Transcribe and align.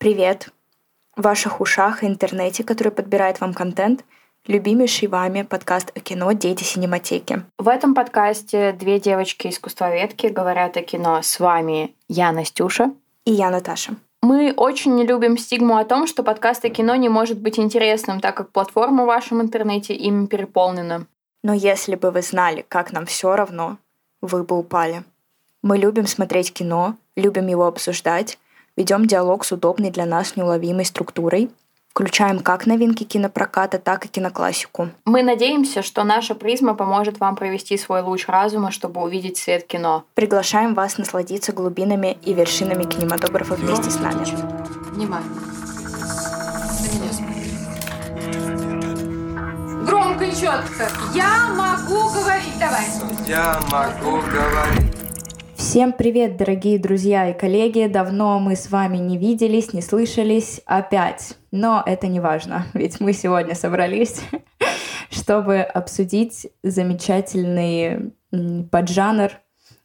Привет! 0.00 0.48
В 1.14 1.20
ваших 1.20 1.60
ушах 1.60 2.02
и 2.02 2.06
интернете, 2.06 2.64
который 2.64 2.90
подбирает 2.90 3.38
вам 3.42 3.52
контент, 3.52 4.02
любимейший 4.46 5.08
вами 5.08 5.42
подкаст 5.42 5.92
о 5.94 6.00
кино 6.00 6.32
«Дети 6.32 6.64
синематеки». 6.64 7.42
В 7.58 7.68
этом 7.68 7.94
подкасте 7.94 8.72
две 8.72 8.98
девочки-искусствоведки 8.98 10.28
говорят 10.28 10.78
о 10.78 10.82
кино. 10.82 11.20
С 11.20 11.38
вами 11.38 11.94
я, 12.08 12.32
Настюша. 12.32 12.94
И 13.26 13.32
я, 13.32 13.50
Наташа. 13.50 13.92
Мы 14.22 14.54
очень 14.56 14.94
не 14.94 15.04
любим 15.04 15.36
стигму 15.36 15.76
о 15.76 15.84
том, 15.84 16.06
что 16.06 16.22
подкаст 16.22 16.64
о 16.64 16.70
кино 16.70 16.94
не 16.94 17.10
может 17.10 17.38
быть 17.38 17.58
интересным, 17.58 18.20
так 18.20 18.34
как 18.34 18.52
платформа 18.52 19.02
в 19.02 19.08
вашем 19.08 19.42
интернете 19.42 19.92
им 19.92 20.28
переполнена. 20.28 21.04
Но 21.42 21.52
если 21.52 21.94
бы 21.94 22.10
вы 22.10 22.22
знали, 22.22 22.64
как 22.66 22.92
нам 22.92 23.04
все 23.04 23.36
равно, 23.36 23.76
вы 24.22 24.44
бы 24.44 24.56
упали. 24.56 25.04
Мы 25.60 25.76
любим 25.76 26.06
смотреть 26.06 26.54
кино, 26.54 26.96
любим 27.16 27.48
его 27.48 27.66
обсуждать, 27.66 28.38
ведем 28.80 29.04
диалог 29.06 29.44
с 29.44 29.52
удобной 29.52 29.90
для 29.90 30.06
нас 30.06 30.36
неуловимой 30.36 30.86
структурой, 30.86 31.50
включаем 31.90 32.38
как 32.38 32.64
новинки 32.64 33.04
кинопроката, 33.04 33.78
так 33.78 34.06
и 34.06 34.08
киноклассику. 34.08 34.88
Мы 35.04 35.22
надеемся, 35.22 35.82
что 35.82 36.02
наша 36.02 36.34
призма 36.34 36.74
поможет 36.74 37.20
вам 37.20 37.36
провести 37.36 37.76
свой 37.76 38.00
луч 38.00 38.26
разума, 38.26 38.70
чтобы 38.70 39.02
увидеть 39.02 39.36
свет 39.36 39.66
кино. 39.66 40.04
Приглашаем 40.14 40.72
вас 40.72 40.96
насладиться 40.96 41.52
глубинами 41.52 42.16
и 42.24 42.32
вершинами 42.32 42.84
кинематографа 42.84 43.54
вместе 43.54 43.90
с 43.90 44.00
нами. 44.00 44.24
Внимание. 44.94 45.30
Громко 49.86 50.24
и 50.24 50.30
четко. 50.30 50.88
Я 51.14 51.48
могу 51.54 52.08
говорить. 52.14 52.58
Давай. 52.58 52.86
Я 53.26 53.60
могу 53.70 54.22
говорить. 54.22 54.99
Всем 55.60 55.92
привет, 55.92 56.38
дорогие 56.38 56.78
друзья 56.78 57.28
и 57.28 57.38
коллеги! 57.38 57.86
Давно 57.86 58.40
мы 58.40 58.56
с 58.56 58.70
вами 58.70 58.96
не 58.96 59.18
виделись, 59.18 59.74
не 59.74 59.82
слышались 59.82 60.62
опять. 60.64 61.36
Но 61.50 61.82
это 61.84 62.06
не 62.06 62.18
важно, 62.18 62.64
ведь 62.72 62.98
мы 62.98 63.12
сегодня 63.12 63.54
собрались, 63.54 64.22
чтобы 65.10 65.58
обсудить 65.58 66.46
замечательный 66.62 68.14
поджанр 68.70 69.32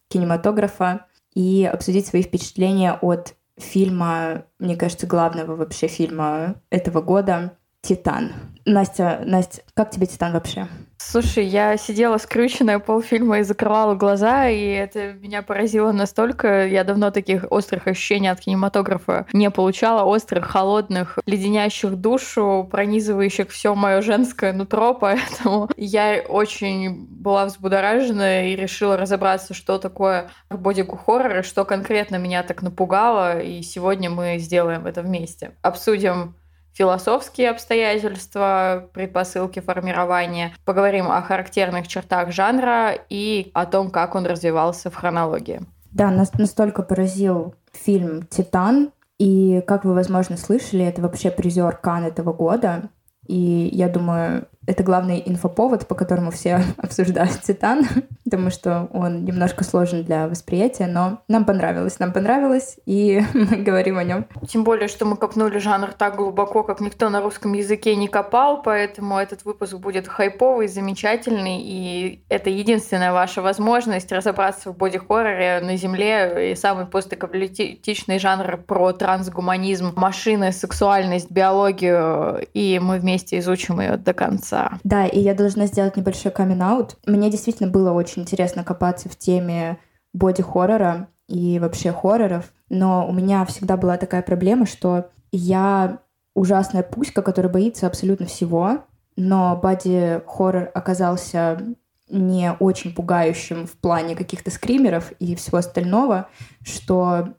кинематографа 0.08 1.04
и 1.34 1.68
обсудить 1.70 2.06
свои 2.06 2.22
впечатления 2.22 2.94
от 2.94 3.34
фильма, 3.58 4.46
мне 4.58 4.76
кажется, 4.76 5.06
главного 5.06 5.56
вообще 5.56 5.88
фильма 5.88 6.54
этого 6.70 7.02
года 7.02 7.52
«Титан». 7.82 8.32
Настя, 8.64 9.20
Настя, 9.26 9.60
как 9.74 9.90
тебе 9.90 10.06
«Титан» 10.06 10.32
вообще? 10.32 10.68
Слушай, 11.08 11.46
я 11.46 11.76
сидела 11.76 12.18
скрюченная 12.18 12.80
полфильма 12.80 13.38
и 13.38 13.42
закрывала 13.44 13.94
глаза, 13.94 14.48
и 14.48 14.60
это 14.60 15.12
меня 15.12 15.42
поразило 15.42 15.92
настолько. 15.92 16.66
Я 16.66 16.82
давно 16.82 17.12
таких 17.12 17.44
острых 17.48 17.86
ощущений 17.86 18.26
от 18.26 18.40
кинематографа 18.40 19.24
не 19.32 19.48
получала. 19.52 20.02
Острых, 20.02 20.46
холодных, 20.46 21.20
леденящих 21.24 21.94
душу, 21.94 22.68
пронизывающих 22.68 23.50
все 23.50 23.76
мое 23.76 24.02
женское 24.02 24.52
нутро, 24.52 24.94
поэтому 25.00 25.70
я 25.76 26.24
очень 26.28 27.06
была 27.06 27.46
взбудоражена 27.46 28.48
и 28.48 28.56
решила 28.56 28.96
разобраться, 28.96 29.54
что 29.54 29.78
такое 29.78 30.30
боди-хоррор 30.50 31.38
и 31.38 31.42
что 31.42 31.64
конкретно 31.64 32.16
меня 32.16 32.42
так 32.42 32.62
напугало. 32.62 33.38
И 33.38 33.62
сегодня 33.62 34.10
мы 34.10 34.38
сделаем 34.38 34.88
это 34.88 35.02
вместе. 35.02 35.52
Обсудим 35.62 36.34
философские 36.76 37.50
обстоятельства, 37.50 38.88
предпосылки 38.92 39.60
формирования. 39.60 40.54
Поговорим 40.64 41.10
о 41.10 41.22
характерных 41.22 41.88
чертах 41.88 42.32
жанра 42.32 42.92
и 43.08 43.50
о 43.54 43.64
том, 43.64 43.90
как 43.90 44.14
он 44.14 44.26
развивался 44.26 44.90
в 44.90 44.94
хронологии. 44.94 45.62
Да, 45.92 46.10
нас 46.10 46.32
настолько 46.34 46.82
поразил 46.82 47.54
фильм 47.72 48.26
«Титан», 48.26 48.90
и, 49.18 49.62
как 49.66 49.84
вы, 49.84 49.94
возможно, 49.94 50.36
слышали, 50.36 50.84
это 50.84 51.00
вообще 51.00 51.30
призер 51.30 51.76
Кан 51.76 52.04
этого 52.04 52.32
года. 52.32 52.90
И 53.26 53.70
я 53.72 53.88
думаю, 53.88 54.46
это 54.66 54.82
главный 54.82 55.22
инфоповод, 55.24 55.86
по 55.86 55.94
которому 55.94 56.30
все 56.30 56.62
обсуждают 56.76 57.40
Титан, 57.42 57.86
потому 58.24 58.50
что 58.50 58.88
он 58.92 59.24
немножко 59.24 59.64
сложен 59.64 60.04
для 60.04 60.28
восприятия, 60.28 60.86
но 60.86 61.22
нам 61.28 61.44
понравилось, 61.44 61.98
нам 61.98 62.12
понравилось, 62.12 62.78
и 62.84 63.22
мы 63.34 63.56
говорим 63.56 63.98
о 63.98 64.04
нем. 64.04 64.26
Тем 64.48 64.64
более, 64.64 64.88
что 64.88 65.04
мы 65.04 65.16
копнули 65.16 65.58
жанр 65.58 65.92
так 65.92 66.16
глубоко, 66.16 66.62
как 66.62 66.80
никто 66.80 67.08
на 67.08 67.20
русском 67.22 67.52
языке 67.52 67.96
не 67.96 68.08
копал, 68.08 68.62
поэтому 68.62 69.18
этот 69.18 69.44
выпуск 69.44 69.74
будет 69.74 70.08
хайповый, 70.08 70.68
замечательный, 70.68 71.60
и 71.62 72.24
это 72.28 72.50
единственная 72.50 73.12
ваша 73.12 73.42
возможность 73.42 74.10
разобраться 74.10 74.72
в 74.72 74.76
боди-хорроре 74.76 75.60
на 75.60 75.76
Земле, 75.76 76.52
и 76.52 76.54
самый 76.56 76.86
постапокалиптичный 76.86 78.18
жанр 78.18 78.58
про 78.66 78.92
трансгуманизм, 78.92 79.92
машины, 79.96 80.52
сексуальность, 80.52 81.30
биологию, 81.30 82.46
и 82.52 82.80
мы 82.82 82.98
вместе 82.98 83.38
изучим 83.38 83.80
ее 83.80 83.96
до 83.96 84.12
конца 84.12 84.55
конца. 84.56 84.78
Да, 84.84 85.06
и 85.06 85.20
я 85.20 85.34
должна 85.34 85.66
сделать 85.66 85.96
небольшой 85.96 86.32
камин-аут. 86.32 86.96
Мне 87.06 87.30
действительно 87.30 87.70
было 87.70 87.92
очень 87.92 88.22
интересно 88.22 88.64
копаться 88.64 89.08
в 89.08 89.16
теме 89.16 89.78
боди-хоррора 90.12 91.08
и 91.28 91.58
вообще 91.58 91.92
хорроров, 91.92 92.52
но 92.68 93.06
у 93.08 93.12
меня 93.12 93.44
всегда 93.44 93.76
была 93.76 93.96
такая 93.96 94.22
проблема, 94.22 94.66
что 94.66 95.10
я 95.32 95.98
ужасная 96.34 96.82
пуська, 96.82 97.22
которая 97.22 97.52
боится 97.52 97.86
абсолютно 97.86 98.26
всего, 98.26 98.84
но 99.16 99.58
боди-хоррор 99.60 100.70
оказался 100.74 101.60
не 102.08 102.52
очень 102.60 102.94
пугающим 102.94 103.66
в 103.66 103.72
плане 103.72 104.14
каких-то 104.14 104.50
скримеров 104.50 105.12
и 105.18 105.34
всего 105.34 105.58
остального, 105.58 106.28
что 106.62 107.34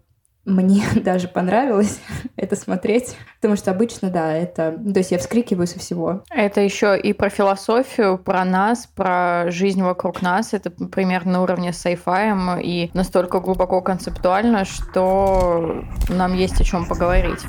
мне 0.47 0.84
даже 0.96 1.28
понравилось 1.28 2.00
это 2.35 2.56
смотреть, 2.56 3.16
потому 3.35 3.56
что 3.56 3.72
обычно, 3.72 4.09
да, 4.09 4.34
это... 4.34 4.72
То 4.72 5.00
есть 5.00 5.12
я 5.12 5.19
вскрикиваю 5.19 5.68
со 5.68 5.78
всего. 5.78 6.24
Это 6.30 6.62
еще 6.62 6.97
и 7.00 7.13
про 7.13 7.30
философию, 7.30 8.18
про 8.18 8.44
нас, 8.46 8.88
про 8.88 9.52
жизнь 9.52 9.84
вокруг 9.84 10.22
нас. 10.22 10.53
Это 10.53 10.72
примерно 10.72 11.34
на 11.34 11.44
уровне 11.44 11.74
с 11.74 11.86
sci 11.86 12.62
и 12.63 12.90
настолько 12.94 13.40
глубоко 13.40 13.81
концептуально, 13.81 14.66
что 14.66 15.84
нам 16.09 16.34
есть 16.34 16.59
о 16.62 16.63
чем 16.63 16.88
поговорить. 16.88 17.41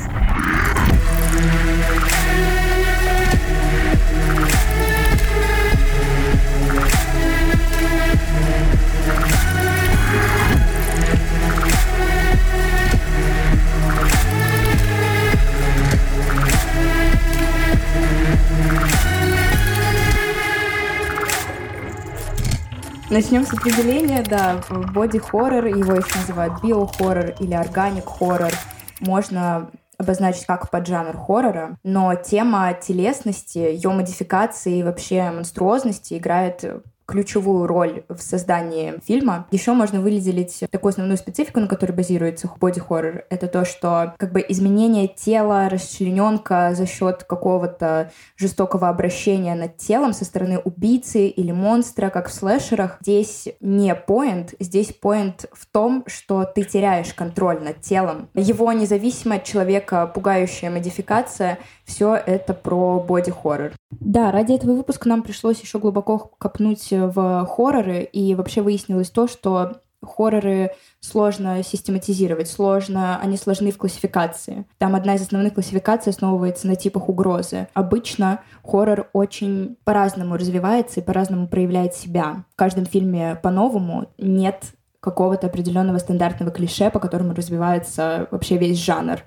Начнем 23.11 23.47
с 23.47 23.55
определения, 23.55 24.23
да, 24.23 24.61
боди-хоррор, 24.69 25.65
его 25.65 25.95
еще 25.95 26.19
называют 26.19 26.63
био-хоррор 26.63 27.37
или 27.41 27.55
органик-хоррор. 27.55 28.53
Можно 29.01 29.71
обозначить 29.97 30.45
как 30.45 30.71
поджанр 30.71 31.17
хоррора, 31.17 31.79
но 31.83 32.15
тема 32.15 32.75
телесности, 32.75 33.59
ее 33.59 33.91
модификации 33.91 34.81
и 34.81 34.83
вообще 34.83 35.31
монструозности 35.31 36.19
играет 36.19 36.63
ключевую 37.09 37.67
роль 37.67 38.05
в 38.11 38.19
создании 38.19 39.01
фильма. 39.03 39.47
Еще 39.51 39.73
можно 39.73 40.03
выделить 40.03 40.63
такую 40.71 40.91
основную 40.91 41.17
специфику, 41.17 41.59
на 41.59 41.67
которой 41.67 41.93
базируется 41.93 42.51
боди-хоррор. 42.61 43.25
Это 43.31 43.47
то, 43.47 43.65
что 43.65 44.15
как 44.19 44.33
бы 44.33 44.45
изменение 44.47 45.09
тела, 45.09 45.71
расчлененка 45.71 46.75
за 46.75 46.87
счет 46.87 47.25
какого-то 47.25 48.13
жестокого 48.37 48.91
обращения 48.91 49.55
над 49.55 49.79
телом 49.79 50.13
со 50.13 50.27
стороны 50.27 50.59
убийцы 50.59 51.29
или 51.29 51.51
монстра, 51.51 52.11
как 52.11 52.29
в 52.29 52.35
слэшерах. 52.35 52.99
Здесь 53.01 53.49
не 53.61 53.95
поинт, 53.95 54.55
здесь 54.61 54.93
поинт 54.93 55.47
в 55.53 55.65
том, 55.65 56.05
что 56.07 56.45
ты 56.45 56.63
теряешь 56.63 57.15
контроль 57.15 57.63
над 57.63 57.81
телом. 57.81 58.29
Его 58.35 58.71
независимая 58.73 59.39
от 59.39 59.45
человека 59.45 60.07
пугающая 60.07 60.71
модификация— 60.71 61.59
все 61.89 62.15
это 62.15 62.53
про 62.55 63.01
боди-хоррор. 63.01 63.73
Да, 63.91 64.31
ради 64.31 64.53
этого 64.53 64.73
выпуска 64.73 65.09
нам 65.09 65.23
пришлось 65.23 65.61
еще 65.61 65.79
глубоко 65.79 66.19
копнуть 66.19 66.89
в 66.91 67.47
хорроры, 67.47 68.03
и 68.03 68.35
вообще 68.35 68.61
выяснилось 68.61 69.11
то, 69.11 69.27
что 69.27 69.79
хорроры 70.03 70.73
сложно 71.01 71.63
систематизировать, 71.63 72.49
сложно, 72.49 73.19
они 73.21 73.37
сложны 73.37 73.73
в 73.73 73.79
классификации. 73.79 74.67
Там 74.77 74.95
одна 74.95 75.15
из 75.15 75.23
основных 75.23 75.55
классификаций 75.55 76.11
основывается 76.11 76.69
на 76.69 76.77
типах 76.77 77.09
угрозы. 77.09 77.69
Обычно 77.75 78.43
хоррор 78.63 79.09
очень 79.13 79.77
по-разному 79.85 80.37
развивается 80.37 81.01
и 81.01 81.03
по-разному 81.03 81.49
проявляет 81.49 81.95
себя. 81.95 82.45
В 82.53 82.57
каждом 82.57 82.85
фильме 82.85 83.41
по-новому 83.43 84.11
нет 84.19 84.63
какого-то 85.01 85.47
определенного 85.47 85.99
стандартного 85.99 86.53
клише, 86.53 86.91
по 86.91 87.01
которому 87.01 87.35
развивается 87.35 88.29
вообще 88.31 88.59
весь 88.59 88.79
жанр. 88.79 89.23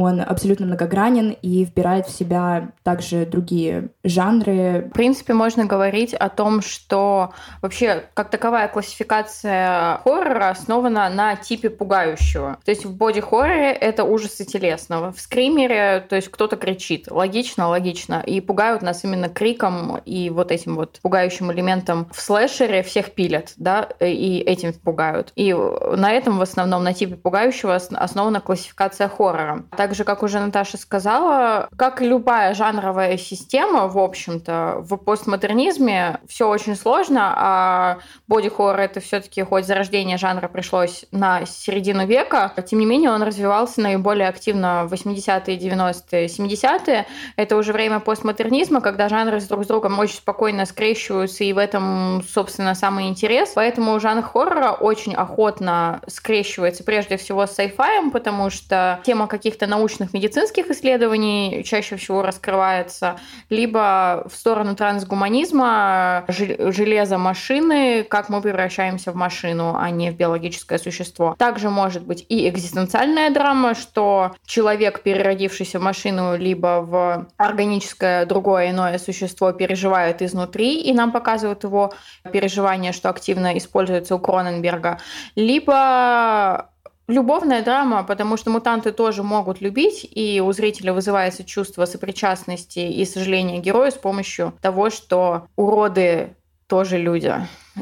Он 0.00 0.20
абсолютно 0.20 0.66
многогранен 0.66 1.36
и 1.42 1.64
вбирает 1.64 2.06
в 2.06 2.16
себя 2.16 2.68
также 2.84 3.26
другие 3.26 3.88
жанры. 4.04 4.88
В 4.90 4.94
принципе, 4.94 5.34
можно 5.34 5.64
говорить 5.64 6.14
о 6.14 6.28
том, 6.28 6.62
что 6.62 7.32
вообще 7.62 8.04
как 8.14 8.30
таковая 8.30 8.68
классификация 8.68 9.98
хоррора 10.04 10.50
основана 10.50 11.08
на 11.08 11.34
типе 11.34 11.68
пугающего. 11.68 12.58
То 12.64 12.70
есть 12.70 12.84
в 12.84 12.96
боди-хорроре 12.96 13.72
это 13.72 14.04
ужасы 14.04 14.44
телесного. 14.44 15.10
В 15.10 15.20
скримере, 15.20 16.06
то 16.08 16.14
есть 16.14 16.28
кто-то 16.28 16.54
кричит. 16.56 17.10
Логично, 17.10 17.68
логично. 17.68 18.22
И 18.24 18.40
пугают 18.40 18.82
нас 18.82 19.02
именно 19.02 19.28
криком 19.28 19.96
и 20.04 20.30
вот 20.30 20.52
этим 20.52 20.76
вот 20.76 21.00
пугающим 21.02 21.50
элементом. 21.50 22.08
В 22.12 22.20
слэшере 22.20 22.84
всех 22.84 23.14
пилят, 23.14 23.52
да, 23.56 23.88
и 23.98 24.38
этим 24.46 24.72
пугают. 24.74 25.32
И 25.34 25.52
на 25.52 26.12
этом 26.12 26.38
в 26.38 26.42
основном, 26.42 26.84
на 26.84 26.94
типе 26.94 27.16
пугающего 27.16 27.74
основана 27.74 28.40
классификация 28.40 29.08
хоррора. 29.08 29.64
Так 29.88 29.96
же, 29.96 30.04
как 30.04 30.22
уже 30.22 30.38
Наташа 30.38 30.76
сказала, 30.76 31.70
как 31.78 32.02
и 32.02 32.06
любая 32.06 32.52
жанровая 32.52 33.16
система, 33.16 33.88
в 33.88 33.96
общем-то, 33.96 34.80
в 34.80 34.98
постмодернизме 34.98 36.20
все 36.28 36.46
очень 36.46 36.76
сложно, 36.76 37.32
а 37.34 37.98
боди-хоррор 38.26 38.80
это 38.80 39.00
все-таки 39.00 39.42
хоть 39.42 39.64
зарождение 39.64 40.18
жанра 40.18 40.46
пришлось 40.48 41.06
на 41.10 41.46
середину 41.46 42.06
века, 42.06 42.52
тем 42.66 42.80
не 42.80 42.84
менее 42.84 43.10
он 43.10 43.22
развивался 43.22 43.80
наиболее 43.80 44.28
активно 44.28 44.84
в 44.86 44.92
80-е, 44.92 45.56
90-е, 45.56 46.26
70-е. 46.26 47.06
Это 47.36 47.56
уже 47.56 47.72
время 47.72 48.00
постмодернизма, 48.00 48.82
когда 48.82 49.08
жанры 49.08 49.40
друг 49.40 49.64
с 49.64 49.68
другом 49.68 49.98
очень 49.98 50.16
спокойно 50.16 50.66
скрещиваются, 50.66 51.44
и 51.44 51.54
в 51.54 51.56
этом, 51.56 52.22
собственно, 52.28 52.74
самый 52.74 53.08
интерес. 53.08 53.52
Поэтому 53.54 53.98
жанр 54.00 54.20
хоррора 54.20 54.72
очень 54.72 55.14
охотно 55.14 56.02
скрещивается 56.08 56.84
прежде 56.84 57.16
всего 57.16 57.46
с 57.46 57.52
сайфаем, 57.52 58.10
потому 58.10 58.50
что 58.50 59.00
тема 59.06 59.26
каких-то 59.26 59.66
научных 59.66 59.77
медицинских 60.12 60.70
исследований 60.70 61.62
чаще 61.64 61.96
всего 61.96 62.22
раскрывается, 62.22 63.18
либо 63.50 64.26
в 64.28 64.34
сторону 64.34 64.74
трансгуманизма, 64.74 66.24
железа 66.28 67.18
машины, 67.18 68.04
как 68.04 68.28
мы 68.28 68.40
превращаемся 68.40 69.12
в 69.12 69.14
машину, 69.14 69.76
а 69.76 69.90
не 69.90 70.10
в 70.10 70.16
биологическое 70.16 70.78
существо. 70.78 71.34
Также 71.38 71.70
может 71.70 72.04
быть 72.04 72.24
и 72.28 72.48
экзистенциальная 72.48 73.30
драма, 73.30 73.74
что 73.74 74.32
человек, 74.46 75.02
переродившийся 75.02 75.78
в 75.78 75.82
машину, 75.82 76.36
либо 76.36 76.82
в 76.82 77.28
органическое 77.36 78.26
другое 78.26 78.70
иное 78.70 78.98
существо, 78.98 79.52
переживает 79.52 80.22
изнутри, 80.22 80.80
и 80.80 80.92
нам 80.92 81.12
показывают 81.12 81.64
его 81.64 81.92
переживания, 82.32 82.92
что 82.92 83.08
активно 83.10 83.56
используется 83.58 84.14
у 84.14 84.18
Кроненберга, 84.18 84.98
либо 85.36 86.70
любовная 87.08 87.64
драма, 87.64 88.04
потому 88.04 88.36
что 88.36 88.50
мутанты 88.50 88.92
тоже 88.92 89.22
могут 89.22 89.60
любить, 89.60 90.06
и 90.08 90.40
у 90.40 90.52
зрителя 90.52 90.92
вызывается 90.92 91.42
чувство 91.42 91.86
сопричастности 91.86 92.78
и 92.78 93.04
сожаления 93.04 93.58
героя 93.58 93.90
с 93.90 93.96
помощью 93.96 94.54
того, 94.60 94.90
что 94.90 95.48
уроды 95.56 96.36
тоже 96.66 96.98
люди 96.98 97.34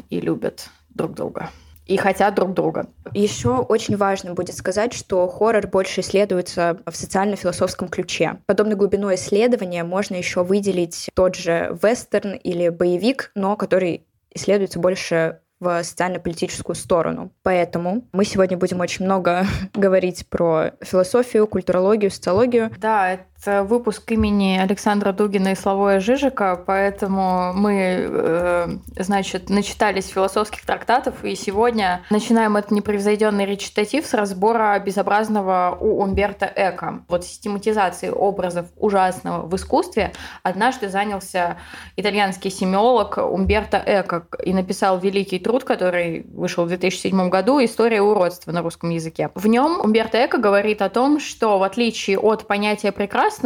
и 0.09 0.19
любят 0.21 0.69
друг 0.89 1.13
друга 1.13 1.49
и 1.87 1.97
хотят 1.97 2.35
друг 2.35 2.53
друга. 2.53 2.87
Еще 3.13 3.49
очень 3.49 3.97
важно 3.97 4.33
будет 4.33 4.55
сказать, 4.55 4.93
что 4.93 5.27
хоррор 5.27 5.67
больше 5.67 6.01
исследуется 6.01 6.79
в 6.85 6.95
социально-философском 6.95 7.87
ключе. 7.87 8.39
Подобной 8.45 8.75
глубиной 8.75 9.15
исследования 9.15 9.83
можно 9.83 10.15
еще 10.15 10.43
выделить 10.43 11.09
тот 11.15 11.35
же 11.35 11.77
вестерн 11.81 12.33
или 12.33 12.69
боевик, 12.69 13.31
но 13.35 13.55
который 13.55 14.05
исследуется 14.33 14.79
больше 14.79 15.39
в 15.59 15.83
социально-политическую 15.83 16.75
сторону. 16.75 17.31
Поэтому 17.43 18.07
мы 18.11 18.25
сегодня 18.25 18.57
будем 18.57 18.79
очень 18.79 19.05
много 19.05 19.45
говорить 19.73 20.27
про 20.29 20.71
философию, 20.81 21.47
культурологию, 21.47 22.11
социологию. 22.11 22.71
Да, 22.77 23.19
выпуск 23.47 24.11
имени 24.11 24.57
Александра 24.57 25.11
Дугина 25.11 25.49
и 25.49 25.55
Славоя 25.55 25.99
Жижика, 25.99 26.61
поэтому 26.65 27.53
мы, 27.53 28.07
э, 28.09 28.67
значит, 28.97 29.49
начитались 29.49 30.07
философских 30.07 30.65
трактатов, 30.65 31.23
и 31.23 31.35
сегодня 31.35 32.01
начинаем 32.09 32.57
этот 32.57 32.71
непревзойденный 32.71 33.45
речитатив 33.45 34.05
с 34.05 34.13
разбора 34.13 34.77
безобразного 34.79 35.77
у 35.79 36.01
Умберто 36.01 36.51
Эко. 36.55 37.03
Вот 37.07 37.23
систематизации 37.23 38.09
образов 38.09 38.67
ужасного 38.75 39.45
в 39.47 39.55
искусстве 39.55 40.11
однажды 40.43 40.89
занялся 40.89 41.57
итальянский 41.95 42.51
семиолог 42.51 43.17
Умберто 43.17 43.81
Эко 43.85 44.27
и 44.43 44.53
написал 44.53 44.99
великий 44.99 45.39
труд, 45.39 45.63
который 45.63 46.25
вышел 46.33 46.65
в 46.65 46.67
2007 46.67 47.29
году 47.29 47.63
«История 47.63 48.01
уродства» 48.01 48.51
на 48.51 48.61
русском 48.61 48.89
языке. 48.89 49.29
В 49.35 49.47
нем 49.47 49.79
Умберто 49.79 50.23
Эко 50.25 50.37
говорит 50.37 50.81
о 50.81 50.89
том, 50.89 51.19
что 51.19 51.57
в 51.57 51.63
отличие 51.63 52.19
от 52.19 52.47
понятия 52.47 52.91
прекрасного, 52.91 53.36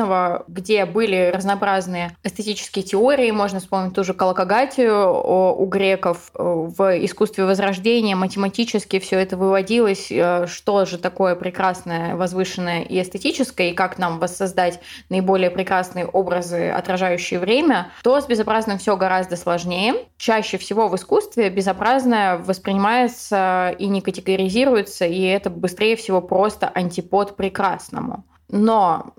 где 0.47 0.85
были 0.85 1.31
разнообразные 1.33 2.15
эстетические 2.23 2.83
теории, 2.83 3.31
можно 3.31 3.59
вспомнить 3.59 3.93
ту 3.93 4.03
же 4.03 4.13
Калакагатию 4.13 5.61
у 5.61 5.65
греков, 5.65 6.31
в 6.33 7.05
искусстве 7.05 7.45
Возрождения 7.45 8.15
математически 8.15 8.99
все 8.99 9.19
это 9.19 9.37
выводилось, 9.37 10.11
э, 10.11 10.47
что 10.47 10.85
же 10.85 10.97
такое 10.97 11.35
прекрасное, 11.35 12.15
возвышенное 12.15 12.81
и 12.83 13.01
эстетическое, 13.01 13.69
и 13.69 13.73
как 13.73 13.97
нам 13.97 14.19
воссоздать 14.19 14.79
наиболее 15.09 15.49
прекрасные 15.49 16.05
образы, 16.05 16.69
отражающие 16.69 17.39
время, 17.39 17.91
то 18.03 18.19
с 18.19 18.25
безобразным 18.25 18.77
все 18.77 18.95
гораздо 18.97 19.35
сложнее. 19.35 19.93
Чаще 20.17 20.57
всего 20.57 20.87
в 20.87 20.95
искусстве 20.95 21.49
безобразие 21.49 21.91
разное 21.91 22.37
воспринимается 22.37 23.75
и 23.77 23.87
не 23.87 24.01
категоризируется, 24.01 25.05
и 25.05 25.21
это 25.23 25.49
быстрее 25.49 25.95
всего 25.95 26.21
просто 26.21 26.69
антипод 26.69 27.35
прекрасному. 27.35 28.23
Но 28.49 29.13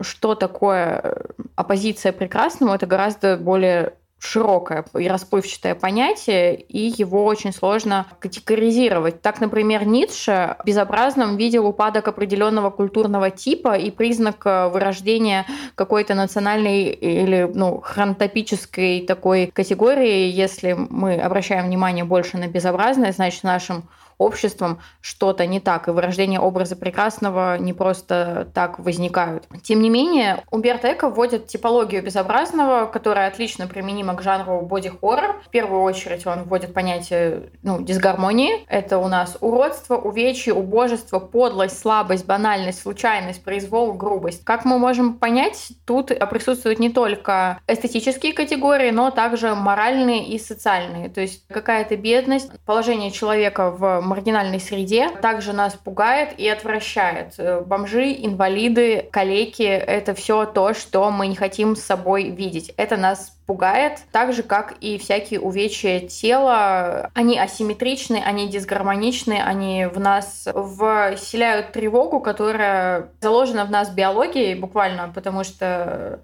что 0.00 0.34
такое 0.34 1.26
оппозиция 1.54 2.12
прекрасному, 2.12 2.74
это 2.74 2.86
гораздо 2.86 3.36
более 3.36 3.94
широкое 4.18 4.84
и 4.98 5.08
расплывчатое 5.08 5.74
понятие, 5.74 6.54
и 6.54 6.92
его 6.96 7.24
очень 7.24 7.52
сложно 7.52 8.06
категоризировать. 8.18 9.20
Так, 9.20 9.40
например, 9.40 9.86
Ницше 9.86 10.56
безобразным 10.64 11.36
видел 11.36 11.66
упадок 11.66 12.08
определенного 12.08 12.70
культурного 12.70 13.30
типа 13.30 13.76
и 13.76 13.90
признак 13.90 14.42
э, 14.46 14.68
вырождения 14.68 15.46
какой-то 15.74 16.14
национальной 16.14 16.84
или 16.84 17.50
ну, 17.52 17.80
хронотопической 17.80 19.04
такой 19.06 19.48
категории. 19.52 20.30
Если 20.30 20.72
мы 20.72 21.20
обращаем 21.20 21.66
внимание 21.66 22.04
больше 22.04 22.38
на 22.38 22.48
безобразное, 22.48 23.12
значит, 23.12 23.40
в 23.40 23.44
нашем 23.44 23.84
обществом 24.18 24.80
что-то 25.00 25.46
не 25.46 25.60
так, 25.60 25.88
и 25.88 25.90
вырождение 25.90 26.40
образа 26.40 26.76
прекрасного 26.76 27.58
не 27.58 27.72
просто 27.72 28.48
так 28.54 28.78
возникают. 28.78 29.44
Тем 29.62 29.80
не 29.80 29.90
менее, 29.90 30.42
Умберто 30.50 30.92
Эко 30.92 31.08
вводит 31.08 31.46
типологию 31.46 32.02
безобразного, 32.02 32.86
которая 32.86 33.28
отлично 33.28 33.66
применима 33.66 34.14
к 34.14 34.22
жанру 34.22 34.60
боди-хоррор. 34.62 35.40
В 35.44 35.50
первую 35.50 35.82
очередь 35.82 36.26
он 36.26 36.44
вводит 36.44 36.74
понятие 36.74 37.50
ну, 37.62 37.80
дисгармонии. 37.82 38.64
Это 38.68 38.98
у 38.98 39.08
нас 39.08 39.36
уродство, 39.40 39.96
увечье, 39.96 40.54
убожество, 40.54 41.18
подлость, 41.18 41.78
слабость, 41.78 42.26
банальность, 42.26 42.80
случайность, 42.80 43.42
произвол, 43.42 43.92
грубость. 43.92 44.44
Как 44.44 44.64
мы 44.64 44.78
можем 44.78 45.14
понять, 45.14 45.72
тут 45.84 46.12
присутствуют 46.30 46.78
не 46.78 46.90
только 46.90 47.60
эстетические 47.66 48.32
категории, 48.32 48.90
но 48.90 49.10
также 49.10 49.54
моральные 49.54 50.28
и 50.28 50.38
социальные. 50.38 51.08
То 51.08 51.20
есть 51.20 51.44
какая-то 51.48 51.96
бедность, 51.96 52.50
положение 52.64 53.10
человека 53.10 53.70
в 53.70 54.00
маргинальной 54.06 54.60
среде 54.60 55.10
также 55.10 55.52
нас 55.52 55.74
пугает 55.74 56.38
и 56.38 56.48
отвращает. 56.48 57.34
Э, 57.38 57.60
бомжи, 57.60 58.12
инвалиды, 58.12 59.08
калеки— 59.10 59.62
это 59.62 60.14
все 60.14 60.46
то, 60.46 60.74
что 60.74 61.10
мы 61.10 61.26
не 61.26 61.36
хотим 61.36 61.76
с 61.76 61.82
собой 61.82 62.30
видеть. 62.30 62.72
Это 62.76 62.96
нас 62.96 63.36
пугает, 63.46 64.00
так 64.10 64.32
же, 64.32 64.42
как 64.42 64.74
и 64.80 64.98
всякие 64.98 65.40
увечья 65.40 66.00
тела. 66.00 67.10
Они 67.14 67.38
асимметричны, 67.38 68.22
они 68.24 68.48
дисгармоничны, 68.48 69.40
они 69.40 69.86
в 69.86 70.00
нас 70.00 70.48
вселяют 71.16 71.72
тревогу, 71.72 72.20
которая 72.20 73.10
заложена 73.20 73.64
в 73.64 73.70
нас 73.70 73.90
биологией 73.90 74.54
буквально, 74.54 75.12
потому 75.14 75.44
что 75.44 76.20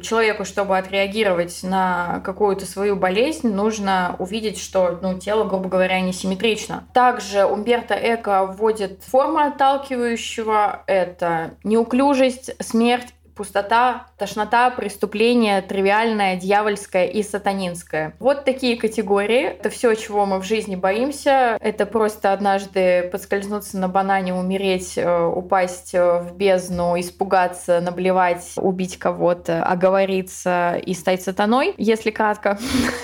человеку, 0.00 0.44
чтобы 0.44 0.76
отреагировать 0.76 1.62
на 1.62 2.20
какую-то 2.24 2.66
свою 2.66 2.96
болезнь, 2.96 3.48
нужно 3.48 4.16
увидеть, 4.18 4.58
что 4.58 4.98
ну, 5.00 5.18
тело, 5.18 5.44
грубо 5.44 5.68
говоря, 5.68 6.00
несимметрично. 6.00 6.84
Также 6.92 7.44
Умберто 7.46 7.94
Эко 7.94 8.46
вводит 8.46 9.02
форму 9.02 9.38
отталкивающего. 9.38 10.82
Это 10.86 11.52
неуклюжесть, 11.64 12.50
смерть 12.62 13.08
пустота, 13.36 14.06
тошнота, 14.16 14.70
преступление, 14.70 15.62
тривиальное, 15.62 16.36
дьявольское 16.36 17.06
и 17.06 17.22
сатанинское. 17.22 18.14
Вот 18.18 18.44
такие 18.44 18.76
категории. 18.76 19.42
Это 19.42 19.70
все, 19.70 19.94
чего 19.94 20.26
мы 20.26 20.38
в 20.40 20.44
жизни 20.44 20.74
боимся. 20.74 21.58
Это 21.60 21.86
просто 21.86 22.32
однажды 22.32 23.08
подскользнуться 23.12 23.78
на 23.78 23.88
банане, 23.88 24.34
умереть, 24.34 24.94
э, 24.96 25.26
упасть 25.26 25.94
э, 25.94 26.20
в 26.20 26.36
бездну, 26.36 26.98
испугаться, 26.98 27.80
наблевать, 27.80 28.54
убить 28.56 28.98
кого-то, 28.98 29.62
оговориться 29.62 30.80
и 30.84 30.94
стать 30.94 31.22
сатаной, 31.22 31.74
если 31.76 32.10
кратко. 32.10 32.58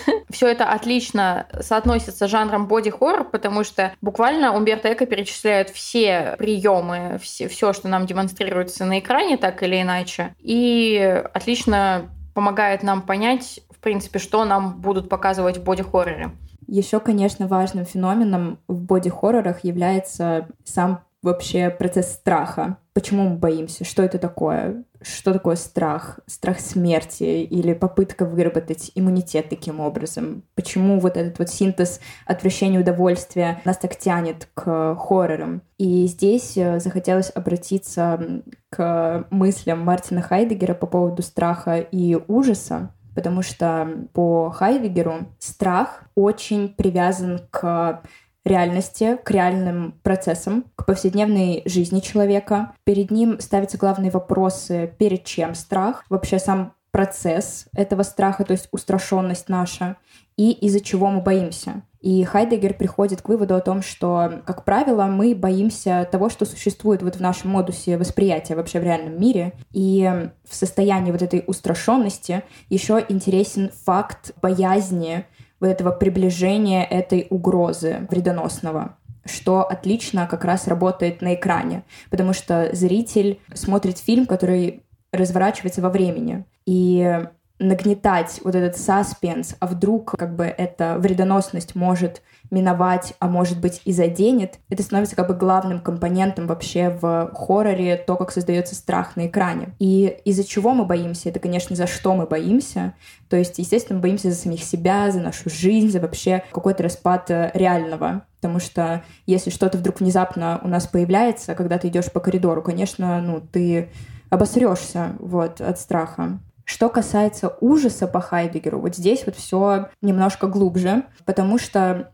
все 0.32 0.48
это 0.48 0.68
отлично 0.68 1.46
соотносится 1.60 2.26
с 2.26 2.30
жанром 2.30 2.66
боди-хоррор, 2.66 3.24
потому 3.30 3.64
что 3.64 3.92
буквально 4.00 4.54
Умберто 4.54 4.92
Эко 4.92 5.06
перечисляет 5.06 5.70
все 5.70 6.34
приемы, 6.38 7.18
все, 7.22 7.48
все, 7.48 7.72
что 7.72 7.88
нам 7.88 8.06
демонстрируется 8.06 8.84
на 8.84 8.98
экране, 8.98 9.36
так 9.36 9.62
или 9.62 9.80
иначе, 9.80 10.34
и 10.40 11.22
отлично 11.32 12.10
помогает 12.34 12.82
нам 12.82 13.02
понять, 13.02 13.60
в 13.70 13.78
принципе, 13.78 14.18
что 14.18 14.44
нам 14.44 14.80
будут 14.80 15.08
показывать 15.08 15.58
в 15.58 15.62
боди-хорроре. 15.62 16.32
Еще, 16.66 17.00
конечно, 17.00 17.48
важным 17.48 17.84
феноменом 17.84 18.58
в 18.68 18.80
боди-хоррорах 18.80 19.64
является 19.64 20.48
сам 20.64 21.04
вообще 21.22 21.70
процесс 21.70 22.12
страха. 22.12 22.78
Почему 22.94 23.30
мы 23.30 23.36
боимся? 23.36 23.84
Что 23.84 24.02
это 24.02 24.18
такое? 24.18 24.84
Что 25.00 25.32
такое 25.32 25.56
страх? 25.56 26.20
Страх 26.26 26.60
смерти 26.60 27.42
или 27.44 27.72
попытка 27.72 28.26
выработать 28.26 28.92
иммунитет 28.94 29.48
таким 29.48 29.80
образом? 29.80 30.42
Почему 30.54 31.00
вот 31.00 31.16
этот 31.16 31.38
вот 31.38 31.48
синтез 31.48 32.00
отвращения 32.26 32.78
и 32.78 32.82
удовольствия 32.82 33.62
нас 33.64 33.78
так 33.78 33.96
тянет 33.96 34.48
к 34.54 34.96
хоррорам? 34.96 35.62
И 35.78 36.06
здесь 36.06 36.56
э, 36.56 36.80
захотелось 36.80 37.32
обратиться 37.34 38.42
к 38.68 39.26
мыслям 39.30 39.80
Мартина 39.80 40.20
Хайдегера 40.20 40.74
по 40.74 40.86
поводу 40.86 41.22
страха 41.22 41.78
и 41.78 42.18
ужаса, 42.28 42.94
потому 43.14 43.42
что 43.42 44.08
по 44.12 44.50
Хайдегеру 44.50 45.28
страх 45.38 46.02
очень 46.14 46.68
привязан 46.68 47.40
к 47.50 48.02
реальности, 48.44 49.18
к 49.22 49.30
реальным 49.30 50.00
процессам, 50.02 50.64
к 50.76 50.84
повседневной 50.86 51.62
жизни 51.64 52.00
человека. 52.00 52.72
Перед 52.84 53.10
ним 53.10 53.40
ставятся 53.40 53.78
главные 53.78 54.10
вопросы, 54.10 54.92
перед 54.98 55.24
чем 55.24 55.54
страх, 55.54 56.04
вообще 56.08 56.38
сам 56.38 56.74
процесс 56.90 57.66
этого 57.74 58.02
страха, 58.02 58.44
то 58.44 58.52
есть 58.52 58.68
устрашенность 58.70 59.48
наша, 59.48 59.96
и 60.36 60.52
из-за 60.52 60.80
чего 60.80 61.08
мы 61.08 61.20
боимся. 61.20 61.82
И 62.02 62.24
Хайдегер 62.24 62.74
приходит 62.74 63.22
к 63.22 63.28
выводу 63.28 63.54
о 63.54 63.60
том, 63.60 63.80
что, 63.80 64.42
как 64.44 64.64
правило, 64.64 65.04
мы 65.04 65.36
боимся 65.36 66.06
того, 66.10 66.28
что 66.28 66.44
существует 66.44 67.00
вот 67.00 67.16
в 67.16 67.20
нашем 67.20 67.50
модусе 67.50 67.96
восприятия 67.96 68.56
вообще 68.56 68.80
в 68.80 68.82
реальном 68.82 69.20
мире. 69.20 69.52
И 69.70 70.10
в 70.48 70.54
состоянии 70.54 71.12
вот 71.12 71.22
этой 71.22 71.44
устрашенности 71.46 72.42
еще 72.68 73.04
интересен 73.08 73.70
факт 73.84 74.32
боязни 74.42 75.26
вот 75.62 75.68
этого 75.68 75.92
приближения 75.92 76.84
этой 76.84 77.26
угрозы 77.30 78.06
вредоносного 78.10 78.96
что 79.24 79.62
отлично 79.62 80.26
как 80.26 80.44
раз 80.44 80.66
работает 80.66 81.22
на 81.22 81.34
экране, 81.34 81.84
потому 82.10 82.32
что 82.32 82.70
зритель 82.72 83.38
смотрит 83.54 83.98
фильм, 83.98 84.26
который 84.26 84.82
разворачивается 85.12 85.80
во 85.80 85.90
времени. 85.90 86.44
И 86.66 87.24
нагнетать 87.62 88.40
вот 88.44 88.54
этот 88.54 88.76
саспенс, 88.76 89.56
а 89.60 89.66
вдруг 89.66 90.12
как 90.18 90.36
бы 90.36 90.44
эта 90.44 90.96
вредоносность 90.98 91.74
может 91.74 92.22
миновать, 92.50 93.14
а 93.18 93.28
может 93.28 93.60
быть 93.60 93.80
и 93.84 93.92
заденет, 93.92 94.58
это 94.68 94.82
становится 94.82 95.16
как 95.16 95.28
бы 95.28 95.34
главным 95.34 95.80
компонентом 95.80 96.46
вообще 96.46 96.90
в 96.90 97.30
хорроре, 97.34 97.96
то, 97.96 98.16
как 98.16 98.30
создается 98.30 98.74
страх 98.74 99.16
на 99.16 99.26
экране. 99.26 99.74
И 99.78 100.18
из-за 100.24 100.44
чего 100.44 100.74
мы 100.74 100.84
боимся? 100.84 101.30
Это, 101.30 101.40
конечно, 101.40 101.74
за 101.74 101.86
что 101.86 102.14
мы 102.14 102.26
боимся. 102.26 102.94
То 103.30 103.36
есть, 103.36 103.58
естественно, 103.58 103.96
мы 103.96 104.02
боимся 104.02 104.30
за 104.30 104.36
самих 104.36 104.62
себя, 104.62 105.10
за 105.10 105.20
нашу 105.20 105.48
жизнь, 105.48 105.90
за 105.90 106.00
вообще 106.00 106.42
какой-то 106.52 106.82
распад 106.82 107.30
э, 107.30 107.50
реального. 107.54 108.26
Потому 108.40 108.58
что 108.58 109.02
если 109.24 109.50
что-то 109.50 109.78
вдруг 109.78 110.00
внезапно 110.00 110.60
у 110.62 110.68
нас 110.68 110.86
появляется, 110.86 111.54
когда 111.54 111.78
ты 111.78 111.88
идешь 111.88 112.12
по 112.12 112.20
коридору, 112.20 112.60
конечно, 112.60 113.22
ну, 113.22 113.40
ты 113.40 113.88
обосрешься 114.28 115.12
вот, 115.20 115.60
от 115.60 115.78
страха. 115.78 116.38
Что 116.72 116.88
касается 116.88 117.54
ужаса 117.60 118.06
по 118.06 118.22
Хайдегеру, 118.22 118.80
вот 118.80 118.96
здесь 118.96 119.24
вот 119.26 119.36
все 119.36 119.90
немножко 120.00 120.46
глубже, 120.46 121.04
потому 121.26 121.58
что 121.58 122.10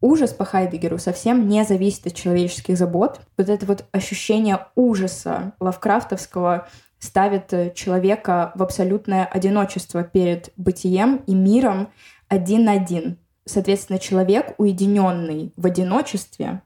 ужас 0.00 0.32
по 0.32 0.44
Хайдегеру 0.44 0.98
совсем 0.98 1.48
не 1.48 1.64
зависит 1.64 2.08
от 2.08 2.14
человеческих 2.14 2.76
забот. 2.76 3.20
Вот 3.36 3.48
это 3.48 3.64
вот 3.66 3.84
ощущение 3.92 4.66
ужаса 4.74 5.52
лавкрафтовского 5.60 6.66
ставит 6.98 7.76
человека 7.76 8.50
в 8.56 8.64
абсолютное 8.64 9.26
одиночество 9.26 10.02
перед 10.02 10.52
бытием 10.56 11.22
и 11.28 11.34
миром 11.36 11.90
один 12.26 12.64
на 12.64 12.72
один. 12.72 13.16
Соответственно, 13.44 14.00
человек, 14.00 14.54
уединенный 14.58 15.52
в 15.56 15.66
одиночестве, 15.66 16.62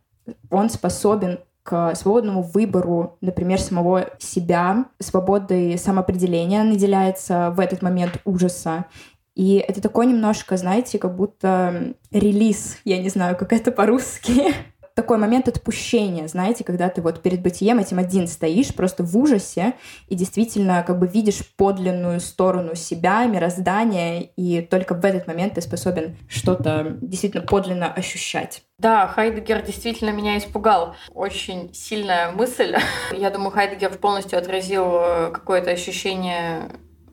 он 0.48 0.70
способен 0.70 1.40
к 1.64 1.94
свободному 1.94 2.42
выбору, 2.42 3.16
например, 3.23 3.59
самого 3.59 4.11
себя, 4.18 4.85
свободой 5.00 5.78
самоопределения 5.78 6.62
наделяется 6.62 7.52
в 7.56 7.59
этот 7.59 7.80
момент 7.80 8.21
ужаса. 8.25 8.85
И 9.35 9.56
это 9.56 9.80
такой 9.80 10.06
немножко, 10.06 10.56
знаете, 10.59 10.99
как 10.99 11.16
будто 11.16 11.94
релиз, 12.12 12.78
я 12.85 13.02
не 13.02 13.09
знаю, 13.09 13.37
как 13.37 13.52
это 13.52 13.73
по-русски, 13.73 14.54
такой 14.94 15.18
момент 15.18 15.48
отпущения, 15.48 16.28
знаете, 16.28 16.64
когда 16.64 16.88
ты 16.88 17.02
вот 17.02 17.22
перед 17.22 17.42
бытием 17.42 17.78
этим 17.78 17.98
один 17.98 18.28
стоишь 18.28 18.74
просто 18.74 19.02
в 19.02 19.16
ужасе 19.16 19.74
и 20.08 20.14
действительно 20.14 20.84
как 20.86 20.98
бы 20.98 21.08
видишь 21.08 21.42
подлинную 21.56 22.20
сторону 22.20 22.74
себя, 22.74 23.24
мироздания, 23.26 24.30
и 24.36 24.60
только 24.60 24.94
в 24.94 25.04
этот 25.04 25.26
момент 25.26 25.54
ты 25.54 25.60
способен 25.60 26.16
что-то 26.28 26.96
действительно 27.00 27.44
подлинно 27.44 27.92
ощущать. 27.92 28.62
Да, 28.78 29.06
Хайдегер 29.06 29.62
действительно 29.62 30.10
меня 30.10 30.36
испугал. 30.38 30.96
Очень 31.12 31.72
сильная 31.74 32.32
мысль. 32.32 32.76
Я 33.12 33.30
думаю, 33.30 33.50
Хайдегер 33.50 33.98
полностью 33.98 34.38
отразил 34.38 34.84
э, 34.96 35.30
какое-то 35.32 35.70
ощущение 35.70 36.70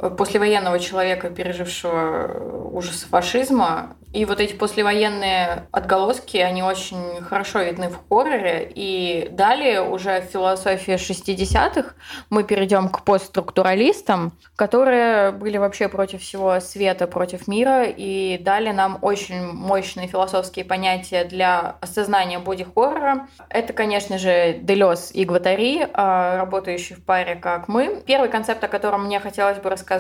послевоенного 0.10 0.80
человека, 0.80 1.30
пережившего 1.30 2.70
ужасы 2.74 3.06
фашизма. 3.08 3.96
И 4.14 4.26
вот 4.26 4.42
эти 4.42 4.54
послевоенные 4.54 5.68
отголоски, 5.72 6.38
они 6.38 6.64
очень 6.64 7.22
хорошо 7.22 7.62
видны 7.62 7.90
в 7.90 8.00
хорроре. 8.10 8.70
И 8.74 9.30
далее 9.32 9.82
уже 9.82 10.20
в 10.22 10.26
философии 10.26 10.96
60-х 10.96 11.94
мы 12.30 12.44
перейдем 12.44 12.90
к 12.90 13.04
постструктуралистам, 13.04 14.34
которые 14.58 15.32
были 15.32 15.58
вообще 15.58 15.88
против 15.88 16.22
всего 16.22 16.60
света, 16.60 17.08
против 17.08 17.48
мира, 17.48 17.86
и 17.86 18.38
дали 18.38 18.72
нам 18.72 19.00
очень 19.02 19.46
мощные 19.54 20.08
философские 20.08 20.66
понятия 20.66 21.24
для 21.24 21.78
осознания 21.80 22.40
боди-хоррора. 22.40 23.28
Это, 23.48 23.72
конечно 23.72 24.18
же, 24.18 24.58
Делес 24.62 25.12
и 25.14 25.24
Гватари, 25.24 25.88
а, 25.94 26.38
работающие 26.38 26.98
в 26.98 27.04
паре, 27.06 27.36
как 27.36 27.70
мы. 27.70 28.04
Первый 28.06 28.30
концепт, 28.30 28.62
о 28.64 28.68
котором 28.68 29.06
мне 29.06 29.22
хотелось 29.22 29.60
бы 29.60 29.70
рассказать, 29.70 29.91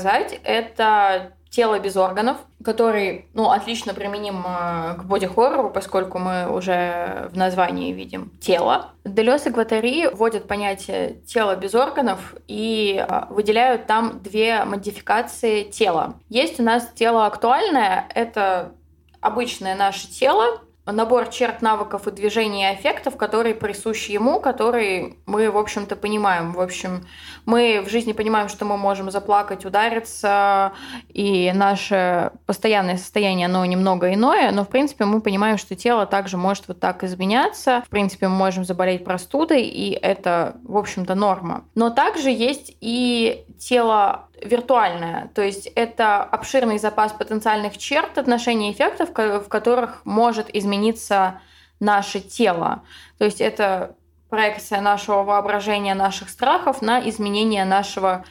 это 0.43 1.33
тело 1.51 1.79
без 1.79 1.97
органов, 1.97 2.37
который, 2.63 3.27
ну, 3.33 3.51
отлично 3.51 3.93
применим 3.93 4.45
э, 4.47 4.95
к 4.95 5.03
боди-хоррору, 5.03 5.69
поскольку 5.69 6.17
мы 6.17 6.49
уже 6.49 7.29
в 7.31 7.37
названии 7.37 7.91
видим 7.91 8.31
тело. 8.39 8.91
Делес 9.03 9.45
и 9.45 9.49
Гватари 9.49 10.07
вводят 10.07 10.47
понятие 10.47 11.15
тело 11.27 11.55
без 11.57 11.75
органов 11.75 12.35
и 12.47 13.05
э, 13.05 13.21
выделяют 13.29 13.85
там 13.85 14.21
две 14.23 14.63
модификации 14.63 15.63
тела. 15.63 16.15
Есть 16.29 16.59
у 16.61 16.63
нас 16.63 16.87
тело 16.95 17.25
актуальное, 17.25 18.07
это 18.15 18.71
обычное 19.19 19.75
наше 19.75 20.07
тело, 20.07 20.61
набор 20.91 21.29
черт, 21.29 21.61
навыков 21.61 22.07
и 22.07 22.11
движений 22.11 22.63
и 22.63 22.65
аффектов, 22.65 23.17
которые 23.17 23.55
присущи 23.55 24.11
ему, 24.11 24.39
которые 24.39 25.15
мы, 25.25 25.49
в 25.49 25.57
общем-то, 25.57 25.95
понимаем. 25.95 26.53
В 26.53 26.61
общем, 26.61 27.05
мы 27.45 27.81
в 27.85 27.89
жизни 27.89 28.13
понимаем, 28.13 28.49
что 28.49 28.65
мы 28.65 28.77
можем 28.77 29.11
заплакать, 29.11 29.65
удариться, 29.65 30.73
и 31.09 31.51
наше 31.53 32.31
постоянное 32.45 32.97
состояние, 32.97 33.45
оно 33.45 33.65
немного 33.65 34.13
иное, 34.13 34.51
но, 34.51 34.63
в 34.63 34.69
принципе, 34.69 35.05
мы 35.05 35.21
понимаем, 35.21 35.57
что 35.57 35.75
тело 35.75 36.05
также 36.05 36.37
может 36.37 36.67
вот 36.67 36.79
так 36.79 37.03
изменяться. 37.03 37.83
В 37.85 37.89
принципе, 37.89 38.27
мы 38.27 38.35
можем 38.35 38.65
заболеть 38.65 39.03
простудой, 39.03 39.63
и 39.63 39.91
это, 39.91 40.55
в 40.63 40.77
общем-то, 40.77 41.15
норма. 41.15 41.65
Но 41.75 41.89
также 41.89 42.29
есть 42.29 42.75
и 42.81 43.45
тело 43.59 44.27
виртуальное, 44.41 45.29
то 45.33 45.41
есть 45.41 45.67
это 45.67 46.23
обширный 46.23 46.77
запас 46.77 47.11
потенциальных 47.13 47.77
черт, 47.77 48.17
отношений, 48.17 48.71
эффектов, 48.71 49.09
в 49.09 49.47
которых 49.47 50.01
может 50.05 50.53
измениться 50.55 51.41
наше 51.79 52.19
тело. 52.19 52.83
То 53.17 53.25
есть 53.25 53.41
это 53.41 53.95
проекция 54.29 54.81
нашего 54.81 55.23
воображения, 55.23 55.93
наших 55.93 56.29
страхов 56.29 56.81
на 56.81 57.07
изменение 57.09 57.65
нашего 57.65 58.11
тела. 58.11 58.25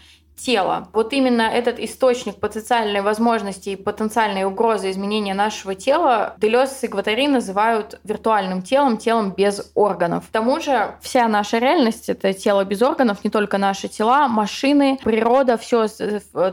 Вот 0.93 1.13
именно 1.13 1.43
этот 1.43 1.79
источник 1.79 2.37
потенциальной 2.37 3.03
возможности 3.03 3.71
и 3.71 3.77
потенциальной 3.77 4.45
угрозы 4.45 4.91
изменения 4.91 5.35
нашего 5.35 5.75
тела 5.75 6.35
Делес 6.39 6.83
и 6.83 6.89
Гватари 6.89 7.29
называют 7.29 8.01
виртуальным 8.05 8.63
телом, 8.63 8.97
телом 8.97 9.33
без 9.33 9.71
органов. 9.75 10.27
К 10.29 10.33
тому 10.33 10.61
же 10.61 10.95
вся 11.03 11.29
наша 11.29 11.59
реальность— 11.59 12.09
это 12.09 12.33
тело 12.33 12.65
без 12.65 12.81
органов, 12.83 13.23
не 13.23 13.31
только 13.31 13.59
наши 13.59 13.89
тела, 13.89 14.29
машины, 14.29 14.99
природа, 15.05 15.57
все 15.57 15.87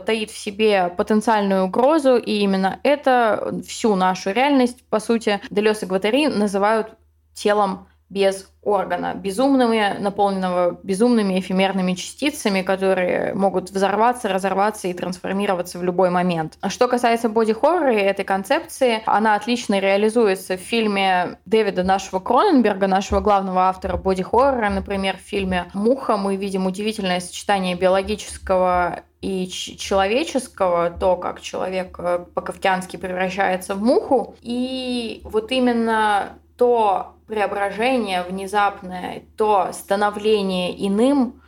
таит 0.04 0.30
в 0.30 0.38
себе 0.38 0.92
потенциальную 0.96 1.64
угрозу, 1.64 2.16
и 2.16 2.32
именно 2.40 2.80
это 2.82 3.54
всю 3.66 3.94
нашу 3.94 4.32
реальность, 4.32 4.84
по 4.90 5.00
сути, 5.00 5.40
Делес 5.50 5.82
и 5.82 5.86
Гватари 5.86 6.28
называют 6.28 6.88
телом 7.34 7.86
без 8.10 8.50
органа, 8.62 9.14
безумными, 9.14 9.96
наполненного 9.98 10.78
безумными 10.82 11.38
эфемерными 11.38 11.94
частицами, 11.94 12.62
которые 12.62 13.34
могут 13.34 13.70
взорваться, 13.70 14.28
разорваться 14.28 14.88
и 14.88 14.92
трансформироваться 14.92 15.78
в 15.78 15.84
любой 15.84 16.10
момент. 16.10 16.58
А 16.60 16.68
что 16.68 16.88
касается 16.88 17.28
боди-хоррора 17.28 17.94
и 17.94 18.00
этой 18.00 18.24
концепции, 18.24 19.02
она 19.06 19.34
отлично 19.36 19.78
реализуется 19.78 20.56
в 20.56 20.60
фильме 20.60 21.38
Дэвида 21.46 21.82
нашего 21.82 22.20
Кроненберга, 22.20 22.86
нашего 22.86 23.20
главного 23.20 23.68
автора 23.68 23.96
боди-хоррора. 23.96 24.68
Например, 24.70 25.16
в 25.16 25.20
фильме 25.20 25.70
«Муха» 25.72 26.16
мы 26.16 26.36
видим 26.36 26.66
удивительное 26.66 27.20
сочетание 27.20 27.76
биологического 27.76 29.00
и 29.20 29.48
человеческого, 29.48 30.90
то, 30.90 31.16
как 31.16 31.40
человек 31.40 31.96
э, 31.98 32.24
по-кавтянски 32.34 32.96
превращается 32.96 33.74
в 33.74 33.82
муху. 33.82 34.36
И 34.42 35.20
вот 35.24 35.50
именно 35.50 36.38
то 36.56 37.14
преображение 37.28 38.24
внезапное, 38.48 39.22
то 39.36 39.70
становление 39.72 40.86
иным, 40.86 41.42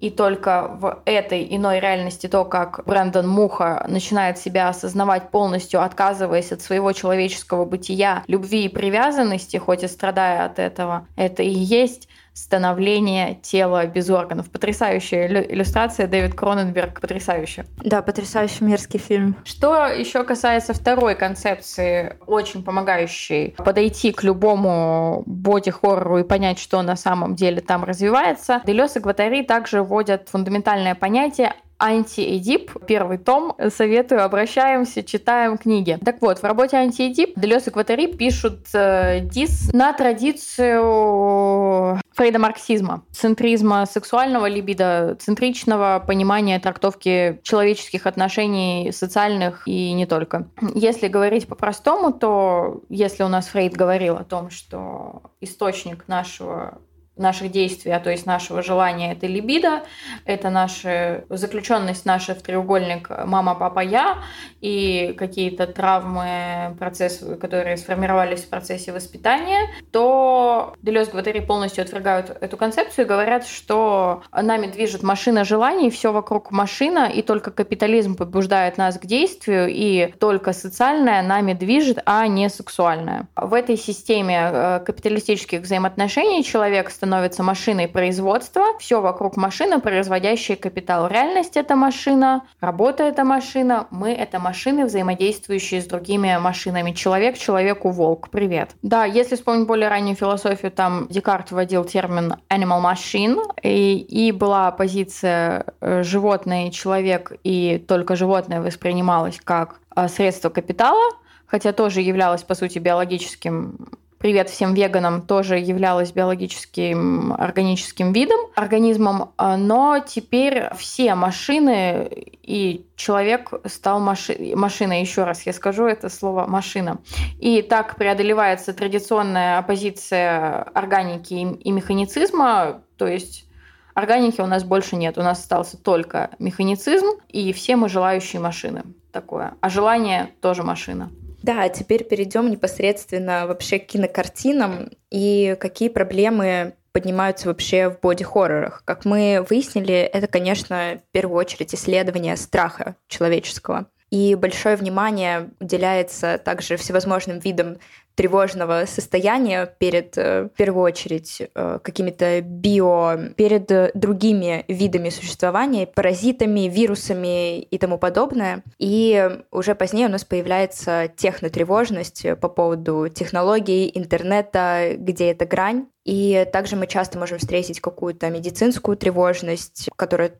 и 0.00 0.10
только 0.10 0.68
в 0.80 1.02
этой 1.06 1.46
иной 1.56 1.80
реальности 1.80 2.26
то, 2.26 2.44
как 2.44 2.82
Брэндон 2.84 3.26
Муха 3.26 3.86
начинает 3.88 4.38
себя 4.38 4.68
осознавать 4.68 5.30
полностью, 5.30 5.82
отказываясь 5.82 6.52
от 6.52 6.60
своего 6.60 6.92
человеческого 6.92 7.64
бытия, 7.64 8.22
любви 8.26 8.66
и 8.66 8.68
привязанности, 8.68 9.56
хоть 9.56 9.82
и 9.82 9.88
страдая 9.88 10.44
от 10.44 10.58
этого, 10.58 11.06
это 11.16 11.42
и 11.42 11.48
есть 11.48 12.08
становление 12.34 13.36
тела 13.36 13.86
без 13.86 14.10
органов. 14.10 14.50
Потрясающая 14.50 15.28
иллюстрация, 15.48 16.06
Дэвид 16.06 16.34
Кроненберг, 16.34 17.00
потрясающе. 17.00 17.64
Да, 17.76 18.02
потрясающий 18.02 18.64
мерзкий 18.64 18.98
фильм. 18.98 19.36
Что 19.44 19.86
еще 19.86 20.24
касается 20.24 20.74
второй 20.74 21.14
концепции, 21.14 22.16
очень 22.26 22.64
помогающей 22.64 23.54
подойти 23.56 24.12
к 24.12 24.22
любому 24.24 25.22
боди-хоррору 25.26 26.18
и 26.18 26.24
понять, 26.24 26.58
что 26.58 26.82
на 26.82 26.96
самом 26.96 27.36
деле 27.36 27.60
там 27.60 27.84
развивается, 27.84 28.60
Делес 28.66 28.96
и 28.96 29.00
Гватари 29.00 29.42
также 29.42 29.82
вводят 29.82 30.28
фундаментальное 30.28 30.94
понятие 30.94 31.54
Анти-Эдип, 31.78 32.72
первый 32.86 33.18
том. 33.18 33.56
Советую, 33.70 34.24
обращаемся, 34.24 35.02
читаем 35.02 35.58
книги. 35.58 35.98
Так 36.04 36.20
вот, 36.20 36.38
в 36.38 36.44
работе 36.44 36.76
Анти-Эдип 36.76 37.34
Делес 37.36 37.66
и 37.66 37.70
Кватари 37.70 38.06
пишут 38.06 38.68
э, 38.72 39.20
дис 39.20 39.72
на 39.72 39.92
традицию 39.92 42.00
Фрейда 42.14 42.38
марксизма, 42.38 43.04
центризма 43.10 43.86
сексуального 43.86 44.46
либидо, 44.46 45.16
центричного 45.20 46.02
понимания 46.06 46.60
трактовки 46.60 47.40
человеческих 47.42 48.06
отношений, 48.06 48.92
социальных 48.92 49.66
и 49.66 49.92
не 49.92 50.06
только. 50.06 50.46
Если 50.74 51.08
говорить 51.08 51.48
по-простому, 51.48 52.12
то 52.12 52.82
если 52.88 53.24
у 53.24 53.28
нас 53.28 53.48
Фрейд 53.48 53.74
говорил 53.74 54.16
о 54.16 54.24
том, 54.24 54.50
что 54.50 55.22
источник 55.40 56.06
нашего 56.06 56.78
наших 57.16 57.50
действий, 57.52 57.92
а 57.92 58.00
то 58.00 58.10
есть 58.10 58.26
нашего 58.26 58.62
желания, 58.62 59.12
это 59.12 59.26
либидо, 59.26 59.84
это 60.24 60.50
наша 60.50 61.24
заключенность 61.28 62.04
наша 62.04 62.34
в 62.34 62.42
треугольник 62.42 63.08
мама, 63.24 63.54
папа, 63.54 63.80
я 63.80 64.18
и 64.60 65.14
какие-то 65.16 65.66
травмы, 65.66 66.76
процессы, 66.78 67.36
которые 67.36 67.76
сформировались 67.76 68.42
в 68.42 68.48
процессе 68.48 68.92
воспитания, 68.92 69.68
то 69.92 70.74
Делес 70.82 71.08
Гватери 71.08 71.40
полностью 71.40 71.82
отвергают 71.82 72.36
эту 72.40 72.56
концепцию 72.56 73.04
и 73.04 73.08
говорят, 73.08 73.46
что 73.46 74.22
нами 74.32 74.66
движет 74.66 75.02
машина 75.02 75.44
желаний, 75.44 75.90
все 75.90 76.12
вокруг 76.12 76.50
машина, 76.50 77.06
и 77.06 77.22
только 77.22 77.52
капитализм 77.52 78.16
побуждает 78.16 78.76
нас 78.76 78.98
к 78.98 79.06
действию, 79.06 79.68
и 79.68 80.12
только 80.18 80.52
социальное 80.52 81.22
нами 81.22 81.52
движет, 81.52 82.00
а 82.06 82.26
не 82.26 82.48
сексуальное. 82.48 83.28
В 83.36 83.54
этой 83.54 83.76
системе 83.76 84.50
э, 84.52 84.80
капиталистических 84.84 85.60
взаимоотношений 85.60 86.42
человек 86.42 86.90
становится 86.90 87.03
машиной 87.06 87.88
производства, 87.88 88.62
все 88.78 89.00
вокруг 89.00 89.36
машины, 89.36 89.80
производящая 89.80 90.56
капитал. 90.56 91.08
Реальность— 91.08 91.56
это 91.56 91.76
машина, 91.76 92.42
работа— 92.60 93.02
это 93.04 93.24
машина, 93.24 93.86
мы— 93.90 94.12
это 94.12 94.38
машины, 94.38 94.84
взаимодействующие 94.86 95.80
с 95.80 95.86
другими 95.86 96.36
машинами. 96.38 96.92
Человек 96.92 97.38
человеку 97.38 97.90
волк. 97.90 98.28
Привет. 98.30 98.70
Да, 98.82 99.04
если 99.04 99.36
вспомнить 99.36 99.66
более 99.66 99.88
раннюю 99.88 100.16
философию, 100.16 100.70
там 100.70 101.06
Декарт 101.08 101.50
вводил 101.50 101.84
термин 101.84 102.34
animal 102.48 102.82
machine, 102.82 103.40
и, 103.62 103.96
и 103.98 104.32
была 104.32 104.70
позиция 104.70 105.66
э, 105.80 106.02
животное 106.02 106.68
и 106.68 106.72
человек, 106.72 107.32
и 107.44 107.84
только 107.86 108.16
животное 108.16 108.60
воспринималось 108.60 109.40
как 109.42 109.80
э, 109.96 110.08
средство 110.08 110.50
капитала, 110.50 111.12
хотя 111.46 111.72
тоже 111.72 112.00
являлось, 112.00 112.42
по 112.42 112.54
сути, 112.54 112.78
биологическим 112.78 113.88
привет 114.24 114.48
всем 114.48 114.72
веганам, 114.72 115.20
тоже 115.20 115.58
являлась 115.58 116.12
биологическим 116.12 117.34
органическим 117.34 118.14
видом, 118.14 118.40
организмом, 118.54 119.34
а, 119.36 119.58
но 119.58 119.98
теперь 119.98 120.70
все 120.78 121.14
машины 121.14 122.08
и 122.42 122.86
человек 122.96 123.52
стал 123.66 124.00
маши... 124.00 124.54
машиной, 124.56 125.02
еще 125.02 125.24
раз 125.24 125.44
я 125.44 125.52
скажу 125.52 125.84
это 125.84 126.08
слово 126.08 126.46
машина. 126.46 127.00
И 127.38 127.60
так 127.60 127.96
преодолевается 127.96 128.72
традиционная 128.72 129.58
оппозиция 129.58 130.62
органики 130.72 131.34
и 131.34 131.70
механицизма, 131.70 132.80
то 132.96 133.06
есть 133.06 133.44
Органики 133.92 134.40
у 134.40 134.46
нас 134.46 134.64
больше 134.64 134.96
нет. 134.96 135.18
У 135.18 135.22
нас 135.22 135.38
остался 135.38 135.76
только 135.76 136.30
механицизм, 136.40 137.06
и 137.28 137.52
все 137.52 137.76
мы 137.76 137.88
желающие 137.88 138.40
машины. 138.40 138.82
Такое. 139.12 139.54
А 139.60 139.68
желание 139.68 140.30
тоже 140.40 140.64
машина. 140.64 141.12
Да, 141.44 141.68
теперь 141.68 142.04
перейдем 142.04 142.50
непосредственно 142.50 143.46
вообще 143.46 143.78
к 143.78 143.88
кинокартинам 143.88 144.88
и 145.10 145.58
какие 145.60 145.90
проблемы 145.90 146.72
поднимаются 146.92 147.48
вообще 147.48 147.90
в 147.90 148.00
боди-хоррорах. 148.00 148.82
Как 148.86 149.04
мы 149.04 149.44
выяснили, 149.46 149.94
это, 149.94 150.26
конечно, 150.26 151.02
в 151.06 151.12
первую 151.12 151.36
очередь 151.36 151.74
исследование 151.74 152.38
страха 152.38 152.96
человеческого. 153.08 153.88
И 154.08 154.34
большое 154.36 154.76
внимание 154.76 155.50
уделяется 155.60 156.38
также 156.38 156.78
всевозможным 156.78 157.40
видам 157.40 157.76
тревожного 158.14 158.84
состояния 158.86 159.66
перед, 159.78 160.16
э, 160.16 160.44
в 160.44 160.56
первую 160.56 160.84
очередь, 160.84 161.42
э, 161.54 161.78
какими-то 161.82 162.40
био, 162.40 163.30
перед 163.36 163.92
другими 163.94 164.64
видами 164.68 165.10
существования, 165.10 165.86
паразитами, 165.86 166.68
вирусами 166.68 167.60
и 167.60 167.78
тому 167.78 167.98
подобное. 167.98 168.62
И 168.78 169.30
уже 169.50 169.74
позднее 169.74 170.06
у 170.06 170.10
нас 170.10 170.24
появляется 170.24 171.10
технотревожность 171.16 172.26
по 172.40 172.48
поводу 172.48 173.08
технологий, 173.08 173.90
интернета, 173.94 174.94
где 174.96 175.30
эта 175.30 175.46
грань. 175.46 175.86
И 176.04 176.46
также 176.52 176.76
мы 176.76 176.86
часто 176.86 177.18
можем 177.18 177.38
встретить 177.38 177.80
какую-то 177.80 178.28
медицинскую 178.30 178.96
тревожность, 178.96 179.88
которая 179.96 180.32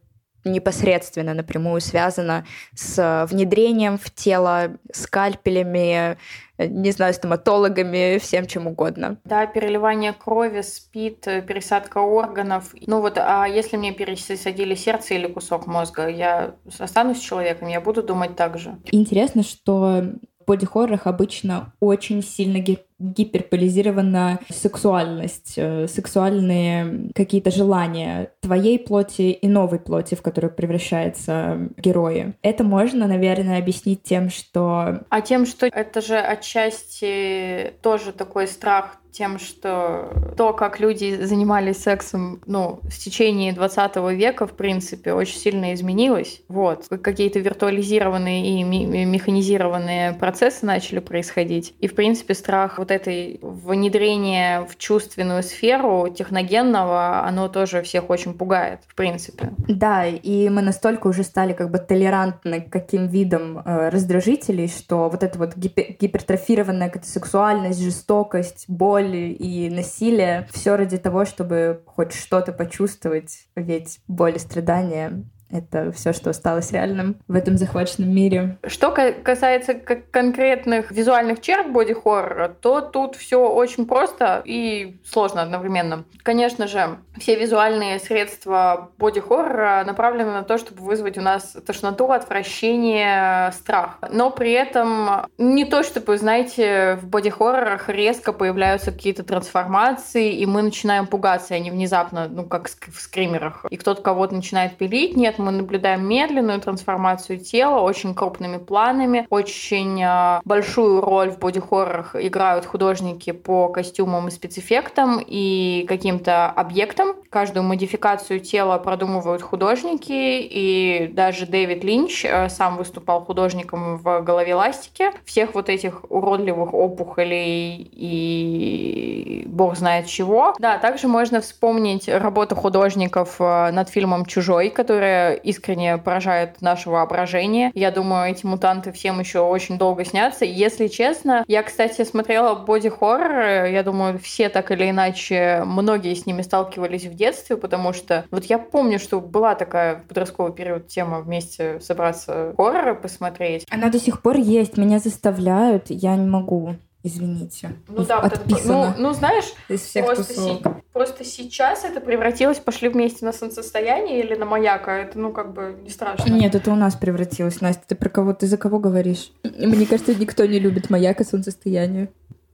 непосредственно 0.45 1.35
напрямую 1.35 1.81
связана 1.81 2.47
с 2.75 3.27
внедрением 3.31 3.99
в 3.99 4.11
тело 4.11 4.77
скальпелями, 4.93 6.19
не 6.59 6.91
знаю, 6.93 7.15
стоматологами, 7.15 8.19
всем 8.19 8.47
чем 8.47 8.67
угодно. 8.67 9.19
Да, 9.25 9.47
переливание 9.47 10.13
крови, 10.13 10.63
спид, 10.63 11.23
пересадка 11.23 11.99
органов. 11.99 12.75
Ну 12.87 13.01
вот, 13.01 13.19
а 13.19 13.47
если 13.47 13.77
мне 13.77 13.93
пересадили 13.93 14.75
сердце 14.75 15.15
или 15.15 15.27
кусок 15.27 15.67
мозга, 15.67 16.09
я 16.09 16.55
останусь 16.79 17.21
человеком, 17.21 17.69
я 17.69 17.81
буду 17.81 18.03
думать 18.03 18.37
так 18.37 18.59
же. 18.59 18.77
Интересно, 18.93 19.43
что 19.43 20.05
в 20.41 20.47
боди-хоррорах 20.47 21.07
обычно 21.07 21.73
очень 21.81 22.23
сильно 22.23 22.61
гиперполизирована 22.99 24.39
сексуальность, 24.49 25.55
э, 25.57 25.89
сексуальные 25.89 27.11
какие-то 27.15 27.51
желания 27.51 28.31
твоей 28.41 28.79
плоти 28.79 29.33
и 29.33 29.49
новой 29.49 29.81
плоти, 29.81 30.15
в 30.15 30.23
которую 30.23 30.53
превращаются 30.53 31.69
герои. 31.77 32.35
Это 32.43 32.63
можно, 32.63 33.07
наверное, 33.07 33.59
объяснить 33.59 34.03
тем, 34.03 34.31
что... 34.31 35.01
А 35.09 35.21
тем, 35.21 35.45
что 35.45 35.67
это 35.67 36.01
же 36.01 36.17
отчасти 36.17 37.75
тоже 37.83 38.13
такой 38.13 38.47
страх 38.47 38.99
тем, 39.15 39.39
что 39.39 40.13
то, 40.37 40.53
как 40.53 40.81
люди 40.81 41.17
занимались 41.23 41.79
сексом, 41.79 42.41
ну, 42.47 42.81
в 42.83 42.99
течение 42.99 43.53
20 43.53 43.97
века, 44.13 44.47
в 44.47 44.55
принципе, 44.57 45.13
очень 45.13 45.39
сильно 45.39 45.73
изменилось. 45.73 46.43
Вот. 46.49 46.89
Какие-то 46.89 47.39
виртуализированные 47.39 48.61
и 48.61 48.65
механизированные 48.65 50.15
процессы 50.15 50.67
начали 50.67 50.99
происходить. 50.99 51.75
И, 51.79 51.87
в 51.87 51.95
принципе, 51.95 52.35
страх 52.35 52.81
вот 52.85 52.91
этой 52.91 53.39
внедрения 53.41 54.67
в 54.67 54.77
чувственную 54.77 55.43
сферу 55.43 56.09
техногенного, 56.15 57.27
оно 57.27 57.49
тоже 57.49 57.81
всех 57.81 58.11
очень 58.11 58.35
пугает, 58.35 58.81
в 58.87 58.95
принципе. 58.95 59.53
Да, 59.67 60.05
и 60.05 60.51
мы 60.51 60.61
настолько 60.61 61.07
уже 61.07 61.23
стали 61.23 61.55
как 61.55 61.71
бы 61.71 61.79
толерантны 61.79 62.61
к 62.61 62.71
каким 62.71 63.07
видам 63.07 63.59
э, 63.59 63.89
раздражителей, 63.89 64.69
что 64.69 65.09
вот 65.09 65.23
эта 65.23 65.39
вот 65.39 65.57
гипер 65.57 65.97
гипертрофированная 65.99 66.93
сексуальность, 67.03 67.81
жестокость, 67.81 68.67
боль 68.69 69.35
и 69.39 69.71
насилие, 69.71 70.47
все 70.53 70.77
ради 70.77 70.99
того, 70.99 71.25
чтобы 71.25 71.81
хоть 71.87 72.13
что-то 72.13 72.53
почувствовать, 72.53 73.47
ведь 73.57 74.01
боль 74.09 74.37
и 74.37 74.39
страдания 74.39 75.25
Это 75.55 75.93
все, 75.93 76.13
что 76.13 76.31
осталось 76.31 76.73
реальным 76.73 77.17
в 77.29 77.35
этом 77.37 77.57
захваченном 77.57 78.13
мире. 78.13 78.59
Что 78.67 78.91
касается 78.91 79.75
конкретных 79.75 80.91
визуальных 80.91 81.41
черт 81.41 81.71
боди-хоррора, 81.71 82.49
то 82.49 82.81
тут 82.81 83.15
все 83.15 83.49
очень 83.49 83.87
просто 83.87 84.43
и 84.45 85.01
сложно 85.05 85.43
одновременно. 85.43 86.07
Конечно 86.25 86.67
же, 86.67 86.99
все 87.19 87.37
визуальные 87.37 88.01
средства 88.01 88.91
боди-хоррора 88.99 89.85
направлены 89.87 90.33
на 90.33 90.43
то, 90.43 90.59
чтобы 90.59 90.83
вызвать 90.83 91.19
у 91.19 91.21
нас 91.21 91.57
тошноту, 91.65 92.11
отвращение, 92.11 93.53
страх. 93.53 93.99
Но 94.11 94.31
при 94.31 94.51
этом 94.51 95.29
не 95.39 95.65
то, 95.65 95.85
чтобы, 95.85 96.19
знаете, 96.19 96.99
в 97.01 97.07
боди-хоррорах 97.07 97.89
резко 97.89 98.33
появляются 98.33 98.91
какие-то 98.91 99.23
трансформации, 99.23 100.33
и 100.33 100.47
мы 100.47 100.63
начинаем 100.63 101.07
пугаться, 101.07 101.55
они 101.55 101.71
внезапно, 101.71 102.27
ну, 102.27 102.45
как 102.45 102.69
в 102.69 103.01
скримерах, 103.01 103.65
и 103.71 103.77
кто-то 103.77 104.03
кого-то 104.03 104.35
начинает 104.35 104.77
пилить. 104.77 105.17
Нет, 105.17 105.39
мы 105.45 105.53
наблюдаем 105.53 106.07
медленную 106.07 106.61
трансформацию 106.61 107.39
тела, 107.39 107.81
очень 107.81 108.15
крупными 108.15 108.57
планами, 108.57 109.27
очень 109.31 110.03
э, 110.03 110.41
большую 110.45 111.01
роль 111.01 111.31
в 111.31 111.39
боди-хоррорах 111.39 112.17
играют 112.17 112.65
художники 112.65 113.33
по 113.33 113.69
костюмам 113.69 114.29
и 114.29 114.31
спецэффектам 114.31 115.23
и 115.25 115.85
каким-то 115.89 116.47
объектам. 116.47 117.15
Каждую 117.31 117.65
модификацию 117.65 118.41
тела 118.41 118.79
продумывают 118.79 119.43
художники, 119.43 120.13
и 120.13 121.11
даже 121.13 121.47
Дэвид 121.47 121.85
Линч 121.85 122.25
э, 122.25 122.49
сам 122.49 122.77
выступал 122.77 123.25
художником 123.25 123.99
в 123.99 124.21
голове 124.23 124.55
ластики. 124.55 125.11
Всех 125.25 125.55
вот 125.55 125.69
этих 125.69 126.11
уродливых 126.11 126.73
опухолей 126.73 127.89
и 127.93 129.45
бог 129.47 129.77
знает 129.77 130.07
чего. 130.07 130.55
Да, 130.59 130.79
также 130.79 131.09
можно 131.09 131.41
вспомнить 131.41 132.09
работу 132.09 132.57
художников 132.57 133.37
э, 133.39 133.71
над 133.71 133.89
фильмом 133.89 134.27
«Чужой», 134.27 134.71
которая 134.71 135.24
искренне 135.33 135.99
поражает 135.99 136.61
наше 136.61 136.91
воображение. 136.91 137.71
Я 137.75 137.91
думаю, 137.91 138.31
эти 138.31 138.45
мутанты 138.45 138.93
всем 138.93 139.21
еще 139.21 139.41
очень 139.41 139.79
долго 139.79 140.05
снятся. 140.05 140.45
Если 140.45 140.89
честно, 140.89 141.45
я, 141.49 141.63
кстати, 141.63 142.05
смотрела 142.05 142.55
боди-хоррор. 142.55 143.65
Я 143.67 143.83
думаю, 143.83 144.19
все 144.19 144.49
так 144.49 144.71
или 144.71 144.91
иначе, 144.91 145.63
многие 145.65 146.15
с 146.15 146.27
ними 146.27 146.43
сталкивались 146.43 147.07
в 147.07 147.15
детстве, 147.15 147.57
потому 147.57 147.93
что 147.93 148.25
вот 148.31 148.45
я 148.45 148.59
помню, 148.59 148.99
что 148.99 149.21
была 149.21 149.55
такая 149.55 149.97
в 149.97 150.03
подростковый 150.05 150.53
период 150.53 150.89
тема 150.89 151.21
вместе 151.21 151.81
собраться 151.81 152.55
хорроры 152.57 152.95
посмотреть. 152.95 153.67
Она 153.71 153.89
до 153.89 153.99
сих 153.99 154.23
пор 154.23 154.37
есть, 154.37 154.77
меня 154.77 154.99
заставляют, 154.99 155.87
я 155.89 156.17
не 156.17 156.27
могу. 156.27 156.77
Извините. 157.07 157.77
Ну 157.87 158.03
да, 158.03 158.19
отписано. 158.19 158.95
Ну, 158.97 159.09
ну 159.09 159.13
знаешь, 159.13 159.53
из 159.69 159.83
всех 159.83 160.07
просто, 160.07 160.33
си, 160.33 160.63
просто 160.95 161.23
сейчас 161.23 161.85
это 161.85 162.01
превратилось, 162.01 162.59
пошли 162.59 162.89
вместе 162.89 163.27
на 163.27 163.35
солнцестояние 163.35 164.25
или 164.25 164.35
на 164.35 164.47
маяка. 164.47 164.97
Это, 164.97 165.19
ну, 165.19 165.31
как 165.31 165.53
бы 165.53 165.79
не 165.83 165.91
страшно. 165.91 166.33
Нет, 166.33 166.55
это 166.55 166.73
у 166.73 166.75
нас 166.75 166.97
превратилось. 166.97 167.61
Настя, 167.61 167.83
ты 167.89 167.95
про 167.95 168.09
кого? 168.09 168.33
Ты 168.33 168.47
за 168.47 168.57
кого 168.57 168.79
говоришь? 168.79 169.33
Мне 169.43 169.85
кажется, 169.85 170.15
никто 170.15 170.47
не 170.47 170.59
любит 170.59 170.89
маяк 170.89 171.21
и 171.21 171.25
солнцестояние. 171.25 172.11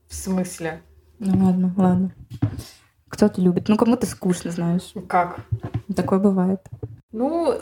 В 0.09 0.15
смысле? 0.15 0.81
Ну 1.19 1.45
ладно, 1.45 1.73
ладно. 1.77 2.11
Кто-то 3.07 3.39
любит. 3.39 3.69
Ну, 3.69 3.77
кому-то 3.77 4.05
скучно, 4.05 4.51
знаешь. 4.51 4.93
Как? 5.07 5.39
Такое 5.95 6.19
бывает. 6.19 6.59
Ну, 7.13 7.53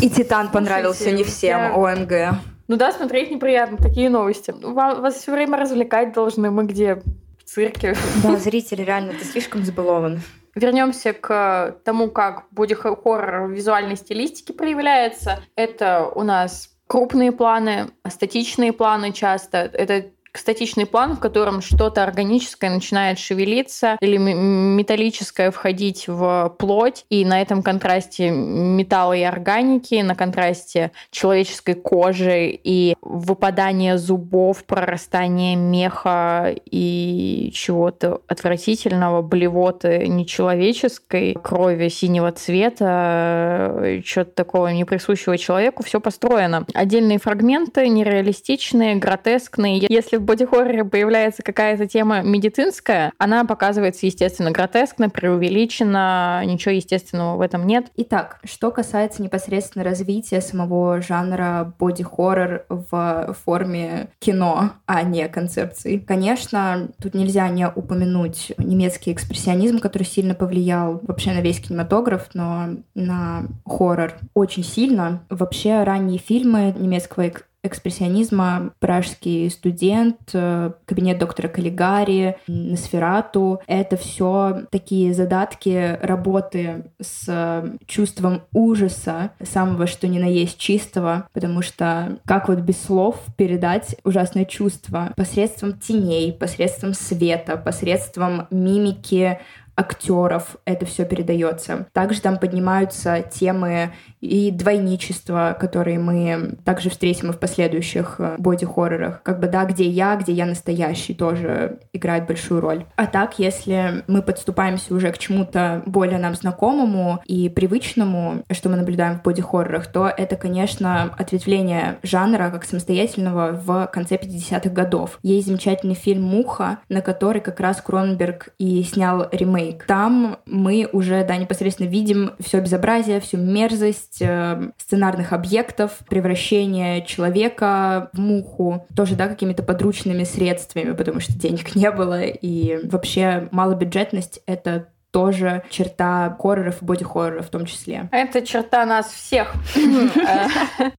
и 0.00 0.08
Титан 0.08 0.50
понравился 0.50 1.10
не 1.10 1.24
всем, 1.24 1.58
я... 1.58 1.74
ОМГ. 1.74 2.40
Ну 2.68 2.76
да, 2.76 2.92
смотреть 2.92 3.30
неприятно, 3.30 3.78
такие 3.78 4.10
новости. 4.10 4.54
Вас, 4.62 4.98
вас 4.98 5.14
все 5.14 5.32
время 5.32 5.56
развлекать 5.56 6.12
должны. 6.12 6.50
Мы 6.50 6.64
где? 6.64 6.96
В 7.38 7.44
цирке. 7.44 7.96
Да, 8.22 8.36
зрители 8.36 8.82
реально, 8.82 9.14
ты 9.14 9.24
слишком 9.24 9.64
забалован. 9.64 10.20
Вернемся 10.54 11.14
к 11.14 11.76
тому, 11.84 12.10
как 12.10 12.44
боди-хоррор 12.50 13.46
в 13.46 13.52
визуальной 13.52 13.96
стилистике 13.96 14.52
проявляется. 14.52 15.40
Это 15.56 16.10
у 16.14 16.22
нас 16.24 16.68
крупные 16.86 17.32
планы, 17.32 17.88
статичные 18.06 18.74
планы 18.74 19.12
часто. 19.12 19.58
Это 19.58 20.10
статичный 20.38 20.86
план, 20.86 21.16
в 21.16 21.20
котором 21.20 21.60
что-то 21.60 22.02
органическое 22.02 22.70
начинает 22.70 23.18
шевелиться 23.18 23.96
или 24.00 24.16
металлическое 24.16 25.50
входить 25.50 26.08
в 26.08 26.54
плоть, 26.58 27.04
и 27.10 27.24
на 27.24 27.40
этом 27.40 27.62
контрасте 27.62 28.30
металла 28.30 29.14
и 29.14 29.22
органики, 29.22 29.96
на 30.02 30.14
контрасте 30.14 30.92
человеческой 31.10 31.74
кожи 31.74 32.58
и 32.62 32.94
выпадание 33.02 33.98
зубов, 33.98 34.64
прорастание 34.64 35.56
меха 35.56 36.54
и 36.70 37.50
чего-то 37.54 38.20
отвратительного, 38.26 39.22
блевоты 39.22 40.06
нечеловеческой, 40.06 41.34
крови 41.34 41.88
синего 41.88 42.32
цвета, 42.32 44.00
что-то 44.04 44.30
такого 44.32 44.68
неприсущего 44.68 45.36
человеку, 45.38 45.82
все 45.82 46.00
построено. 46.00 46.64
Отдельные 46.74 47.18
фрагменты 47.18 47.88
нереалистичные, 47.88 48.96
гротескные. 48.96 49.84
Если 49.88 50.16
в 50.16 50.22
боди-хорроре 50.28 50.84
появляется 50.84 51.42
какая-то 51.42 51.86
тема 51.86 52.20
медицинская, 52.20 53.12
она 53.18 53.46
показывается, 53.46 54.04
естественно, 54.04 54.50
гротескно, 54.50 55.08
преувеличенно, 55.08 56.42
ничего 56.44 56.74
естественного 56.74 57.36
в 57.36 57.40
этом 57.40 57.66
нет. 57.66 57.86
Итак, 57.96 58.38
что 58.44 58.70
касается 58.70 59.22
непосредственно 59.22 59.84
развития 59.84 60.42
самого 60.42 61.00
жанра 61.00 61.72
боди-хоррор 61.78 62.66
в 62.68 63.36
форме 63.44 64.10
кино, 64.18 64.72
а 64.86 65.02
не 65.02 65.26
концепции. 65.28 65.96
Конечно, 65.96 66.88
тут 67.02 67.14
нельзя 67.14 67.48
не 67.48 67.66
упомянуть 67.66 68.52
немецкий 68.58 69.12
экспрессионизм, 69.12 69.78
который 69.78 70.04
сильно 70.04 70.34
повлиял 70.34 71.00
вообще 71.04 71.32
на 71.32 71.40
весь 71.40 71.60
кинематограф, 71.60 72.28
но 72.34 72.68
на 72.94 73.44
хоррор 73.66 74.12
очень 74.34 74.62
сильно. 74.62 75.22
Вообще 75.30 75.84
ранние 75.84 76.18
фильмы 76.18 76.74
немецкого 76.78 77.28
экспрессионизма. 77.62 78.72
«Пражский 78.78 79.50
студент», 79.50 80.30
э, 80.32 80.72
«Кабинет 80.84 81.18
доктора 81.18 81.48
Каллигари», 81.48 82.36
«Носферату»— 82.46 83.60
это 83.66 83.96
все 83.96 84.62
такие 84.70 85.12
задатки 85.14 85.98
работы 86.02 86.90
с 87.00 87.78
чувством 87.86 88.42
ужаса, 88.52 89.32
самого 89.42 89.86
что 89.86 90.06
ни 90.08 90.18
на 90.18 90.26
есть 90.26 90.58
чистого, 90.58 91.28
потому 91.32 91.62
что 91.62 92.18
как 92.26 92.48
вот 92.48 92.60
без 92.60 92.80
слов 92.80 93.20
передать 93.36 93.96
ужасное 94.04 94.44
чувство? 94.44 95.12
Посредством 95.16 95.78
теней, 95.78 96.32
посредством 96.32 96.94
света, 96.94 97.56
посредством 97.56 98.46
мимики, 98.50 99.38
актеров 99.78 100.56
это 100.64 100.84
все 100.86 101.04
передается. 101.04 101.86
Также 101.92 102.20
там 102.20 102.38
поднимаются 102.38 103.22
темы 103.22 103.92
и 104.20 104.50
двойничества, 104.50 105.56
которые 105.58 106.00
мы 106.00 106.56
также 106.64 106.90
встретим 106.90 107.30
и 107.30 107.32
в 107.32 107.38
последующих 107.38 108.16
э, 108.18 108.34
боди-хоррорах. 108.38 109.22
Как 109.22 109.38
бы, 109.38 109.46
да, 109.46 109.64
где 109.64 109.88
я, 109.88 110.16
где 110.16 110.32
я 110.32 110.46
настоящий, 110.46 111.14
тоже 111.14 111.78
играет 111.92 112.26
большую 112.26 112.60
роль. 112.60 112.84
А 112.96 113.06
так, 113.06 113.38
если 113.38 114.02
мы 114.08 114.22
подступаемся 114.22 114.92
уже 114.94 115.12
к 115.12 115.18
чему-то 115.18 115.82
более 115.86 116.18
нам 116.18 116.34
знакомому 116.34 117.20
и 117.26 117.48
привычному, 117.48 118.42
что 118.50 118.68
мы 118.68 118.76
наблюдаем 118.76 119.18
в 119.18 119.22
боди-хоррорах, 119.22 119.86
то 119.86 120.08
это, 120.08 120.34
конечно, 120.34 121.14
ответвление 121.16 121.98
жанра 122.02 122.50
как 122.50 122.64
самостоятельного 122.64 123.52
в 123.52 123.88
конце 123.92 124.16
50-х 124.16 124.70
годов. 124.70 125.20
Есть 125.22 125.46
замечательный 125.46 125.94
фильм 125.94 126.24
«Муха», 126.24 126.78
на 126.88 127.00
который 127.00 127.40
как 127.40 127.60
раз 127.60 127.80
Кроненберг 127.80 128.48
и 128.58 128.82
снял 128.82 129.28
ремейк 129.30 129.67
ремейк. 129.68 129.84
Там 129.84 130.38
мы 130.46 130.88
уже, 130.92 131.24
да, 131.24 131.36
непосредственно 131.36 131.88
видим 131.88 132.32
все 132.40 132.60
безобразие, 132.60 133.20
всю 133.20 133.36
мерзость 133.36 134.18
э, 134.20 134.70
сценарных 134.78 135.32
объектов, 135.32 135.98
превращение 136.08 137.04
человека 137.04 138.10
в 138.12 138.18
муху, 138.18 138.86
тоже, 138.96 139.14
да, 139.14 139.28
какими-то 139.28 139.62
подручными 139.62 140.24
средствами, 140.24 140.92
потому 140.94 141.20
что 141.20 141.32
денег 141.32 141.74
не 141.74 141.90
было, 141.90 142.22
и 142.22 142.78
вообще 142.86 143.48
малобюджетность— 143.50 144.40
это 144.46 144.88
тоже 145.10 145.62
черта 145.70 146.36
хорроров 146.38 146.82
и 146.82 146.84
боди-хорроров 146.84 147.46
в 147.46 147.50
том 147.50 147.66
числе. 147.66 148.08
Это 148.12 148.42
черта 148.42 148.84
нас 148.84 149.06
всех. 149.06 149.54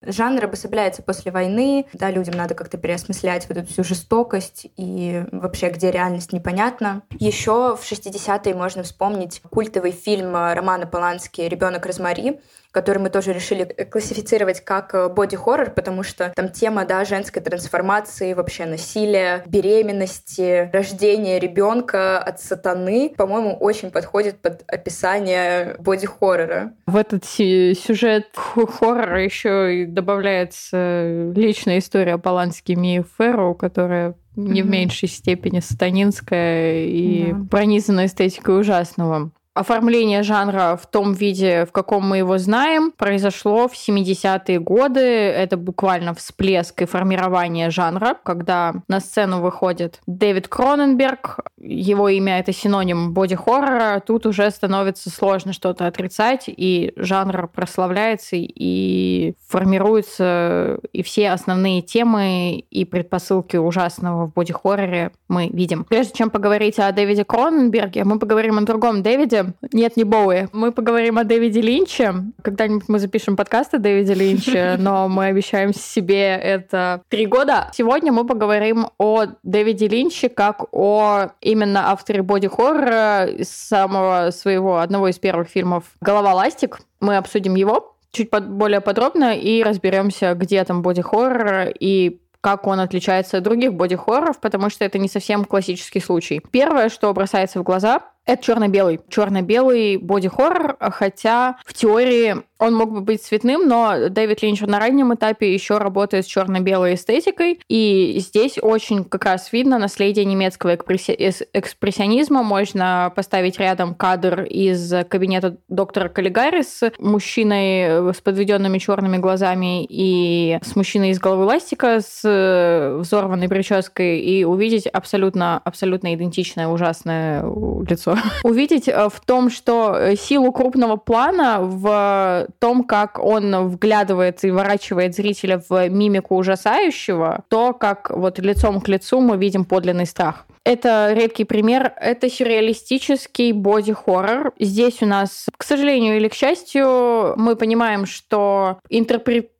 Жанр 0.01 0.45
обособляется 0.45 1.03
после 1.03 1.31
войны, 1.31 1.85
да, 1.93 2.09
людям 2.09 2.35
надо 2.35 2.55
как-то 2.55 2.77
переосмыслять 2.77 3.47
вот 3.47 3.57
эту 3.57 3.67
всю 3.67 3.83
жестокость 3.83 4.67
и 4.77 5.23
вообще, 5.31 5.69
где 5.69 5.91
реальность 5.91 6.33
непонятна. 6.33 7.03
Еще 7.19 7.75
в 7.75 7.81
60-е 7.81 8.55
можно 8.55 8.83
вспомнить 8.83 9.41
культовый 9.49 9.91
фильм 9.91 10.35
Романа 10.35 10.87
Полански 10.87 11.41
«Ребенок 11.41 11.85
Розмари», 11.85 12.39
который 12.71 12.99
мы 12.99 13.09
тоже 13.09 13.33
решили 13.33 13.63
классифицировать 13.63 14.61
как 14.61 14.93
э, 14.93 15.09
боди-хоррор, 15.09 15.71
потому 15.71 16.03
что 16.03 16.31
там 16.35 16.49
тема, 16.49 16.85
да, 16.85 17.03
женской 17.05 17.41
трансформации, 17.41 18.33
вообще 18.33 18.65
насилия, 18.65 19.43
беременности, 19.47 20.69
рождения 20.71 21.39
ребенка 21.39 22.19
от 22.19 22.39
сатаны, 22.39 23.13
по-моему, 23.17 23.55
очень 23.55 23.91
подходит 23.91 24.39
под 24.39 24.63
описание 24.67 25.75
боди-хоррора. 25.79 26.73
В 26.85 26.95
этот 26.95 27.25
сюжет 27.25 28.27
хоррора 28.35 29.23
еще 29.23 29.81
и 29.81 29.85
добавляется 29.85 31.31
личная 31.35 31.79
история 31.79 32.17
Полански 32.17 32.73
Мии 32.73 33.03
Ферроу, 33.17 33.55
которая 33.55 34.15
не 34.35 34.61
mm-hmm. 34.61 34.63
в 34.63 34.69
меньшей 34.69 35.09
степени 35.09 35.59
сатанинская 35.59 36.85
и 36.85 37.31
yeah. 37.31 37.47
пронизана 37.47 38.05
эстетикой 38.05 38.59
ужасного. 38.59 39.31
Оформление 39.59 40.23
жанра 40.23 40.79
в 40.81 40.87
том 40.87 41.13
виде, 41.13 41.65
в 41.65 41.71
каком 41.71 42.07
мы 42.07 42.19
его 42.19 42.37
знаем, 42.37 42.91
произошло 42.95 43.67
в 43.67 43.73
70-е 43.73 44.59
годы. 44.59 45.01
Это 45.01 45.57
буквально 45.57 46.13
всплеск 46.13 46.81
и 46.81 46.85
формирование 46.85 47.69
жанра, 47.69 48.17
когда 48.23 48.75
на 48.87 48.99
сцену 48.99 49.41
выходит 49.41 49.99
Дэвид 50.07 50.47
Кроненберг. 50.47 51.39
Его 51.57 52.07
имя— 52.09 52.39
это 52.39 52.53
синоним 52.53 53.13
боди-хоррора. 53.13 54.01
Тут 54.05 54.25
уже 54.25 54.49
становится 54.49 55.09
сложно 55.09 55.51
что-то 55.51 55.87
отрицать, 55.87 56.45
и 56.47 56.93
жанр 56.95 57.49
прославляется, 57.53 58.37
и 58.37 59.33
формируются 59.47 60.79
и 60.93 61.03
все 61.03 61.31
основные 61.31 61.81
темы 61.81 62.63
и 62.69 62.85
предпосылки 62.85 63.57
ужасного 63.57 64.27
в 64.27 64.33
боди-хорроре 64.33 65.11
мы 65.27 65.49
видим. 65.49 65.83
Прежде 65.83 66.13
чем 66.13 66.29
поговорить 66.29 66.79
о 66.79 66.91
Дэвиде 66.91 67.25
Кроненберге, 67.25 68.05
мы 68.05 68.19
поговорим 68.19 68.57
о 68.57 68.61
другом 68.61 69.03
Дэвиде. 69.03 69.48
Нет, 69.73 69.97
не 69.97 70.03
Боуи. 70.03 70.47
Мы 70.53 70.71
поговорим 70.71 71.17
о 71.17 71.23
Дэвиде 71.23 71.61
Линче. 71.61 72.13
Когда-нибудь 72.41 72.87
мы 72.87 72.99
запишем 72.99 73.35
подкаст 73.35 73.73
о 73.73 73.77
Дэвиде 73.77 74.13
Линче, 74.13 74.75
но 74.79 75.07
мы 75.07 75.25
обещаем 75.25 75.73
себе 75.73 76.35
это 76.35 77.01
три 77.09 77.25
года. 77.25 77.69
Сегодня 77.73 78.11
мы 78.11 78.25
поговорим 78.25 78.87
о 78.97 79.25
Дэвиде 79.43 79.87
Линче 79.87 80.29
как 80.29 80.65
о 80.71 81.29
именно 81.41 81.91
авторе 81.91 82.21
боди-хоррора 82.21 83.27
из 83.27 83.49
самого 83.49 84.31
своего, 84.31 84.79
одного 84.79 85.07
из 85.07 85.19
первых 85.19 85.49
фильмов 85.49 85.83
«Голова 86.01 86.33
ластик». 86.33 86.79
Мы 86.99 87.17
обсудим 87.17 87.55
его 87.55 87.95
чуть 88.11 88.29
под, 88.29 88.49
более 88.49 88.81
подробно 88.81 89.37
и 89.37 89.63
разберемся, 89.63 90.33
где 90.33 90.63
там 90.63 90.81
боди-хоррор 90.81 91.71
и 91.79 92.21
как 92.41 92.67
он 92.67 92.79
отличается 92.79 93.37
от 93.37 93.43
других 93.43 93.73
боди-хорроров, 93.73 94.39
потому 94.39 94.69
что 94.69 94.85
это 94.85 94.97
не 94.97 95.09
совсем 95.09 95.43
классический 95.43 95.99
случай. 95.99 96.41
Первое, 96.51 96.89
что 96.89 97.13
бросается 97.13 97.59
в 97.59 97.63
глаза, 97.63 98.01
это 98.25 98.43
черно-белый. 98.43 98.99
Черно-белый 99.09 99.97
боди-хоррор, 99.97 100.77
хотя 100.79 101.57
в 101.65 101.73
теории 101.73 102.35
он 102.59 102.75
мог 102.75 102.91
бы 102.91 102.99
быть 103.01 103.23
цветным, 103.23 103.67
но 103.67 104.09
Дэвид 104.09 104.43
Линч 104.43 104.59
на 104.61 104.79
раннем 104.79 105.13
этапе 105.13 105.53
еще 105.53 105.77
работает 105.77 106.25
с 106.25 106.27
черно-белой 106.27 106.95
эстетикой, 106.95 107.61
и 107.69 108.17
здесь 108.19 108.59
очень 108.61 109.05
как 109.05 109.23
раз 109.23 109.53
видно 109.53 109.79
наследие 109.79 110.25
немецкого 110.25 110.75
экспрессионизма. 110.75 112.43
Можно 112.43 113.13
поставить 113.15 113.57
рядом 113.59 113.95
кадр 113.95 114.43
из 114.43 114.93
кабинета 115.07 115.57
доктора 115.69 116.09
Каллигари 116.09 116.63
с 116.63 116.91
мужчиной 116.99 118.13
с 118.13 118.19
подведенными 118.21 118.77
черными 118.77 119.17
глазами 119.17 119.85
и 119.89 120.59
с 120.61 120.75
мужчиной 120.75 121.11
из 121.11 121.19
головы 121.19 121.45
ластика 121.45 122.01
с 122.01 122.97
взорванной 122.99 123.47
прической 123.47 124.19
и 124.19 124.43
увидеть 124.43 124.85
абсолютно, 124.85 125.59
абсолютно 125.63 126.13
идентичное 126.13 126.67
ужасное 126.67 127.41
лицо. 127.87 128.08
Увидеть 128.43 128.87
э, 128.87 129.09
в 129.09 129.19
том, 129.25 129.49
что 129.49 130.15
силу 130.15 130.51
крупного 130.51 130.95
плана 130.95 131.59
в 131.61 132.47
том, 132.59 132.83
как 132.83 133.19
он 133.19 133.69
вглядывается 133.69 134.47
и 134.47 134.51
ворачивает 134.51 135.15
зрителя 135.15 135.61
в 135.69 135.89
мимику 135.89 136.35
ужасающего, 136.35 137.43
то, 137.49 137.73
как 137.73 138.09
вот 138.09 138.39
лицом 138.39 138.81
к 138.81 138.87
лицу 138.87 139.19
мы 139.21 139.37
видим 139.37 139.65
подлинный 139.65 140.05
страх. 140.05 140.45
Это 140.65 141.13
редкий 141.13 141.45
пример. 141.45 141.93
Это 141.99 142.29
сюрреалистический 142.29 143.53
боди-хоррор. 143.53 144.53
Здесь 144.59 145.01
у 145.01 145.05
нас, 145.05 145.47
к 145.57 145.63
сожалению 145.63 146.17
или 146.17 146.27
к 146.27 146.33
счастью, 146.33 147.33
мы 147.37 147.55
понимаем, 147.55 148.05
что 148.05 148.79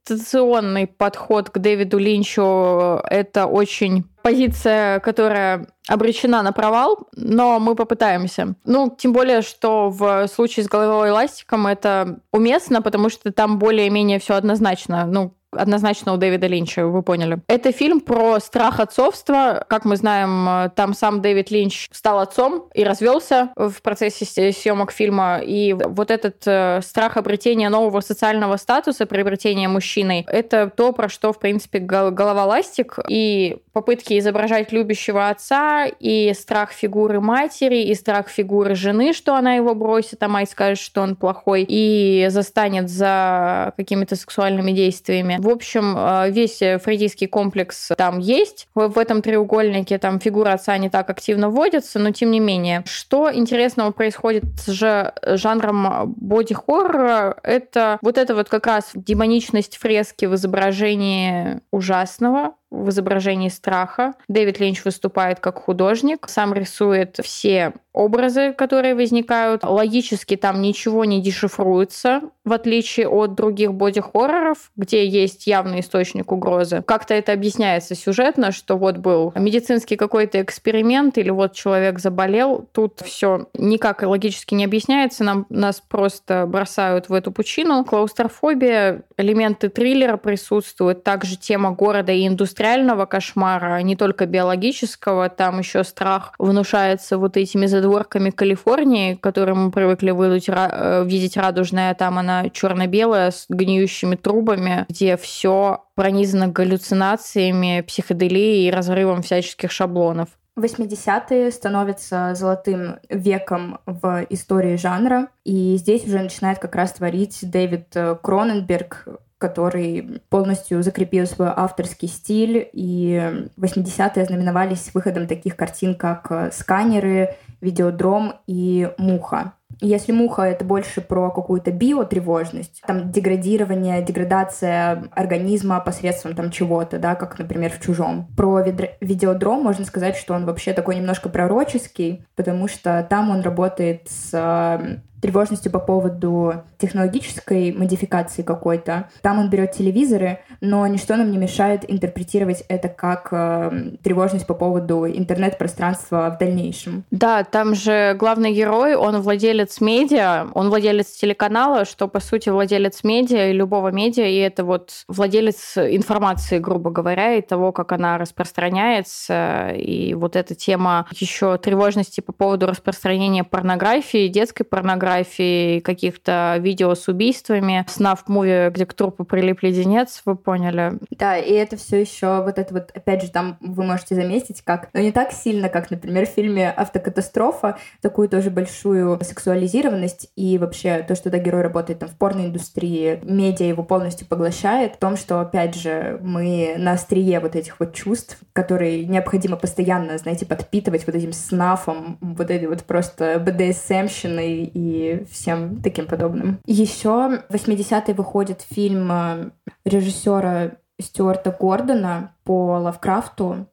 интерпретационный 0.10 0.88
подход 0.88 1.50
к 1.50 1.58
Дэвиду 1.58 1.98
Линчу— 1.98 3.02
это 3.10 3.46
очень 3.46 4.06
позиция, 4.22 5.00
которая 5.00 5.68
обречена 5.88 6.42
на 6.44 6.52
провал, 6.52 7.08
но 7.16 7.60
мы 7.60 7.76
попытаемся. 7.76 8.56
Ну, 8.66 8.94
тем 8.96 9.14
более, 9.14 9.42
что 9.42 9.90
в 9.90 10.28
случае 10.28 10.66
с 10.66 10.68
головой 10.68 11.10
эластиком 11.10 11.68
это 11.68 12.20
уместно, 12.32 12.82
потому 12.82 13.10
что 13.10 13.32
там 13.32 13.58
более-менее 13.58 14.20
все 14.20 14.36
однозначно. 14.36 15.06
Ну, 15.06 15.34
однозначно 15.52 16.14
у 16.14 16.18
Дэвида 16.18 16.48
Линча, 16.48 16.86
вы 16.86 17.04
поняли. 17.04 17.40
Это 17.48 17.72
фильм 17.72 18.02
про 18.02 18.40
страх 18.40 18.80
отцовства. 18.80 19.66
Как 19.68 19.86
мы 19.86 19.96
знаем, 19.96 20.72
там 20.76 20.94
сам 20.94 21.22
Дэвид 21.22 21.52
Линч 21.52 21.90
стал 21.92 22.20
отцом 22.20 22.68
и 22.74 22.84
развелся 22.84 23.50
в 23.56 23.82
процессе 23.82 24.26
съемок 24.52 24.92
фильма. 24.92 25.40
И 25.40 25.74
вот 25.74 26.12
этот 26.12 26.44
э, 26.46 26.82
страх 26.84 27.18
обретения 27.18 27.70
нового 27.70 28.02
социального 28.02 28.58
статуса, 28.58 29.06
приобретения 29.06 29.68
мужчиной, 29.68 30.26
это 30.28 30.70
то, 30.70 30.92
про 30.92 31.10
что, 31.10 31.34
в 31.34 31.40
принципе, 31.40 31.80
голова 31.80 32.46
ластик. 32.46 33.00
И 33.08 33.58
попытки 33.74 34.20
изображать 34.20 34.72
любящего 34.72 35.30
отца, 35.30 35.86
и 35.86 36.34
страх 36.34 36.72
фигуры 36.72 37.22
матери, 37.22 37.84
и 37.84 37.96
страх 37.96 38.28
фигуры 38.28 38.76
жены, 38.76 39.14
что 39.14 39.36
она 39.36 39.56
его 39.56 39.74
бросит, 39.74 40.22
а 40.22 40.28
мать 40.28 40.52
скажет, 40.52 40.84
что 40.84 41.02
он 41.02 41.16
плохой, 41.16 41.66
и 41.68 42.28
застанет 42.30 42.90
за 42.90 43.74
какими-то 43.78 44.16
сексуальными 44.16 44.72
действиями. 44.72 45.39
В 45.40 45.50
общем, 45.50 45.96
э, 45.98 46.30
весь 46.32 46.60
фрейдийский 46.84 47.28
комплекс 47.28 47.90
там 47.98 48.20
есть. 48.20 48.68
В 48.76 48.98
этом 48.98 49.22
треугольнике 49.22 49.98
там 49.98 50.20
фигура 50.20 50.54
отца 50.54 50.78
не 50.78 50.90
так 50.90 51.10
активно 51.10 51.50
вводится, 51.50 51.98
но 51.98 52.12
тем 52.12 52.32
не 52.32 52.40
менее. 52.40 52.84
Что 52.86 53.34
интересного 53.34 53.92
происходит 53.92 54.44
с 54.58 55.14
жанром 55.26 56.14
боди-хоррора, 56.18 57.38
это 57.44 58.00
вот 58.02 58.18
это 58.18 58.36
вот 58.36 58.50
как 58.50 58.68
раз 58.68 58.92
демоничность 58.94 59.78
фрески 59.78 60.26
в 60.26 60.36
изображении 60.36 61.62
ужасного, 61.72 62.54
в 62.72 62.90
изображении 62.90 63.50
страха. 63.50 64.14
Дэвид 64.28 64.60
Линч 64.60 64.86
выступает 64.86 65.40
как 65.40 65.60
художник, 65.60 66.28
сам 66.30 66.54
рисует 66.54 67.18
все 67.24 67.74
образы, 67.94 68.54
которые 68.54 68.96
возникают. 68.96 69.64
Логически 69.64 70.36
там 70.36 70.62
ничего 70.62 71.06
не 71.06 71.22
дешифруется, 71.22 72.22
в 72.46 72.54
отличие 72.54 73.08
от 73.08 73.36
других 73.36 73.74
боди-хорроров, 73.74 74.72
где 74.76 75.06
есть 75.06 75.48
явный 75.48 75.82
источник 75.82 76.32
угрозы. 76.32 76.82
Как-то 76.86 77.14
это 77.14 77.34
объясняется 77.34 77.96
сюжетно, 77.96 78.52
что 78.52 78.78
вот 78.78 78.98
был 78.98 79.34
медицинский 79.36 79.98
какой-то 79.98 80.42
эксперимент, 80.42 81.18
или 81.18 81.30
вот 81.30 81.54
человек 81.54 82.00
заболел. 82.00 82.68
Тут 82.72 83.02
все 83.04 83.48
никак 83.54 84.02
логически 84.04 84.54
не 84.54 84.66
объясняется, 84.66 85.24
нам, 85.24 85.46
нас 85.50 85.82
просто 85.86 86.46
бросают 86.48 87.10
в 87.10 87.14
эту 87.14 87.32
пучину. 87.32 87.84
Клаустрофобия, 87.84 89.04
элементы 89.18 89.70
триллера 89.70 90.18
присутствуют, 90.18 91.04
также 91.04 91.36
тема 91.36 91.72
города 91.72 92.12
и 92.12 92.26
индустриального 92.60 93.06
кошмара, 93.06 93.82
не 93.82 93.96
только 93.96 94.26
биологического, 94.26 95.30
там 95.30 95.60
еще 95.60 95.84
страх 95.84 96.34
внушается 96.38 97.18
вот 97.18 97.38
этими 97.38 97.68
задворками 97.68 98.32
Калифорнии, 98.32 99.16
которые 99.16 99.56
мы 99.56 99.72
привыкли 99.72 100.12
выдуть, 100.12 100.50
э, 100.50 101.04
видеть 101.06 101.38
радужная, 101.38 101.94
там 101.96 102.20
она 102.20 102.50
черно-белая 102.50 103.32
с 103.32 103.46
гниющими 103.48 104.16
трубами, 104.16 104.86
где 104.90 105.16
все 105.16 105.86
пронизано 105.96 106.50
галлюцинациями, 106.50 107.82
психоделией 107.88 108.68
и 108.68 108.72
разрывом 108.72 109.22
всяческих 109.22 109.72
шаблонов. 109.72 110.28
80-е 110.58 111.52
становятся 111.52 112.34
золотым 112.36 113.00
веком 113.08 113.80
в 113.86 114.26
истории 114.30 114.76
жанра, 114.76 115.30
и 115.46 115.78
здесь 115.78 116.06
уже 116.06 116.20
начинает 116.20 116.60
как 116.60 116.76
раз 116.76 116.92
творить 116.92 117.40
Дэвид 117.42 117.96
э, 117.96 118.18
Кроненберг, 118.22 119.08
который 119.40 120.22
полностью 120.30 120.84
закрепил 120.84 121.26
свой 121.26 121.48
авторский 121.48 122.10
стиль, 122.10 122.70
и 122.74 123.50
80-е 123.58 124.26
знаменовались 124.26 124.92
выходом 124.94 125.28
таких 125.28 125.56
картин, 125.56 125.96
как 125.96 126.28
э, 126.30 126.52
«Сканеры», 126.54 127.36
«Видеодром» 127.62 128.36
и 128.48 128.92
«Муха». 128.98 129.54
Если 129.82 130.12
муха— 130.12 130.42
это 130.44 130.66
больше 130.66 131.00
про 131.00 131.32
какую-то 131.32 131.72
биотревожность, 131.72 132.82
там 132.86 133.12
деградирование, 133.12 134.02
деградация 134.02 135.06
организма 135.14 135.80
посредством 135.80 136.36
там 136.36 136.52
чего-то, 136.52 137.00
да, 137.00 137.16
как, 137.16 137.40
например, 137.40 137.72
в 137.72 137.80
«Чужом». 137.80 138.28
Про 138.36 138.62
видеодром 139.00 139.64
можно 139.64 139.86
сказать, 139.86 140.18
что 140.18 140.34
он 140.34 140.46
вообще 140.46 140.74
такой 140.74 140.98
немножко 140.98 141.30
пророческий, 141.30 142.26
потому 142.36 142.68
что 142.68 143.08
там 143.10 143.30
он 143.30 143.42
работает 143.42 144.10
с 144.10 145.02
тревожностью 145.22 145.72
по 145.72 145.80
поводу 145.80 146.64
технологической 146.78 147.72
модификации 147.72 148.42
какой-то. 148.42 149.10
Там 149.22 149.40
он 149.40 149.50
берет 149.50 149.74
телевизоры, 149.74 150.40
но 150.62 150.86
ничто 150.88 151.16
нам 151.16 151.32
не 151.32 151.38
мешает 151.38 151.90
интерпретировать 151.90 152.64
это 152.68 152.88
как 152.90 153.30
э, 153.32 153.92
тревожность 154.04 154.48
по 154.48 154.54
поводу 154.54 155.06
интернет-пространства 155.08 156.34
в 156.36 156.40
дальнейшем. 156.40 157.04
Да, 157.12 157.44
там 157.44 157.76
же 157.76 158.16
главный 158.18 158.54
герой, 158.54 158.96
он 158.96 159.22
владелец 159.22 159.82
медиа, 159.82 160.48
он 160.54 160.70
владелец 160.70 161.08
телеканала, 161.08 161.86
что 161.86 162.08
по 162.08 162.20
сути 162.20 162.50
владелец 162.50 163.04
медиа 163.04 163.50
и 163.50 163.54
любого 163.54 163.90
медиа, 163.92 164.26
и 164.26 164.38
это 164.38 164.64
вот 164.64 165.04
владелец 165.08 165.78
информации, 165.78 166.60
грубо 166.60 166.92
говоря, 166.92 167.36
и 167.36 167.42
того, 167.42 167.72
как 167.72 167.92
она 167.92 168.18
распространяется, 168.18 169.72
и 169.76 170.14
вот 170.14 170.36
эта 170.36 170.56
тема 170.56 171.08
еще 171.12 171.58
тревожности 171.58 172.22
по 172.22 172.32
поводу 172.32 172.68
распространения 172.68 173.44
порнографии, 173.44 174.28
детской 174.28 174.64
порнографии, 174.64 175.09
фотографий 175.10 175.82
каких-то 175.82 176.58
видео 176.60 176.94
с 176.94 177.08
убийствами, 177.08 177.86
снаф 177.88 178.28
муви, 178.28 178.70
где 178.70 178.86
к 178.86 178.94
трупу 178.94 179.24
прилип 179.24 179.64
леденец, 179.64 180.22
вы 180.26 180.36
поняли. 180.36 181.00
Да, 181.12 181.38
и 181.38 181.52
это 181.54 181.78
все 181.78 182.02
еще 182.02 182.44
вот 182.44 182.58
это 182.58 182.74
вот, 182.74 182.92
опять 182.94 183.24
же, 183.24 183.32
там 183.32 183.58
вы 183.60 183.84
можете 183.84 184.16
заметить, 184.16 184.62
как, 184.62 184.90
но 184.94 185.00
ну, 185.00 185.06
не 185.06 185.12
так 185.12 185.32
сильно, 185.32 185.70
как, 185.70 185.92
например, 185.92 186.26
в 186.26 186.30
фильме 186.30 186.70
«Автокатастрофа», 186.70 187.78
такую 188.02 188.30
тоже 188.30 188.50
большую 188.50 189.20
сексуализированность 189.24 190.30
и 190.36 190.58
вообще 190.58 191.04
то, 191.08 191.16
что 191.16 191.30
да, 191.30 191.40
герой 191.40 191.62
работает 191.62 192.00
там 192.00 192.10
в 192.10 192.18
порноиндустрии, 192.18 193.20
медиа 193.24 193.66
его 193.66 193.84
полностью 193.84 194.28
поглощает, 194.28 194.96
в 194.96 195.00
том, 195.00 195.18
что, 195.18 195.42
опять 195.42 195.76
же, 195.76 196.20
мы 196.22 196.76
на 196.78 196.94
острие 196.94 197.40
вот 197.40 197.56
этих 197.56 197.80
вот 197.80 197.94
чувств, 197.94 198.38
которые 198.54 199.06
необходимо 199.06 199.58
постоянно, 199.58 200.18
знаете, 200.18 200.46
подпитывать 200.46 201.06
вот 201.06 201.16
этим 201.16 201.34
снафом, 201.34 202.18
вот 202.22 202.52
этой 202.52 202.68
вот 202.68 202.84
просто 202.84 203.40
БДСМщиной 203.40 204.70
и 204.74 204.99
всем 205.32 205.82
таким 205.82 206.08
подобным. 206.08 206.60
Еще 206.66 207.10
в 207.50 207.54
80-е 207.54 208.14
выходит 208.14 208.66
фильм 208.70 209.12
э, 209.12 209.52
режиссера 209.86 210.72
Стюарта 211.00 211.56
Гордона 211.58 212.36
по 212.44 212.78
Лавкрафту. 212.80 213.68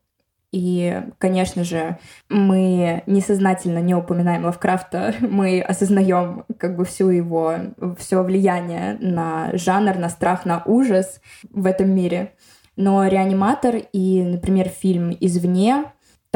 И, 0.53 1.03
конечно 1.19 1.65
же, 1.65 1.99
мы 2.29 3.03
несознательно 3.07 3.81
не 3.81 3.95
упоминаем 3.95 4.45
Лавкрафта, 4.45 5.15
мы 5.21 5.61
осознаем 5.61 6.45
как 6.59 6.77
бы 6.77 6.85
всю 6.85 7.11
его, 7.11 7.55
все 7.99 8.23
влияние 8.23 8.97
на 9.01 9.51
жанр, 9.53 9.97
на 9.99 10.09
страх, 10.09 10.47
на 10.47 10.63
ужас 10.65 11.21
в 11.51 11.67
этом 11.67 11.91
мире. 11.91 12.33
Но 12.77 13.07
«Реаниматор» 13.07 13.77
и, 13.93 14.23
например, 14.23 14.69
фильм 14.69 15.17
«Извне» 15.19 15.85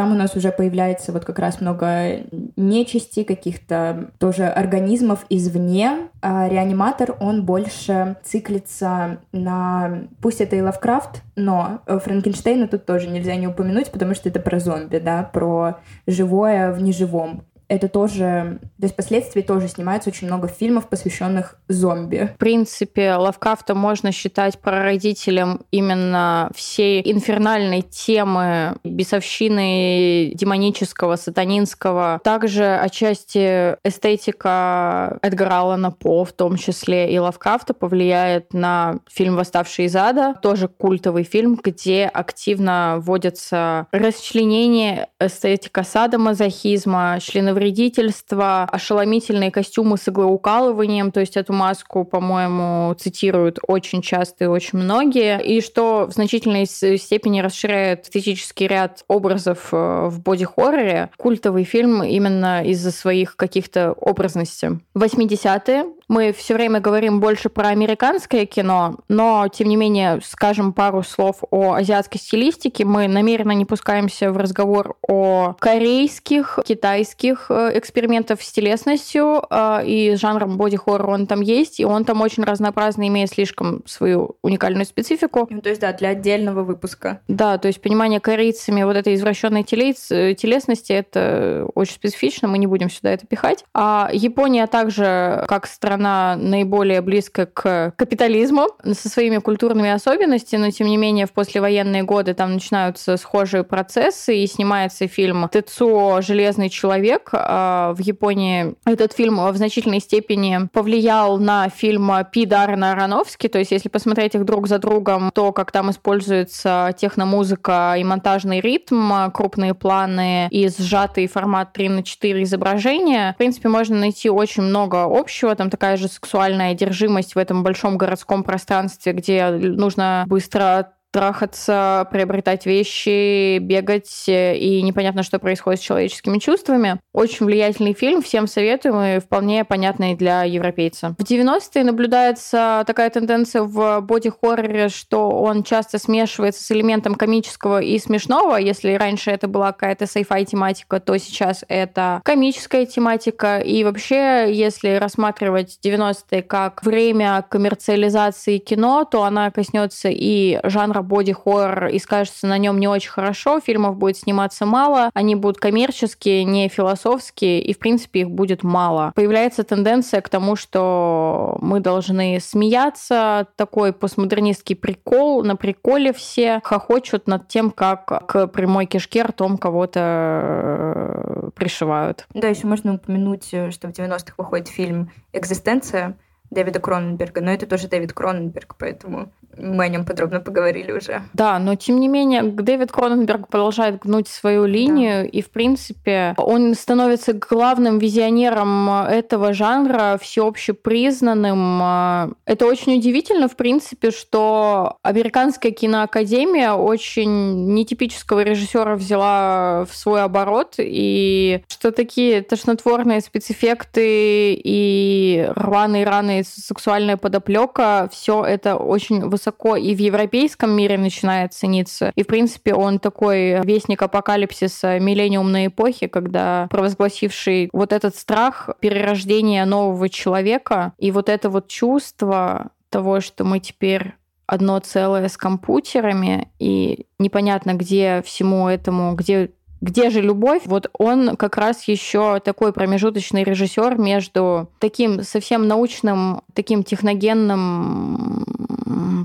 Там 0.00 0.12
у 0.12 0.14
нас 0.14 0.34
уже 0.34 0.50
появляется 0.50 1.12
вот 1.12 1.26
как 1.26 1.38
раз 1.38 1.60
много 1.60 2.22
нечисти, 2.56 3.22
каких-то 3.22 4.08
тоже 4.16 4.46
организмов 4.46 5.26
извне. 5.28 6.08
А 6.22 6.48
реаниматор, 6.48 7.16
он 7.20 7.44
больше 7.44 8.16
циклится 8.24 9.18
на... 9.32 10.04
Пусть 10.22 10.40
это 10.40 10.56
и 10.56 10.62
Лавкрафт, 10.62 11.20
но 11.36 11.82
Франкенштейна 11.86 12.66
тут 12.66 12.86
тоже 12.86 13.10
нельзя 13.10 13.36
не 13.36 13.46
упомянуть, 13.46 13.90
потому 13.90 14.14
что 14.14 14.30
это 14.30 14.40
про 14.40 14.58
зомби, 14.58 14.96
да, 14.96 15.22
про 15.22 15.80
живое 16.06 16.72
в 16.72 16.80
неживом 16.80 17.44
это 17.70 17.88
тоже, 17.88 18.58
то 18.78 18.82
есть 18.82 18.94
впоследствии 18.94 19.42
тоже 19.42 19.68
снимается 19.68 20.10
очень 20.10 20.26
много 20.26 20.48
фильмов, 20.48 20.88
посвященных 20.88 21.56
зомби. 21.68 22.32
В 22.34 22.38
принципе, 22.38 23.14
Лавкрафта 23.14 23.76
можно 23.76 24.10
считать 24.10 24.58
прародителем 24.58 25.60
именно 25.70 26.50
всей 26.52 27.00
инфернальной 27.00 27.82
темы 27.82 28.74
бесовщины 28.82 30.32
демонического, 30.34 31.14
сатанинского. 31.14 32.20
Также 32.24 32.74
отчасти 32.74 33.76
эстетика 33.84 35.18
Эдгара 35.22 35.60
Аллана 35.60 35.92
По, 35.92 36.24
в 36.24 36.32
том 36.32 36.56
числе 36.56 37.14
и 37.14 37.18
Лавкрафта, 37.20 37.72
повлияет 37.72 38.52
на 38.52 38.96
фильм 39.08 39.36
«Восставший 39.36 39.84
из 39.84 39.94
ада», 39.94 40.34
тоже 40.42 40.66
культовый 40.66 41.22
фильм, 41.22 41.56
где 41.62 42.06
активно 42.06 42.96
вводятся 42.98 43.86
расчленение, 43.92 45.06
эстетика 45.20 45.84
садомазохизма, 45.84 47.18
членовредительства 47.20 47.59
вредительство, 47.60 48.64
ошеломительные 48.64 49.50
костюмы 49.50 49.98
с 49.98 50.08
иглоукалыванием, 50.08 51.12
то 51.12 51.20
есть 51.20 51.36
эту 51.36 51.52
маску, 51.52 52.04
по-моему, 52.04 52.94
цитируют 52.94 53.58
очень 53.68 54.00
часто 54.00 54.44
и 54.44 54.46
очень 54.46 54.78
многие, 54.78 55.40
и 55.42 55.60
что 55.60 56.06
в 56.06 56.12
значительной 56.12 56.64
степени 56.64 57.40
расширяет 57.40 58.04
эстетический 58.04 58.66
ряд 58.66 59.04
образов 59.08 59.68
э, 59.72 60.08
в 60.08 60.20
боди-хорроре. 60.20 61.10
Культовый 61.18 61.64
фильм 61.64 62.02
именно 62.02 62.64
из-за 62.64 62.90
своих 62.90 63.36
каких-то 63.36 63.92
образностей. 63.92 64.80
80-е 64.96 65.84
мы 66.10 66.32
все 66.32 66.54
время 66.54 66.80
говорим 66.80 67.20
больше 67.20 67.48
про 67.48 67.68
американское 67.68 68.44
кино, 68.44 68.96
но, 69.06 69.46
тем 69.46 69.68
не 69.68 69.76
менее, 69.76 70.18
скажем 70.24 70.72
пару 70.72 71.04
слов 71.04 71.44
о 71.52 71.74
азиатской 71.74 72.20
стилистике. 72.20 72.84
Мы 72.84 73.06
намеренно 73.06 73.52
не 73.52 73.64
пускаемся 73.64 74.32
в 74.32 74.36
разговор 74.36 74.96
о 75.06 75.54
корейских, 75.60 76.58
китайских 76.66 77.46
э, 77.48 77.78
экспериментах 77.78 78.42
с 78.42 78.50
телесностью, 78.50 79.44
э, 79.48 79.86
и 79.86 80.16
жанром 80.16 80.56
боди-хоррор 80.56 81.10
он 81.10 81.28
там 81.28 81.42
есть, 81.42 81.78
и 81.78 81.84
он 81.84 82.04
там 82.04 82.20
очень 82.22 82.42
разнообразный, 82.42 83.06
имеет 83.06 83.30
слишком 83.30 83.84
свою 83.86 84.36
уникальную 84.42 84.86
специфику. 84.86 85.46
Ну, 85.48 85.60
то 85.60 85.68
есть, 85.68 85.80
да, 85.80 85.92
для 85.92 86.08
отдельного 86.08 86.64
выпуска. 86.64 87.20
Да, 87.28 87.56
то 87.58 87.68
есть 87.68 87.80
понимание 87.80 88.18
корейцами 88.18 88.82
вот 88.82 88.96
этой 88.96 89.14
извращенной 89.14 89.62
э, 89.62 90.34
телесности, 90.34 90.92
это 90.92 91.68
очень 91.76 91.94
специфично, 91.94 92.48
мы 92.48 92.58
не 92.58 92.66
будем 92.66 92.90
сюда 92.90 93.12
это 93.12 93.28
пихать. 93.28 93.64
А 93.74 94.10
Япония 94.12 94.66
также, 94.66 95.44
как 95.46 95.68
страна 95.68 95.99
она 96.00 96.34
наиболее 96.36 97.02
близка 97.02 97.46
к 97.46 97.92
капитализму 97.96 98.68
со 98.82 99.08
своими 99.08 99.36
культурными 99.36 99.90
особенностями, 99.90 100.62
но 100.62 100.70
тем 100.70 100.86
не 100.86 100.96
менее 100.96 101.26
в 101.26 101.32
послевоенные 101.32 102.02
годы 102.02 102.34
там 102.34 102.54
начинаются 102.54 103.16
схожие 103.16 103.64
процессы, 103.64 104.36
и 104.36 104.46
снимается 104.46 105.06
фильм 105.06 105.48
«Тецуо. 105.52 106.22
Железный 106.22 106.70
человек». 106.70 107.28
А 107.32 107.92
в 107.92 108.00
Японии 108.00 108.74
этот 108.86 109.12
фильм 109.12 109.36
в 109.46 109.56
значительной 109.56 110.00
степени 110.00 110.68
повлиял 110.72 111.38
на 111.38 111.68
фильм 111.68 112.10
Пи 112.32 112.46
Даррена 112.46 112.92
Аронофски, 112.92 113.48
то 113.48 113.58
есть 113.58 113.70
если 113.70 113.88
посмотреть 113.88 114.34
их 114.34 114.44
друг 114.44 114.66
за 114.68 114.78
другом, 114.78 115.30
то, 115.34 115.52
как 115.52 115.70
там 115.70 115.90
используется 115.90 116.94
техномузыка 116.96 117.94
и 117.98 118.04
монтажный 118.04 118.60
ритм, 118.60 119.12
крупные 119.34 119.74
планы 119.74 120.48
и 120.50 120.68
сжатый 120.68 121.26
формат 121.26 121.74
3 121.74 121.88
на 121.90 122.02
4 122.02 122.42
изображения, 122.44 123.34
в 123.34 123.38
принципе, 123.38 123.68
можно 123.68 123.96
найти 123.96 124.30
очень 124.30 124.62
много 124.62 125.04
общего, 125.04 125.54
там 125.54 125.68
такая 125.68 125.89
такая 125.90 125.96
же 125.96 126.08
сексуальная 126.08 126.70
одержимость 126.70 127.34
в 127.34 127.38
этом 127.38 127.64
большом 127.64 127.98
городском 127.98 128.44
пространстве, 128.44 129.12
где 129.12 129.50
нужно 129.50 130.24
быстро 130.28 130.92
трахаться, 131.10 132.06
приобретать 132.10 132.66
вещи, 132.66 133.58
бегать, 133.58 134.24
э, 134.28 134.56
и 134.56 134.82
непонятно, 134.82 135.22
что 135.22 135.38
происходит 135.38 135.80
с 135.80 135.84
человеческими 135.84 136.38
чувствами. 136.38 137.00
Очень 137.12 137.46
влиятельный 137.46 137.94
фильм, 137.94 138.22
всем 138.22 138.46
советуем, 138.46 139.16
и 139.16 139.20
вполне 139.20 139.64
понятный 139.64 140.14
для 140.14 140.44
европейца. 140.44 141.14
В 141.18 141.22
90-е 141.22 141.84
наблюдается 141.84 142.84
такая 142.86 143.10
тенденция 143.10 143.62
в 143.62 144.00
боди-хорроре, 144.00 144.88
что 144.88 145.30
он 145.30 145.62
часто 145.62 145.98
смешивается 145.98 146.62
с 146.62 146.70
элементом 146.70 147.14
комического 147.14 147.80
и 147.80 147.98
смешного. 147.98 148.56
Если 148.56 148.94
раньше 148.94 149.30
это 149.30 149.48
была 149.48 149.72
какая-то 149.72 150.04
sci-fi 150.04 150.44
тематика, 150.44 151.00
то 151.00 151.16
сейчас 151.18 151.64
это 151.68 152.20
комическая 152.24 152.86
тематика. 152.86 153.58
И 153.58 153.82
вообще, 153.84 154.46
если 154.52 154.96
рассматривать 154.96 155.78
90-е 155.84 156.42
как 156.42 156.84
время 156.84 157.44
коммерциализации 157.48 158.58
кино, 158.58 159.04
то 159.04 159.24
она 159.24 159.50
коснется 159.50 160.08
и 160.10 160.60
жанра 160.64 160.99
жанра 161.00 161.02
боди-хоррор 161.02 161.86
и 161.86 161.98
скажется 161.98 162.46
на 162.46 162.58
нем 162.58 162.78
не 162.78 162.88
очень 162.88 163.10
хорошо, 163.10 163.60
фильмов 163.60 163.96
будет 163.96 164.16
сниматься 164.16 164.66
мало, 164.66 165.10
они 165.14 165.34
будут 165.34 165.58
коммерческие, 165.58 166.44
не 166.44 166.68
философские, 166.68 167.62
и, 167.62 167.74
в 167.74 167.78
принципе, 167.78 168.20
их 168.20 168.30
будет 168.30 168.62
мало. 168.62 169.12
Появляется 169.14 169.64
тенденция 169.64 170.20
к 170.20 170.28
тому, 170.28 170.56
что 170.56 171.58
мы 171.60 171.80
должны 171.80 172.38
смеяться, 172.40 173.46
такой 173.56 173.92
постмодернистский 173.92 174.76
прикол, 174.76 175.42
на 175.44 175.56
приколе 175.56 176.12
все 176.12 176.60
хохочут 176.62 177.26
над 177.26 177.48
тем, 177.48 177.70
как 177.70 178.26
к 178.26 178.46
прямой 178.48 178.86
кишке 178.86 179.22
ртом 179.22 179.58
кого-то 179.58 180.00
э, 180.02 181.50
пришивают. 181.54 182.26
Да, 182.34 182.48
еще 182.48 182.66
можно 182.66 182.94
упомянуть, 182.94 183.46
что 183.46 183.88
в 183.88 183.90
90-х 183.90 184.34
выходит 184.36 184.68
фильм 184.68 185.10
«Экзистенция», 185.32 186.16
Дэвида 186.50 186.80
Кроненберга, 186.80 187.40
но 187.40 187.52
это 187.52 187.66
тоже 187.66 187.88
Дэвид 187.88 188.12
Кроненберг, 188.12 188.76
поэтому 188.78 189.30
мы 189.56 189.84
о 189.84 189.88
нем 189.88 190.04
подробно 190.04 190.40
поговорили 190.40 190.92
уже. 190.92 191.22
Да, 191.32 191.58
но 191.58 191.74
тем 191.74 192.00
не 192.00 192.08
менее 192.08 192.42
Дэвид 192.42 192.92
Кроненберг 192.92 193.48
продолжает 193.48 194.00
гнуть 194.00 194.28
свою 194.28 194.64
линию, 194.64 195.22
да. 195.22 195.28
и 195.28 195.42
в 195.42 195.50
принципе 195.50 196.34
он 196.36 196.74
становится 196.74 197.32
главным 197.32 197.98
визионером 197.98 198.90
этого 198.90 199.52
жанра, 199.52 200.18
всеобще 200.20 200.72
признанным. 200.72 202.36
Это 202.44 202.66
очень 202.66 202.96
удивительно, 202.96 203.48
в 203.48 203.56
принципе, 203.56 204.10
что 204.10 204.96
американская 205.02 205.72
киноакадемия 205.72 206.72
очень 206.72 207.74
нетипического 207.74 208.42
режиссера 208.42 208.96
взяла 208.96 209.84
в 209.90 209.94
свой 209.94 210.22
оборот, 210.22 210.74
и 210.78 211.62
что 211.68 211.92
такие 211.92 212.42
тошнотворные 212.42 213.20
спецэффекты 213.20 214.54
и 214.54 215.48
рваные 215.54 216.04
раны 216.04 216.39
сексуальная 216.44 217.16
подоплека, 217.16 218.08
все 218.12 218.44
это 218.44 218.76
очень 218.76 219.20
высоко 219.28 219.76
и 219.76 219.94
в 219.94 219.98
европейском 219.98 220.70
мире 220.70 220.98
начинает 220.98 221.52
цениться. 221.54 222.12
И, 222.14 222.22
в 222.22 222.26
принципе, 222.26 222.74
он 222.74 222.98
такой 222.98 223.60
вестник 223.64 224.02
апокалипсиса 224.02 224.98
миллениумной 224.98 225.68
эпохи, 225.68 226.06
когда 226.06 226.66
провозгласивший 226.70 227.68
вот 227.72 227.92
этот 227.92 228.16
страх 228.16 228.70
перерождения 228.80 229.64
нового 229.64 230.08
человека 230.08 230.92
и 230.98 231.10
вот 231.10 231.28
это 231.28 231.48
вот 231.48 231.68
чувство 231.68 232.70
того, 232.90 233.20
что 233.20 233.44
мы 233.44 233.60
теперь 233.60 234.14
одно 234.46 234.80
целое 234.80 235.28
с 235.28 235.36
компьютерами, 235.36 236.50
и 236.58 237.06
непонятно, 237.20 237.74
где 237.74 238.20
всему 238.26 238.68
этому, 238.68 239.14
где 239.14 239.52
где 239.80 240.10
же 240.10 240.20
любовь? 240.20 240.62
Вот 240.66 240.90
он 240.98 241.36
как 241.36 241.56
раз 241.56 241.88
еще 241.88 242.40
такой 242.40 242.72
промежуточный 242.72 243.44
режиссер 243.44 243.96
между 243.98 244.68
таким 244.78 245.22
совсем 245.22 245.66
научным, 245.68 246.42
таким 246.54 246.82
техногенным 246.84 248.44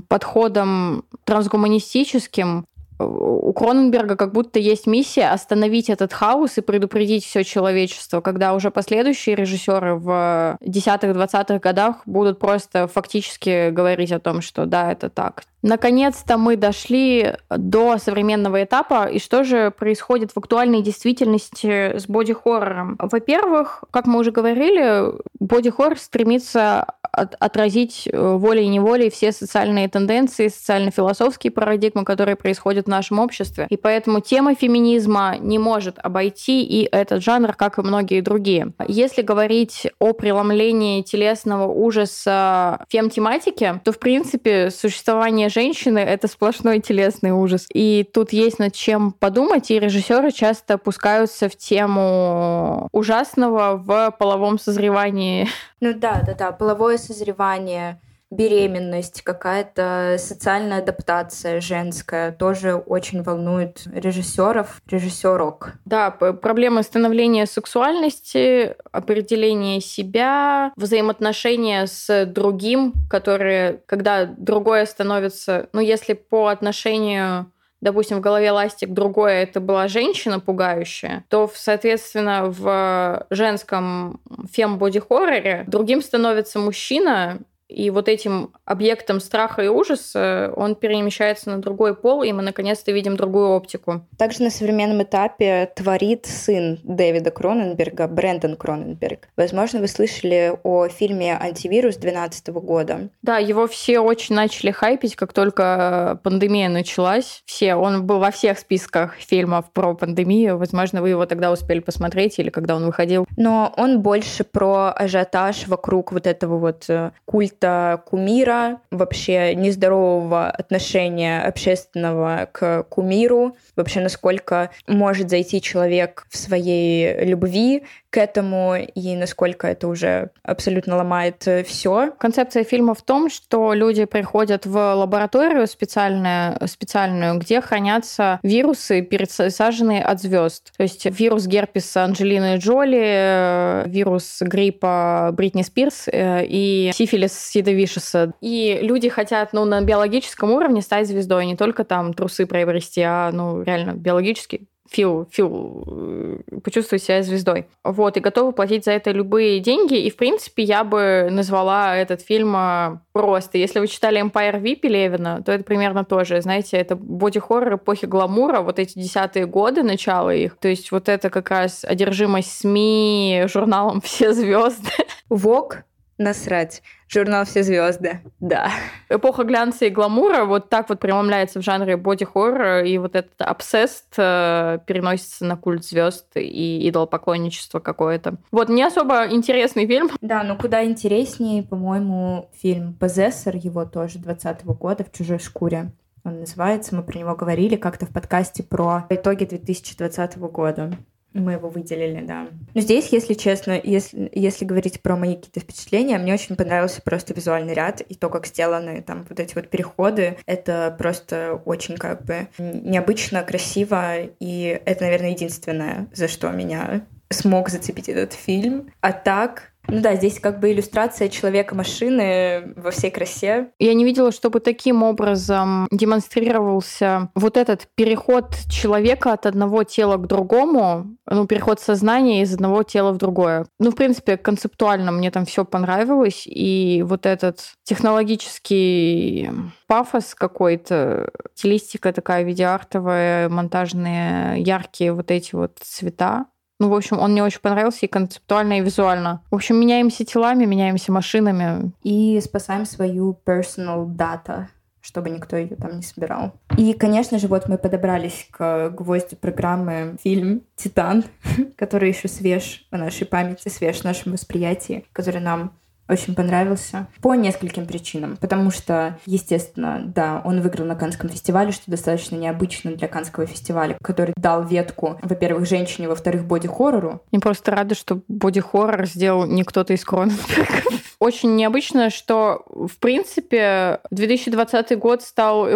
подходом 0.08 1.04
трансгуманистическим 1.24 2.66
у 2.98 3.52
Кроненберга 3.52 4.16
как 4.16 4.32
будто 4.32 4.58
есть 4.58 4.86
миссия 4.86 5.28
остановить 5.28 5.90
этот 5.90 6.12
хаос 6.12 6.56
и 6.56 6.62
предупредить 6.62 7.24
все 7.24 7.44
человечество, 7.44 8.20
когда 8.20 8.54
уже 8.54 8.70
последующие 8.70 9.36
режиссеры 9.36 9.96
в 9.96 10.56
10-20-х 10.62 11.58
годах 11.58 11.96
будут 12.06 12.38
просто 12.38 12.88
фактически 12.88 13.70
говорить 13.70 14.12
о 14.12 14.20
том, 14.20 14.40
что 14.40 14.64
да, 14.64 14.92
это 14.92 15.10
так. 15.10 15.42
Наконец-то 15.66 16.38
мы 16.38 16.54
дошли 16.56 17.34
до 17.50 17.98
современного 17.98 18.62
этапа. 18.62 19.06
И 19.06 19.18
что 19.18 19.42
же 19.42 19.72
происходит 19.72 20.30
в 20.30 20.38
актуальной 20.38 20.80
действительности 20.80 21.98
с 21.98 22.06
боди-хоррором? 22.06 22.96
Во-первых, 23.00 23.82
как 23.90 24.06
мы 24.06 24.20
уже 24.20 24.30
говорили, 24.30 25.12
боди-хоррор 25.40 25.98
стремится 25.98 26.86
отразить 27.16 28.08
э, 28.12 28.36
волей-неволей 28.36 29.10
все 29.10 29.32
социальные 29.32 29.88
тенденции, 29.88 30.48
социально-философские 30.48 31.50
парадигмы, 31.50 32.04
которые 32.04 32.36
происходят 32.36 32.86
в 32.86 32.88
нашем 32.90 33.18
обществе. 33.18 33.66
И 33.70 33.76
поэтому 33.76 34.20
тема 34.20 34.54
феминизма 34.54 35.36
не 35.40 35.58
может 35.58 35.98
обойти 35.98 36.62
и 36.62 36.86
этот 36.90 37.22
жанр, 37.22 37.54
как 37.54 37.78
и 37.78 37.82
многие 37.82 38.20
другие. 38.20 38.72
Если 38.86 39.22
говорить 39.22 39.88
о 39.98 40.12
преломлении 40.12 41.02
телесного 41.02 41.66
ужаса 41.72 42.84
фем-тематики, 42.88 43.80
то, 43.84 43.92
в 43.92 43.98
принципе, 43.98 44.70
существование 44.70 45.48
женщины— 45.56 45.98
это 46.00 46.28
сплошной 46.28 46.80
телесный 46.80 47.30
ужас. 47.30 47.66
И 47.72 48.06
тут 48.12 48.32
есть 48.32 48.58
над 48.58 48.74
чем 48.74 49.12
подумать, 49.12 49.70
и 49.70 49.78
режиссеры 49.78 50.30
часто 50.30 50.74
опускаются 50.74 51.48
в 51.48 51.56
тему 51.56 52.88
ужасного 52.92 53.76
в 53.76 54.14
половом 54.18 54.58
созревании. 54.58 55.48
Ну 55.80 55.94
да, 55.94 56.22
да, 56.26 56.34
да, 56.34 56.52
половое 56.52 56.98
созревание, 56.98 58.00
беременность, 58.30 59.22
какая-то 59.22 60.16
социальная 60.18 60.78
адаптация 60.78 61.60
женская 61.60 62.32
тоже 62.32 62.74
очень 62.74 63.22
волнует 63.22 63.82
режиссеров, 63.92 64.80
режиссерок. 64.90 65.74
Да, 65.84 66.10
проблемы 66.10 66.82
становления 66.82 67.46
сексуальности, 67.46 68.74
определения 68.90 69.80
себя, 69.80 70.72
взаимоотношения 70.76 71.86
с 71.86 72.26
другим, 72.26 72.94
которые, 73.08 73.82
когда 73.86 74.24
другое 74.24 74.86
становится, 74.86 75.68
ну, 75.72 75.80
если 75.80 76.14
по 76.14 76.48
отношению 76.48 77.52
допустим, 77.82 78.18
в 78.18 78.20
голове 78.20 78.50
ластик 78.50 78.92
другое, 78.92 79.42
это 79.42 79.60
была 79.60 79.86
женщина 79.86 80.40
пугающая, 80.40 81.24
то, 81.28 81.48
соответственно, 81.54 82.46
в 82.46 83.26
женском 83.30 84.20
фем-боди-хорроре 84.50 85.64
другим 85.68 86.02
становится 86.02 86.58
мужчина, 86.58 87.38
и 87.68 87.90
вот 87.90 88.08
этим 88.08 88.52
объектом 88.64 89.20
страха 89.20 89.62
и 89.62 89.68
ужаса 89.68 90.52
он 90.56 90.76
перемещается 90.76 91.50
на 91.50 91.60
другой 91.60 91.94
пол, 91.94 92.22
и 92.22 92.32
мы 92.32 92.42
наконец-то 92.42 92.92
видим 92.92 93.16
другую 93.16 93.50
оптику. 93.50 94.06
Также 94.18 94.42
на 94.42 94.50
современном 94.50 95.02
этапе 95.02 95.70
творит 95.74 96.26
сын 96.26 96.78
Дэвида 96.84 97.30
Кроненберга, 97.30 98.06
Брэндон 98.06 98.56
Кроненберг. 98.56 99.28
Возможно, 99.36 99.80
вы 99.80 99.88
слышали 99.88 100.56
о 100.62 100.88
фильме 100.88 101.36
«Антивирус» 101.38 101.96
2012 101.96 102.48
года. 102.48 103.08
Да, 103.22 103.38
его 103.38 103.66
все 103.66 103.98
очень 103.98 104.34
начали 104.34 104.70
хайпить, 104.70 105.16
как 105.16 105.32
только 105.32 106.20
пандемия 106.22 106.68
началась. 106.68 107.42
Все, 107.46 107.74
он 107.74 108.06
был 108.06 108.18
во 108.18 108.30
всех 108.30 108.58
списках 108.58 109.14
фильмов 109.16 109.72
про 109.72 109.94
пандемию. 109.94 110.58
Возможно, 110.58 111.02
вы 111.02 111.10
его 111.10 111.26
тогда 111.26 111.50
успели 111.50 111.80
посмотреть 111.80 112.38
или 112.38 112.50
когда 112.50 112.76
он 112.76 112.86
выходил. 112.86 113.26
Но 113.36 113.72
он 113.76 114.02
больше 114.02 114.44
про 114.44 114.92
ажиотаж 114.92 115.66
вокруг 115.66 116.12
вот 116.12 116.26
этого 116.26 116.58
вот 116.58 116.84
э, 116.88 117.10
культа 117.24 117.55
культа 117.56 118.02
кумира, 118.06 118.80
вообще 118.90 119.54
нездорового 119.54 120.50
отношения 120.50 121.42
общественного 121.42 122.48
к 122.52 122.84
кумиру, 122.84 123.56
вообще 123.74 124.00
насколько 124.00 124.70
может 124.86 125.30
зайти 125.30 125.60
человек 125.60 126.26
в 126.30 126.36
своей 126.36 127.24
любви 127.24 127.84
к 128.16 128.18
этому 128.18 128.76
и 128.76 129.14
насколько 129.14 129.66
это 129.66 129.88
уже 129.88 130.30
абсолютно 130.42 130.96
ломает 130.96 131.46
все. 131.66 132.12
Концепция 132.18 132.64
фильма 132.64 132.94
в 132.94 133.02
том, 133.02 133.28
что 133.28 133.74
люди 133.74 134.06
приходят 134.06 134.64
в 134.64 134.94
лабораторию 134.94 135.66
специальную, 135.66 136.56
специальную 136.66 137.38
где 137.38 137.60
хранятся 137.60 138.40
вирусы, 138.42 139.02
пересаженные 139.02 140.02
от 140.02 140.22
звезд. 140.22 140.72
То 140.78 140.84
есть 140.84 141.04
вирус 141.04 141.46
герпеса 141.46 142.04
Анджелины 142.04 142.56
Джоли, 142.56 143.86
вирус 143.86 144.38
гриппа 144.40 145.28
Бритни 145.34 145.60
Спирс 145.60 146.08
э, 146.10 146.46
и 146.46 146.92
сифилис 146.94 147.38
Сида 147.38 147.72
Вишеса. 147.72 148.32
И 148.40 148.78
люди 148.80 149.10
хотят 149.10 149.52
ну, 149.52 149.66
на 149.66 149.82
биологическом 149.82 150.52
уровне 150.52 150.80
стать 150.80 151.06
звездой, 151.06 151.44
не 151.44 151.54
только 151.54 151.84
там 151.84 152.14
трусы 152.14 152.46
приобрести, 152.46 153.02
а 153.02 153.30
ну, 153.30 153.62
реально 153.62 153.90
биологически 153.92 154.68
фил, 154.90 155.26
фил, 155.30 155.84
э, 155.86 156.60
почувствовать 156.62 157.02
себя 157.02 157.22
звездой. 157.22 157.66
Вот, 157.84 158.16
и 158.16 158.20
готовы 158.20 158.52
платить 158.52 158.84
за 158.84 158.92
это 158.92 159.10
любые 159.10 159.60
деньги. 159.60 159.98
И, 159.98 160.10
в 160.10 160.16
принципе, 160.16 160.62
я 160.62 160.84
бы 160.84 161.28
назвала 161.30 161.96
этот 161.96 162.22
фильм 162.22 162.54
э, 162.56 162.98
просто. 163.12 163.58
Если 163.58 163.78
вы 163.78 163.86
читали 163.86 164.22
Empire 164.22 164.60
V 164.60 164.76
Пелевина, 164.76 165.42
то 165.42 165.52
это 165.52 165.64
примерно 165.64 166.04
тоже. 166.04 166.40
Знаете, 166.40 166.76
это 166.76 166.96
боди-хоррор 166.96 167.76
эпохи 167.76 168.06
гламура, 168.06 168.60
вот 168.60 168.78
эти 168.78 168.98
десятые 168.98 169.46
годы, 169.46 169.82
начало 169.82 170.34
их. 170.34 170.56
То 170.58 170.68
есть 170.68 170.90
вот 170.92 171.08
это 171.08 171.30
как 171.30 171.50
раз 171.50 171.84
одержимость 171.84 172.60
СМИ, 172.60 173.44
журналом 173.46 174.00
«Все 174.00 174.32
звезды». 174.32 174.90
Вок 175.28 175.84
насрать. 176.18 176.82
Журнал 177.08 177.44
«Все 177.44 177.62
звезды», 177.62 178.20
да. 178.40 178.70
Эпоха 179.08 179.44
глянца 179.44 179.84
и 179.84 179.90
гламура 179.90 180.44
вот 180.44 180.68
так 180.68 180.88
вот 180.88 180.98
преломляется 180.98 181.60
в 181.60 181.62
жанре 181.62 181.96
боди-хоррор, 181.96 182.84
и 182.84 182.98
вот 182.98 183.14
этот 183.14 183.40
обсест 183.40 184.14
э, 184.16 184.78
переносится 184.86 185.44
на 185.44 185.56
культ 185.56 185.84
звезд 185.84 186.26
и 186.34 186.88
идолопоклонничество 186.88 187.78
какое-то. 187.78 188.36
Вот, 188.50 188.68
не 188.68 188.82
особо 188.82 189.26
интересный 189.30 189.86
фильм. 189.86 190.10
Да, 190.20 190.42
но 190.42 190.56
куда 190.56 190.84
интереснее, 190.84 191.62
по-моему, 191.62 192.50
фильм 192.54 192.94
«Позессор», 192.94 193.54
его 193.56 193.84
тоже 193.84 194.18
20 194.18 194.64
года, 194.64 195.04
«В 195.04 195.16
чужой 195.16 195.38
шкуре» 195.38 195.92
он 196.26 196.40
называется. 196.40 196.94
Мы 196.96 197.02
про 197.02 197.18
него 197.18 197.36
говорили 197.36 197.76
как-то 197.76 198.06
в 198.06 198.10
подкасте 198.10 198.64
про 198.64 199.06
итоги 199.10 199.44
2020 199.44 200.38
года. 200.38 200.92
Мы 201.40 201.52
его 201.52 201.68
выделили, 201.68 202.24
да. 202.24 202.48
Но 202.74 202.80
здесь, 202.80 203.08
если 203.08 203.34
честно, 203.34 203.80
если, 203.82 204.30
если 204.34 204.64
говорить 204.64 205.00
про 205.00 205.16
мои 205.16 205.36
какие-то 205.36 205.60
впечатления, 205.60 206.18
мне 206.18 206.34
очень 206.34 206.56
понравился 206.56 207.02
просто 207.02 207.34
визуальный 207.34 207.74
ряд 207.74 208.00
и 208.00 208.14
то, 208.14 208.28
как 208.28 208.46
сделаны 208.46 209.02
там 209.02 209.26
вот 209.28 209.38
эти 209.38 209.54
вот 209.54 209.68
переходы. 209.68 210.38
Это 210.46 210.94
просто 210.98 211.60
очень 211.64 211.96
как 211.96 212.24
бы 212.24 212.48
необычно, 212.58 213.42
красиво, 213.42 214.16
и 214.18 214.80
это, 214.84 215.04
наверное, 215.04 215.30
единственное, 215.30 216.08
за 216.12 216.28
что 216.28 216.50
меня 216.50 217.06
смог 217.30 217.68
зацепить 217.68 218.08
этот 218.08 218.32
фильм. 218.32 218.92
А 219.00 219.12
так, 219.12 219.72
ну 219.88 220.00
да, 220.00 220.16
здесь 220.16 220.40
как 220.40 220.60
бы 220.60 220.72
иллюстрация 220.72 221.28
человека-машины 221.28 222.74
во 222.76 222.90
всей 222.90 223.10
красе. 223.10 223.70
Я 223.78 223.94
не 223.94 224.04
видела, 224.04 224.32
чтобы 224.32 224.60
таким 224.60 225.02
образом 225.02 225.86
демонстрировался 225.90 227.30
вот 227.34 227.56
этот 227.56 227.88
переход 227.94 228.54
человека 228.68 229.32
от 229.32 229.46
одного 229.46 229.84
тела 229.84 230.16
к 230.16 230.26
другому, 230.26 231.16
ну, 231.28 231.46
переход 231.46 231.80
сознания 231.80 232.42
из 232.42 232.54
одного 232.54 232.82
тела 232.82 233.12
в 233.12 233.18
другое. 233.18 233.66
Ну, 233.78 233.90
в 233.90 233.94
принципе, 233.94 234.36
концептуально 234.36 235.12
мне 235.12 235.30
там 235.30 235.44
все 235.44 235.64
понравилось, 235.64 236.42
и 236.46 237.02
вот 237.06 237.26
этот 237.26 237.60
технологический 237.84 239.50
пафос 239.86 240.34
какой-то, 240.34 241.30
стилистика 241.54 242.12
такая 242.12 242.42
видеоартовая, 242.42 243.48
монтажные, 243.48 244.60
яркие 244.60 245.12
вот 245.12 245.30
эти 245.30 245.54
вот 245.54 245.78
цвета, 245.80 246.46
ну, 246.78 246.90
в 246.90 246.94
общем, 246.94 247.18
он 247.18 247.32
мне 247.32 247.42
очень 247.42 247.60
понравился 247.60 248.06
и 248.06 248.08
концептуально, 248.08 248.78
и 248.78 248.82
визуально. 248.82 249.42
В 249.50 249.54
общем, 249.54 249.80
меняемся 249.80 250.24
телами, 250.24 250.66
меняемся 250.66 251.10
машинами. 251.10 251.92
И 252.02 252.40
спасаем 252.40 252.84
свою 252.84 253.38
personal 253.46 254.06
data 254.06 254.66
чтобы 255.06 255.30
никто 255.30 255.56
ее 255.56 255.76
там 255.76 255.98
не 255.98 256.02
собирал. 256.02 256.54
И, 256.76 256.92
конечно 256.92 257.38
же, 257.38 257.46
вот 257.46 257.68
мы 257.68 257.78
подобрались 257.78 258.48
к 258.50 258.90
гвоздю 258.90 259.36
программы 259.36 260.16
фильм 260.20 260.62
«Титан», 260.74 261.22
который 261.76 262.08
еще 262.08 262.26
свеж 262.26 262.88
в 262.90 262.96
нашей 262.96 263.24
памяти, 263.24 263.68
свеж 263.68 264.00
в 264.00 264.04
нашем 264.04 264.32
восприятии, 264.32 265.06
который 265.12 265.40
нам 265.40 265.78
очень 266.08 266.34
понравился 266.34 267.06
по 267.20 267.34
нескольким 267.34 267.86
причинам. 267.86 268.36
Потому 268.36 268.70
что, 268.70 269.18
естественно, 269.26 270.02
да, 270.04 270.40
он 270.44 270.60
выиграл 270.60 270.86
на 270.86 270.96
Канском 270.96 271.28
фестивале, 271.28 271.72
что 271.72 271.90
достаточно 271.90 272.36
необычно 272.36 272.92
для 272.92 273.08
Канского 273.08 273.46
фестиваля, 273.46 273.96
который 274.02 274.34
дал 274.36 274.64
ветку, 274.64 275.18
во-первых, 275.22 275.66
женщине, 275.66 276.08
во-вторых, 276.08 276.44
боди-хоррору. 276.44 277.22
Я 277.32 277.40
просто 277.40 277.70
рада, 277.70 277.94
что 277.94 278.20
боди-хоррор 278.28 279.06
сделал 279.06 279.46
не 279.46 279.64
кто-то 279.64 279.92
из 279.92 280.04
Кроненбергов. 280.04 281.02
Очень 281.18 281.56
необычно, 281.56 282.10
что, 282.10 282.62
в 282.68 282.98
принципе, 282.98 284.00
2020 284.10 284.98
год 284.98 285.22
стал 285.22 285.66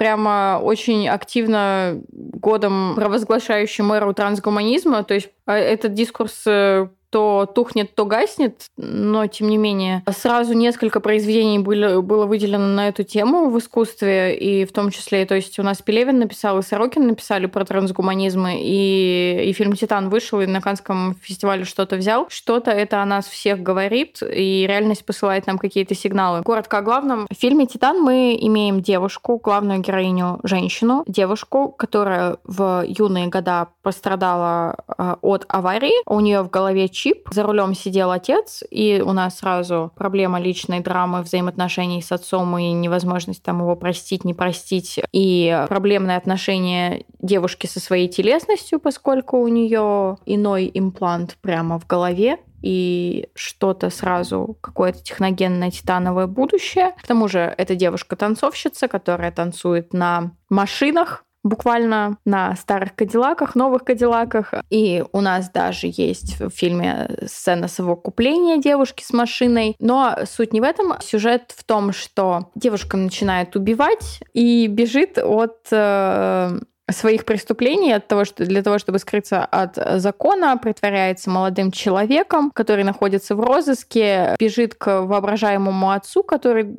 прямо 0.00 0.58
очень 0.62 1.08
активно 1.08 2.00
годом 2.08 2.94
провозглашающим 2.94 3.92
эру 3.92 4.14
трансгуманизма. 4.14 5.04
То 5.04 5.12
есть 5.12 5.28
а, 5.44 5.58
этот 5.58 5.92
дискурс 5.92 6.42
э, 6.46 6.88
то 7.10 7.46
тухнет, 7.52 7.94
то 7.94 8.04
гаснет, 8.06 8.66
но 8.76 9.26
тем 9.26 9.48
не 9.48 9.58
менее. 9.58 10.02
Сразу 10.10 10.54
несколько 10.54 11.00
произведений 11.00 11.58
были, 11.58 12.00
было 12.00 12.26
выделено 12.26 12.66
на 12.66 12.88
эту 12.88 13.02
тему 13.02 13.50
в 13.50 13.58
искусстве, 13.58 14.36
и 14.36 14.64
в 14.64 14.72
том 14.72 14.90
числе, 14.90 15.26
то 15.26 15.34
есть 15.34 15.58
у 15.58 15.62
нас 15.62 15.82
Пелевин 15.82 16.18
написал, 16.18 16.58
и 16.58 16.62
Сорокин 16.62 17.06
написали 17.06 17.46
про 17.46 17.64
трансгуманизм, 17.64 18.46
и, 18.46 19.44
и 19.46 19.52
фильм 19.52 19.74
«Титан» 19.74 20.08
вышел, 20.08 20.40
и 20.40 20.46
на 20.46 20.60
Канском 20.60 21.16
фестивале 21.20 21.64
что-то 21.64 21.96
взял. 21.96 22.26
Что-то 22.28 22.70
это 22.70 23.02
о 23.02 23.06
нас 23.06 23.26
всех 23.26 23.60
говорит, 23.60 24.22
и 24.22 24.66
реальность 24.68 25.04
посылает 25.04 25.46
нам 25.46 25.58
какие-то 25.58 25.94
сигналы. 25.94 26.42
Коротко 26.42 26.78
о 26.78 26.82
главном. 26.82 27.26
В 27.30 27.34
фильме 27.34 27.66
«Титан» 27.66 28.00
мы 28.00 28.38
имеем 28.40 28.80
девушку, 28.80 29.40
главную 29.42 29.80
героиню, 29.80 30.40
женщину, 30.44 31.04
девушку, 31.06 31.68
которая 31.68 32.36
в 32.44 32.84
юные 32.86 33.26
года 33.26 33.68
пострадала 33.82 34.76
э, 34.98 35.16
от 35.22 35.44
аварии. 35.48 35.92
У 36.06 36.20
нее 36.20 36.42
в 36.42 36.50
голове 36.50 36.88
чип. 37.00 37.28
За 37.30 37.42
рулем 37.42 37.74
сидел 37.74 38.10
отец, 38.10 38.62
и 38.70 39.02
у 39.04 39.12
нас 39.12 39.38
сразу 39.38 39.90
проблема 39.96 40.38
личной 40.38 40.80
драмы 40.80 41.22
взаимоотношений 41.22 42.02
с 42.02 42.12
отцом 42.12 42.58
и 42.58 42.72
невозможность 42.72 43.42
там 43.42 43.60
его 43.60 43.74
простить, 43.76 44.24
не 44.24 44.34
простить, 44.34 45.00
и 45.12 45.64
проблемное 45.68 46.16
отношение 46.16 47.06
девушки 47.20 47.66
со 47.66 47.80
своей 47.80 48.08
телесностью, 48.08 48.80
поскольку 48.80 49.38
у 49.38 49.48
нее 49.48 50.18
иной 50.26 50.70
имплант 50.74 51.38
прямо 51.40 51.78
в 51.78 51.86
голове, 51.86 52.38
и 52.62 53.28
что-то 53.34 53.88
сразу, 53.88 54.58
какое-то 54.60 55.02
техногенное 55.02 55.70
титановое 55.70 56.26
будущее. 56.26 56.94
К 57.02 57.06
тому 57.06 57.26
же 57.26 57.54
это 57.56 57.74
девушка-танцовщица, 57.74 58.88
которая 58.88 59.32
танцует 59.32 59.94
на 59.94 60.32
машинах, 60.50 61.24
буквально 61.42 62.18
на 62.24 62.54
старых 62.56 62.94
кадиллаках, 62.94 63.54
новых 63.54 63.84
кадиллаках. 63.84 64.54
И 64.70 65.04
у 65.12 65.20
нас 65.20 65.50
даже 65.50 65.90
есть 65.90 66.40
в 66.40 66.50
фильме 66.50 67.10
сцена 67.26 67.68
совокупления 67.68 68.58
девушки 68.58 69.02
с 69.02 69.12
машиной. 69.12 69.76
Но 69.78 70.18
суть 70.24 70.52
не 70.52 70.60
в 70.60 70.64
этом. 70.64 70.94
Сюжет 71.00 71.54
в 71.56 71.64
том, 71.64 71.92
что 71.92 72.50
девушка 72.54 72.96
начинает 72.96 73.56
убивать 73.56 74.20
и 74.32 74.66
бежит 74.66 75.18
от 75.18 75.66
э, 75.70 76.58
своих 76.92 77.24
преступлений 77.24 77.92
от 77.92 78.08
того, 78.08 78.24
что 78.24 78.44
для 78.44 78.62
того, 78.62 78.78
чтобы 78.78 78.98
скрыться 78.98 79.44
от 79.44 79.76
закона, 80.00 80.56
притворяется 80.56 81.30
молодым 81.30 81.70
человеком, 81.72 82.50
который 82.50 82.84
находится 82.84 83.34
в 83.34 83.40
розыске, 83.40 84.36
бежит 84.38 84.74
к 84.74 85.02
воображаемому 85.02 85.90
отцу, 85.90 86.22
который 86.22 86.74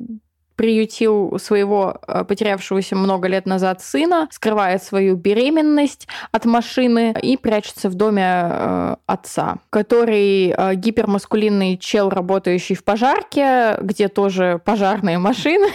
приютил 0.62 1.40
своего 1.40 1.96
э, 2.06 2.22
потерявшегося 2.22 2.94
много 2.94 3.26
лет 3.26 3.46
назад 3.46 3.82
сына, 3.82 4.28
скрывает 4.30 4.80
свою 4.80 5.16
беременность 5.16 6.06
от 6.30 6.44
машины 6.44 7.12
и 7.20 7.36
прячется 7.36 7.88
в 7.88 7.94
доме 7.94 8.22
э, 8.24 8.96
отца, 9.06 9.56
который 9.70 10.54
э, 10.56 10.74
гипермаскулинный 10.76 11.78
чел, 11.78 12.10
работающий 12.10 12.76
в 12.76 12.84
пожарке, 12.84 13.76
где 13.82 14.06
тоже 14.06 14.60
пожарные 14.64 15.18
машины. 15.18 15.66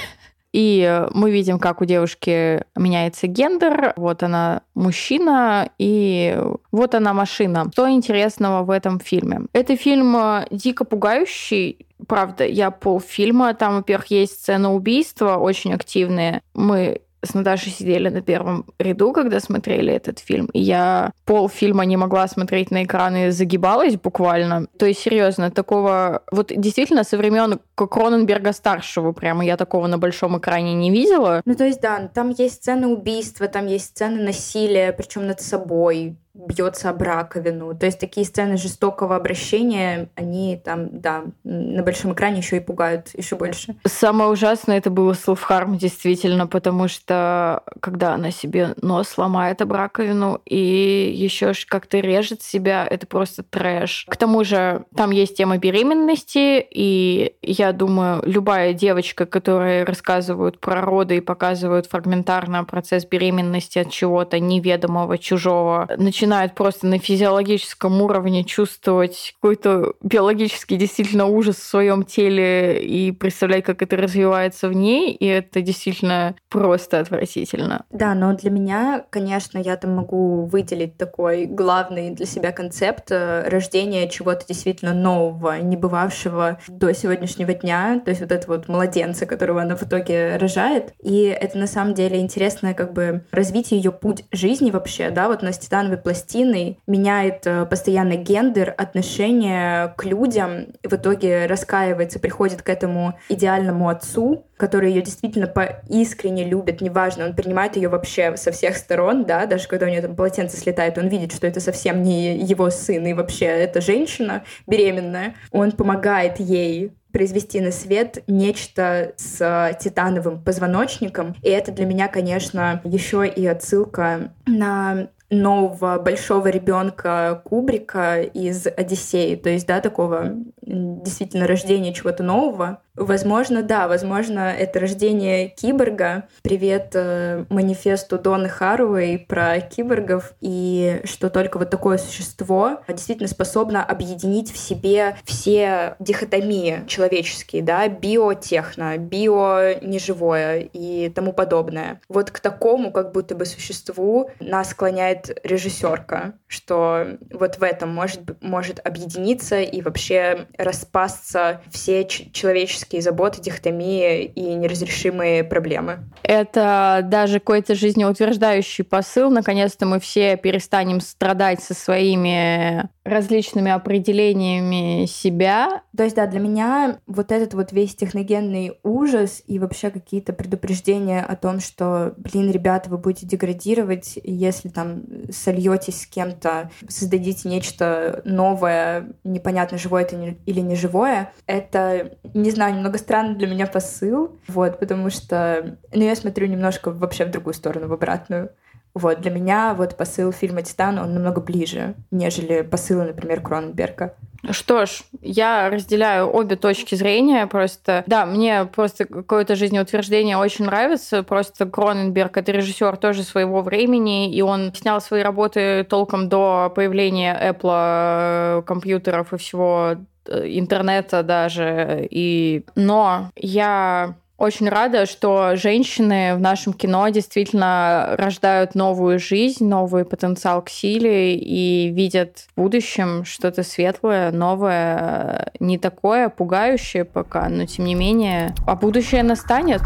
И 0.53 1.05
мы 1.13 1.31
видим, 1.31 1.59
как 1.59 1.81
у 1.81 1.85
девушки 1.85 2.63
меняется 2.77 3.27
гендер. 3.27 3.91
Вот 3.97 4.23
она 4.23 4.61
мужчина, 4.73 5.69
и 5.77 6.39
вот 6.71 6.95
она 6.95 7.13
машина. 7.13 7.65
Что 7.73 7.89
интересного 7.89 8.63
в 8.63 8.69
этом 8.69 9.01
фильме? 9.01 9.41
Это 9.51 9.75
фильм 9.75 10.15
дико 10.49 10.85
пугающий, 10.85 11.86
правда, 12.05 12.45
я 12.45 12.71
полфильма, 12.71 13.53
там, 13.53 13.77
во-первых, 13.77 14.07
есть 14.07 14.33
сцена 14.33 14.73
убийства 14.73 15.37
очень 15.37 15.73
активные. 15.73 16.41
Мы 16.53 17.01
с 17.23 17.33
Наташей 17.33 17.71
сидели 17.71 18.09
на 18.09 18.21
первом 18.21 18.65
ряду, 18.79 19.11
когда 19.11 19.39
смотрели 19.39 19.91
этот 19.93 20.19
фильм, 20.19 20.49
и 20.53 20.59
я 20.59 21.11
полфильма 21.25 21.83
не 21.83 21.97
могла 21.97 22.27
смотреть 22.27 22.71
на 22.71 22.83
экран 22.83 23.15
и 23.15 23.29
загибалась 23.31 23.95
буквально. 23.95 24.67
То 24.77 24.85
есть, 24.85 25.01
серьезно, 25.01 25.51
такого... 25.51 26.23
Вот 26.31 26.51
действительно, 26.55 27.03
со 27.03 27.17
времен 27.17 27.59
Кроненберга 27.75 28.53
старшего 28.53 29.11
прямо 29.11 29.43
я 29.43 29.57
такого 29.57 29.87
на 29.87 29.97
большом 29.97 30.37
экране 30.37 30.73
не 30.75 30.91
видела. 30.91 31.41
Ну, 31.45 31.55
то 31.55 31.65
есть, 31.65 31.81
да, 31.81 32.07
там 32.13 32.29
есть 32.29 32.55
сцены 32.55 32.87
убийства, 32.87 33.47
там 33.47 33.67
есть 33.67 33.85
сцены 33.85 34.21
насилия, 34.21 34.93
причем 34.93 35.27
над 35.27 35.41
собой, 35.41 36.17
бьется 36.37 36.89
об 36.89 37.01
раковину. 37.01 37.75
То 37.75 37.85
есть 37.85 37.99
такие 37.99 38.25
сцены 38.25 38.57
жестокого 38.57 39.15
обращения, 39.15 40.09
они 40.15 40.61
там, 40.63 40.99
да, 40.99 41.23
на 41.43 41.83
большом 41.83 42.13
экране 42.13 42.37
еще 42.37 42.57
и 42.57 42.59
пугают 42.59 43.09
еще 43.13 43.35
больше. 43.35 43.75
Самое 43.85 44.29
ужасное 44.29 44.77
это 44.77 44.89
было 44.89 45.15
селфхарм, 45.15 45.77
действительно, 45.77 46.47
потому 46.47 46.87
что 46.87 47.63
когда 47.79 48.13
она 48.13 48.31
себе 48.31 48.75
нос 48.81 49.17
ломает 49.17 49.61
об 49.61 49.73
раковину 49.73 50.41
и 50.45 51.11
еще 51.15 51.53
как-то 51.67 51.99
режет 51.99 52.41
себя, 52.43 52.85
это 52.89 53.07
просто 53.07 53.43
трэш. 53.43 54.05
К 54.07 54.15
тому 54.15 54.43
же 54.43 54.85
там 54.95 55.11
есть 55.11 55.37
тема 55.37 55.57
беременности, 55.57 56.65
и 56.69 57.33
я 57.41 57.71
думаю, 57.71 58.21
любая 58.25 58.73
девочка, 58.73 59.25
которая 59.25 59.85
рассказывают 59.85 60.59
про 60.59 60.81
роды 60.81 61.17
и 61.17 61.21
показывают 61.21 61.87
фрагментарно 61.87 62.63
процесс 62.63 63.05
беременности 63.05 63.79
от 63.79 63.89
чего-то 63.89 64.39
неведомого, 64.39 65.17
чужого, 65.17 65.89
начинает 65.97 66.26
начинает 66.27 66.55
просто 66.55 66.87
на 66.87 66.99
физиологическом 66.99 68.01
уровне 68.01 68.43
чувствовать 68.43 69.33
какой-то 69.39 69.93
биологический 70.01 70.75
действительно 70.75 71.25
ужас 71.25 71.55
в 71.55 71.63
своем 71.63 72.03
теле 72.03 72.83
и 72.83 73.13
представлять, 73.13 73.63
как 73.63 73.81
это 73.81 73.95
развивается 73.95 74.67
в 74.67 74.73
ней, 74.73 75.13
и 75.13 75.25
это 75.25 75.61
действительно 75.61 76.35
просто 76.49 76.99
отвратительно. 76.99 77.85
Да, 77.91 78.13
но 78.13 78.33
для 78.33 78.51
меня, 78.51 79.05
конечно, 79.09 79.57
я 79.57 79.77
там 79.77 79.95
могу 79.95 80.45
выделить 80.45 80.97
такой 80.97 81.45
главный 81.45 82.11
для 82.11 82.25
себя 82.25 82.51
концепт 82.51 83.09
э, 83.11 83.47
рождения 83.47 84.09
чего-то 84.09 84.45
действительно 84.45 84.93
нового, 84.93 85.59
не 85.61 85.77
бывавшего 85.77 86.59
до 86.67 86.93
сегодняшнего 86.93 87.53
дня, 87.53 88.01
то 88.03 88.09
есть 88.09 88.19
вот 88.19 88.33
это 88.33 88.47
вот 88.47 88.67
младенца, 88.67 89.25
которого 89.25 89.61
она 89.61 89.77
в 89.77 89.83
итоге 89.83 90.35
рожает. 90.35 90.93
И 91.01 91.23
это 91.23 91.57
на 91.57 91.67
самом 91.67 91.93
деле 91.93 92.19
интересное 92.19 92.73
как 92.73 92.91
бы 92.91 93.23
развитие 93.31 93.79
ее 93.79 93.93
путь 93.93 94.25
жизни 94.33 94.71
вообще, 94.71 95.09
да, 95.09 95.29
вот 95.29 95.41
у 95.41 95.45
нас 95.45 95.57
титановый 95.57 95.97
пластин 95.97 96.16
пластиной, 96.17 96.79
меняет 96.87 97.45
э, 97.45 97.65
постоянно 97.65 98.15
гендер, 98.15 98.73
отношение 98.77 99.93
к 99.97 100.03
людям, 100.05 100.67
и 100.81 100.87
в 100.87 100.93
итоге 100.93 101.45
раскаивается, 101.45 102.19
приходит 102.19 102.61
к 102.61 102.69
этому 102.69 103.17
идеальному 103.29 103.89
отцу, 103.89 104.45
который 104.57 104.91
ее 104.91 105.01
действительно 105.01 105.51
искренне 105.87 106.43
любит, 106.43 106.81
неважно, 106.81 107.25
он 107.25 107.35
принимает 107.35 107.75
ее 107.75 107.89
вообще 107.89 108.35
со 108.37 108.51
всех 108.51 108.77
сторон, 108.77 109.25
да, 109.25 109.45
даже 109.45 109.67
когда 109.67 109.85
у 109.85 109.89
нее 109.89 110.01
там 110.01 110.15
полотенце 110.15 110.57
слетает, 110.57 110.97
он 110.97 111.07
видит, 111.07 111.33
что 111.33 111.45
это 111.45 111.59
совсем 111.59 112.01
не 112.01 112.37
его 112.37 112.69
сын, 112.69 113.05
и 113.05 113.13
вообще 113.13 113.45
это 113.45 113.81
женщина 113.81 114.43
беременная. 114.65 115.35
Он 115.51 115.71
помогает 115.71 116.39
ей 116.39 116.91
произвести 117.11 117.61
на 117.61 117.71
свет 117.71 118.23
нечто 118.27 119.13
с 119.17 119.77
титановым 119.79 120.43
позвоночником. 120.43 121.35
И 121.41 121.49
это 121.49 121.71
для 121.71 121.85
меня, 121.85 122.07
конечно, 122.07 122.81
еще 122.83 123.27
и 123.27 123.45
отсылка 123.45 124.33
на 124.45 125.07
нового 125.29 125.99
большого 125.99 126.47
ребенка 126.47 127.41
Кубрика 127.43 128.21
из 128.21 128.65
Одиссеи, 128.67 129.35
то 129.35 129.49
есть, 129.49 129.67
да, 129.67 129.81
такого 129.81 130.35
действительно 130.61 131.47
рождения 131.47 131.93
чего-то 131.93 132.23
нового. 132.23 132.81
Возможно, 132.97 133.61
да, 133.61 133.87
возможно, 133.87 134.51
это 134.51 134.79
рождение 134.79 135.49
киборга. 135.49 136.23
Привет 136.41 136.93
э, 136.95 137.45
манифесту 137.49 138.17
Доны 138.17 138.49
Харуэй 138.49 139.19
про 139.19 139.61
киборгов, 139.61 140.33
и 140.41 141.01
что 141.03 141.29
только 141.29 141.59
вот 141.59 141.69
такое 141.69 141.99
существо 141.99 142.81
действительно 142.87 143.27
способно 143.27 143.85
объединить 143.85 144.51
в 144.51 144.57
себе 144.57 145.15
все 145.25 145.95
дихотомии 145.99 146.85
человеческие, 146.87 147.61
да, 147.61 147.87
биотехно, 147.87 148.97
био-неживое 148.97 150.67
и 150.73 151.09
тому 151.09 151.33
подобное. 151.33 152.01
Вот 152.09 152.31
к 152.31 152.39
такому 152.39 152.91
как 152.91 153.11
будто 153.11 153.35
бы 153.35 153.45
существу 153.45 154.31
нас 154.39 154.71
склоняет 154.71 155.39
режиссерка, 155.43 156.33
что 156.47 157.05
вот 157.31 157.59
в 157.59 157.63
этом 157.63 157.93
может, 157.93 158.41
может 158.41 158.83
объединиться 158.83 159.61
и 159.61 159.83
вообще 159.83 160.47
распасться 160.57 161.61
все 161.69 162.03
человеческие 162.05 162.86
заботы, 163.01 163.41
дихотомии 163.41 164.25
и 164.25 164.53
неразрешимые 164.53 165.43
проблемы. 165.43 165.99
Это 166.23 167.01
даже 167.03 167.39
какой-то 167.39 167.75
жизнеутверждающий 167.75 168.83
посыл. 168.83 169.29
Наконец-то 169.29 169.85
мы 169.85 169.99
все 169.99 170.37
перестанем 170.37 171.01
страдать 171.01 171.61
со 171.61 171.73
своими 171.73 172.89
различными 173.07 173.71
определениями 173.71 175.05
себя. 175.05 175.81
То 175.95 176.03
есть, 176.03 176.15
да, 176.15 176.27
для 176.27 176.39
меня 176.39 176.99
вот 177.07 177.31
этот 177.31 177.53
вот 177.53 177.71
весь 177.71 177.95
техногенный 177.95 178.77
ужас 178.83 179.41
и 179.47 179.59
вообще 179.59 179.89
какие-то 179.89 180.33
предупреждения 180.33 181.21
о 181.21 181.35
том, 181.35 181.59
что, 181.59 182.13
блин, 182.17 182.51
ребята, 182.51 182.89
вы 182.89 182.97
будете 182.97 183.25
деградировать, 183.25 184.19
если 184.23 184.69
там 184.69 185.03
сольетесь 185.31 186.01
с 186.01 186.07
кем-то, 186.07 186.69
создадите 186.87 187.49
нечто 187.49 188.21
новое, 188.25 189.13
непонятно, 189.23 189.77
живое 189.77 190.03
это 190.03 190.17
или 190.45 190.59
не 190.59 190.75
живое, 190.75 191.31
это, 191.45 192.17
не 192.33 192.51
знаю, 192.51 192.75
немного 192.75 192.97
странный 192.97 193.35
для 193.35 193.47
меня 193.47 193.67
посыл, 193.67 194.37
вот, 194.47 194.79
потому 194.79 195.09
что, 195.09 195.77
ну, 195.93 196.03
я 196.03 196.15
смотрю 196.15 196.47
немножко 196.47 196.91
вообще 196.91 197.25
в 197.25 197.31
другую 197.31 197.53
сторону, 197.53 197.87
в 197.87 197.93
обратную. 197.93 198.51
Вот, 198.97 199.21
для 199.21 199.29
меня 199.29 199.75
вот 199.77 199.95
посыл 199.95 200.31
фильма 200.31 200.63
«Титан», 200.63 200.97
он 200.97 201.13
намного 201.13 201.39
ближе, 201.39 201.93
нежели 202.09 202.61
посылы, 202.61 203.05
например, 203.05 203.41
Кроненберга. 203.41 204.15
Что 204.51 204.85
ж, 204.85 205.03
я 205.21 205.69
разделяю 205.69 206.27
обе 206.33 206.55
точки 206.55 206.95
зрения. 206.95 207.47
Просто, 207.47 208.03
да, 208.07 208.25
мне 208.25 208.65
просто 208.65 209.05
какое-то 209.05 209.55
жизнеутверждение 209.55 210.37
очень 210.37 210.65
нравится. 210.65 211.23
Просто 211.23 211.65
Кроненберг— 211.65 212.37
это 212.37 212.51
режиссер 212.51 212.97
тоже 212.97 213.23
своего 213.23 213.61
времени, 213.61 214.33
и 214.33 214.41
он 214.41 214.73
снял 214.73 215.01
свои 215.01 215.21
работы 215.21 215.85
толком 215.89 216.29
до 216.29 216.71
появления 216.75 217.37
Apple, 217.39 218.59
э, 218.59 218.61
компьютеров 218.65 219.33
и 219.33 219.37
всего 219.37 219.95
э, 220.27 220.43
интернета 220.45 221.23
даже. 221.23 222.07
И... 222.09 222.65
Но 222.75 223.29
я 223.35 224.15
очень 224.37 224.69
рада, 224.69 225.05
что 225.07 225.55
женщины 225.55 226.35
в 226.35 226.39
нашем 226.39 226.73
кино 226.73 227.09
действительно 227.09 228.15
рождают 228.17 228.75
новую 228.75 229.19
жизнь, 229.19 229.67
новый 229.67 230.05
потенциал 230.05 230.61
к 230.61 230.69
силе 230.69 231.35
и 231.35 231.89
видят 231.89 232.45
в 232.51 232.61
будущем 232.61 233.25
что-то 233.25 233.63
светлое, 233.63 234.31
новое, 234.31 235.51
не 235.59 235.79
такое 235.79 236.29
пугающее 236.29 237.03
пока, 237.03 237.49
но 237.49 237.65
тем 237.65 237.85
не 237.85 237.95
менее, 237.95 238.53
а 238.67 238.75
будущее 238.75 239.23
настанет. 239.23 239.81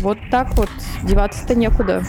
Вот 0.00 0.18
так 0.30 0.54
вот, 0.54 0.70
деваться-то 1.02 1.56
некуда. 1.56 2.04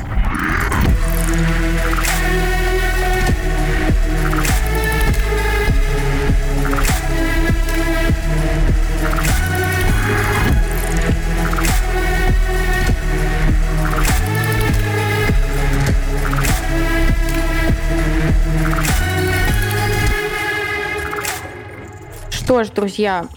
Что 22.52 22.66
ж, 22.66 22.70
друзья, 22.72 23.28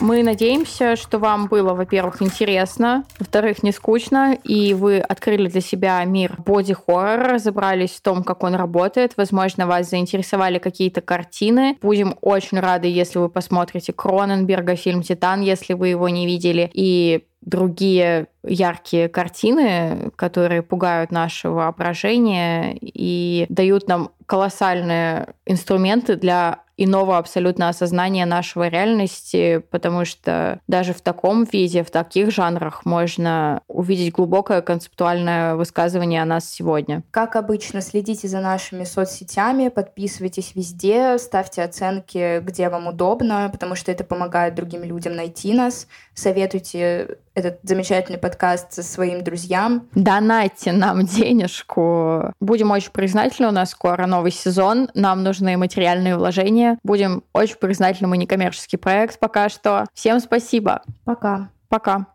мы 0.00 0.22
надеемся, 0.22 0.96
что 0.96 1.18
вам 1.18 1.46
было, 1.46 1.74
во-первых, 1.74 2.22
интересно, 2.22 3.04
во-вторых, 3.18 3.62
не 3.62 3.70
скучно, 3.70 4.34
и 4.44 4.72
вы 4.72 4.98
открыли 4.98 5.50
для 5.50 5.60
себя 5.60 6.02
мир 6.06 6.36
боди-хоррора, 6.38 7.34
разобрались 7.34 7.90
в 7.90 8.00
том, 8.00 8.24
как 8.24 8.42
он 8.42 8.54
работает. 8.54 9.12
Возможно, 9.18 9.66
вас 9.66 9.90
заинтересовали 9.90 10.56
какие-то 10.56 11.02
картины. 11.02 11.76
Будем 11.82 12.16
очень 12.22 12.60
рады, 12.60 12.88
если 12.88 13.18
вы 13.18 13.28
посмотрите 13.28 13.92
Кроненберга 13.92 14.74
фильм 14.74 15.02
«Титан», 15.02 15.42
если 15.42 15.74
вы 15.74 15.88
его 15.88 16.08
не 16.08 16.24
видели, 16.24 16.70
и 16.72 17.26
другие 17.42 18.28
яркие 18.42 19.08
картины, 19.10 20.12
которые 20.16 20.62
пугают 20.62 21.10
наше 21.10 21.50
воображение 21.50 22.78
и 22.80 23.44
дают 23.50 23.86
нам 23.86 24.12
колоссальные 24.24 25.34
инструменты 25.44 26.16
для 26.16 26.61
иного 26.76 27.18
абсолютно 27.18 27.68
осознания 27.68 28.26
нашего 28.26 28.68
реальности, 28.68 29.62
потому 29.70 30.04
что 30.04 30.60
даже 30.66 30.92
в 30.92 31.00
таком 31.00 31.44
виде, 31.44 31.82
в 31.82 31.90
таких 31.90 32.30
жанрах 32.30 32.84
можно 32.84 33.60
увидеть 33.68 34.12
глубокое 34.12 34.62
концептуальное 34.62 35.54
высказывание 35.54 36.22
о 36.22 36.26
нас 36.26 36.48
сегодня. 36.48 37.02
Как 37.10 37.36
обычно, 37.36 37.80
следите 37.80 38.28
за 38.28 38.40
нашими 38.40 38.84
соцсетями, 38.84 39.68
подписывайтесь 39.68 40.54
везде, 40.54 41.18
ставьте 41.18 41.62
оценки, 41.62 42.40
где 42.40 42.68
вам 42.68 42.88
удобно, 42.88 43.48
потому 43.50 43.74
что 43.74 43.92
это 43.92 44.04
помогает 44.04 44.54
другим 44.54 44.82
людям 44.84 45.14
найти 45.14 45.52
нас. 45.52 45.86
Советуйте 46.14 47.16
этот 47.34 47.60
замечательный 47.62 48.18
подкаст 48.18 48.72
со 48.72 48.82
своим 48.82 49.24
друзьям. 49.24 49.88
Донайте 49.94 50.72
нам 50.72 51.04
денежку. 51.06 52.32
Будем 52.40 52.70
очень 52.70 52.92
признательны. 52.92 53.48
У 53.48 53.52
нас 53.52 53.70
скоро 53.70 54.06
новый 54.06 54.30
сезон. 54.30 54.90
Нам 54.94 55.22
нужны 55.22 55.56
материальные 55.56 56.16
вложения. 56.16 56.78
Будем 56.82 57.24
очень 57.32 57.56
признательны. 57.56 58.08
Мы 58.08 58.18
некоммерческий 58.18 58.78
проект 58.78 59.18
пока 59.18 59.48
что. 59.48 59.86
Всем 59.94 60.20
спасибо. 60.20 60.82
Пока. 61.04 61.50
Пока. 61.68 62.06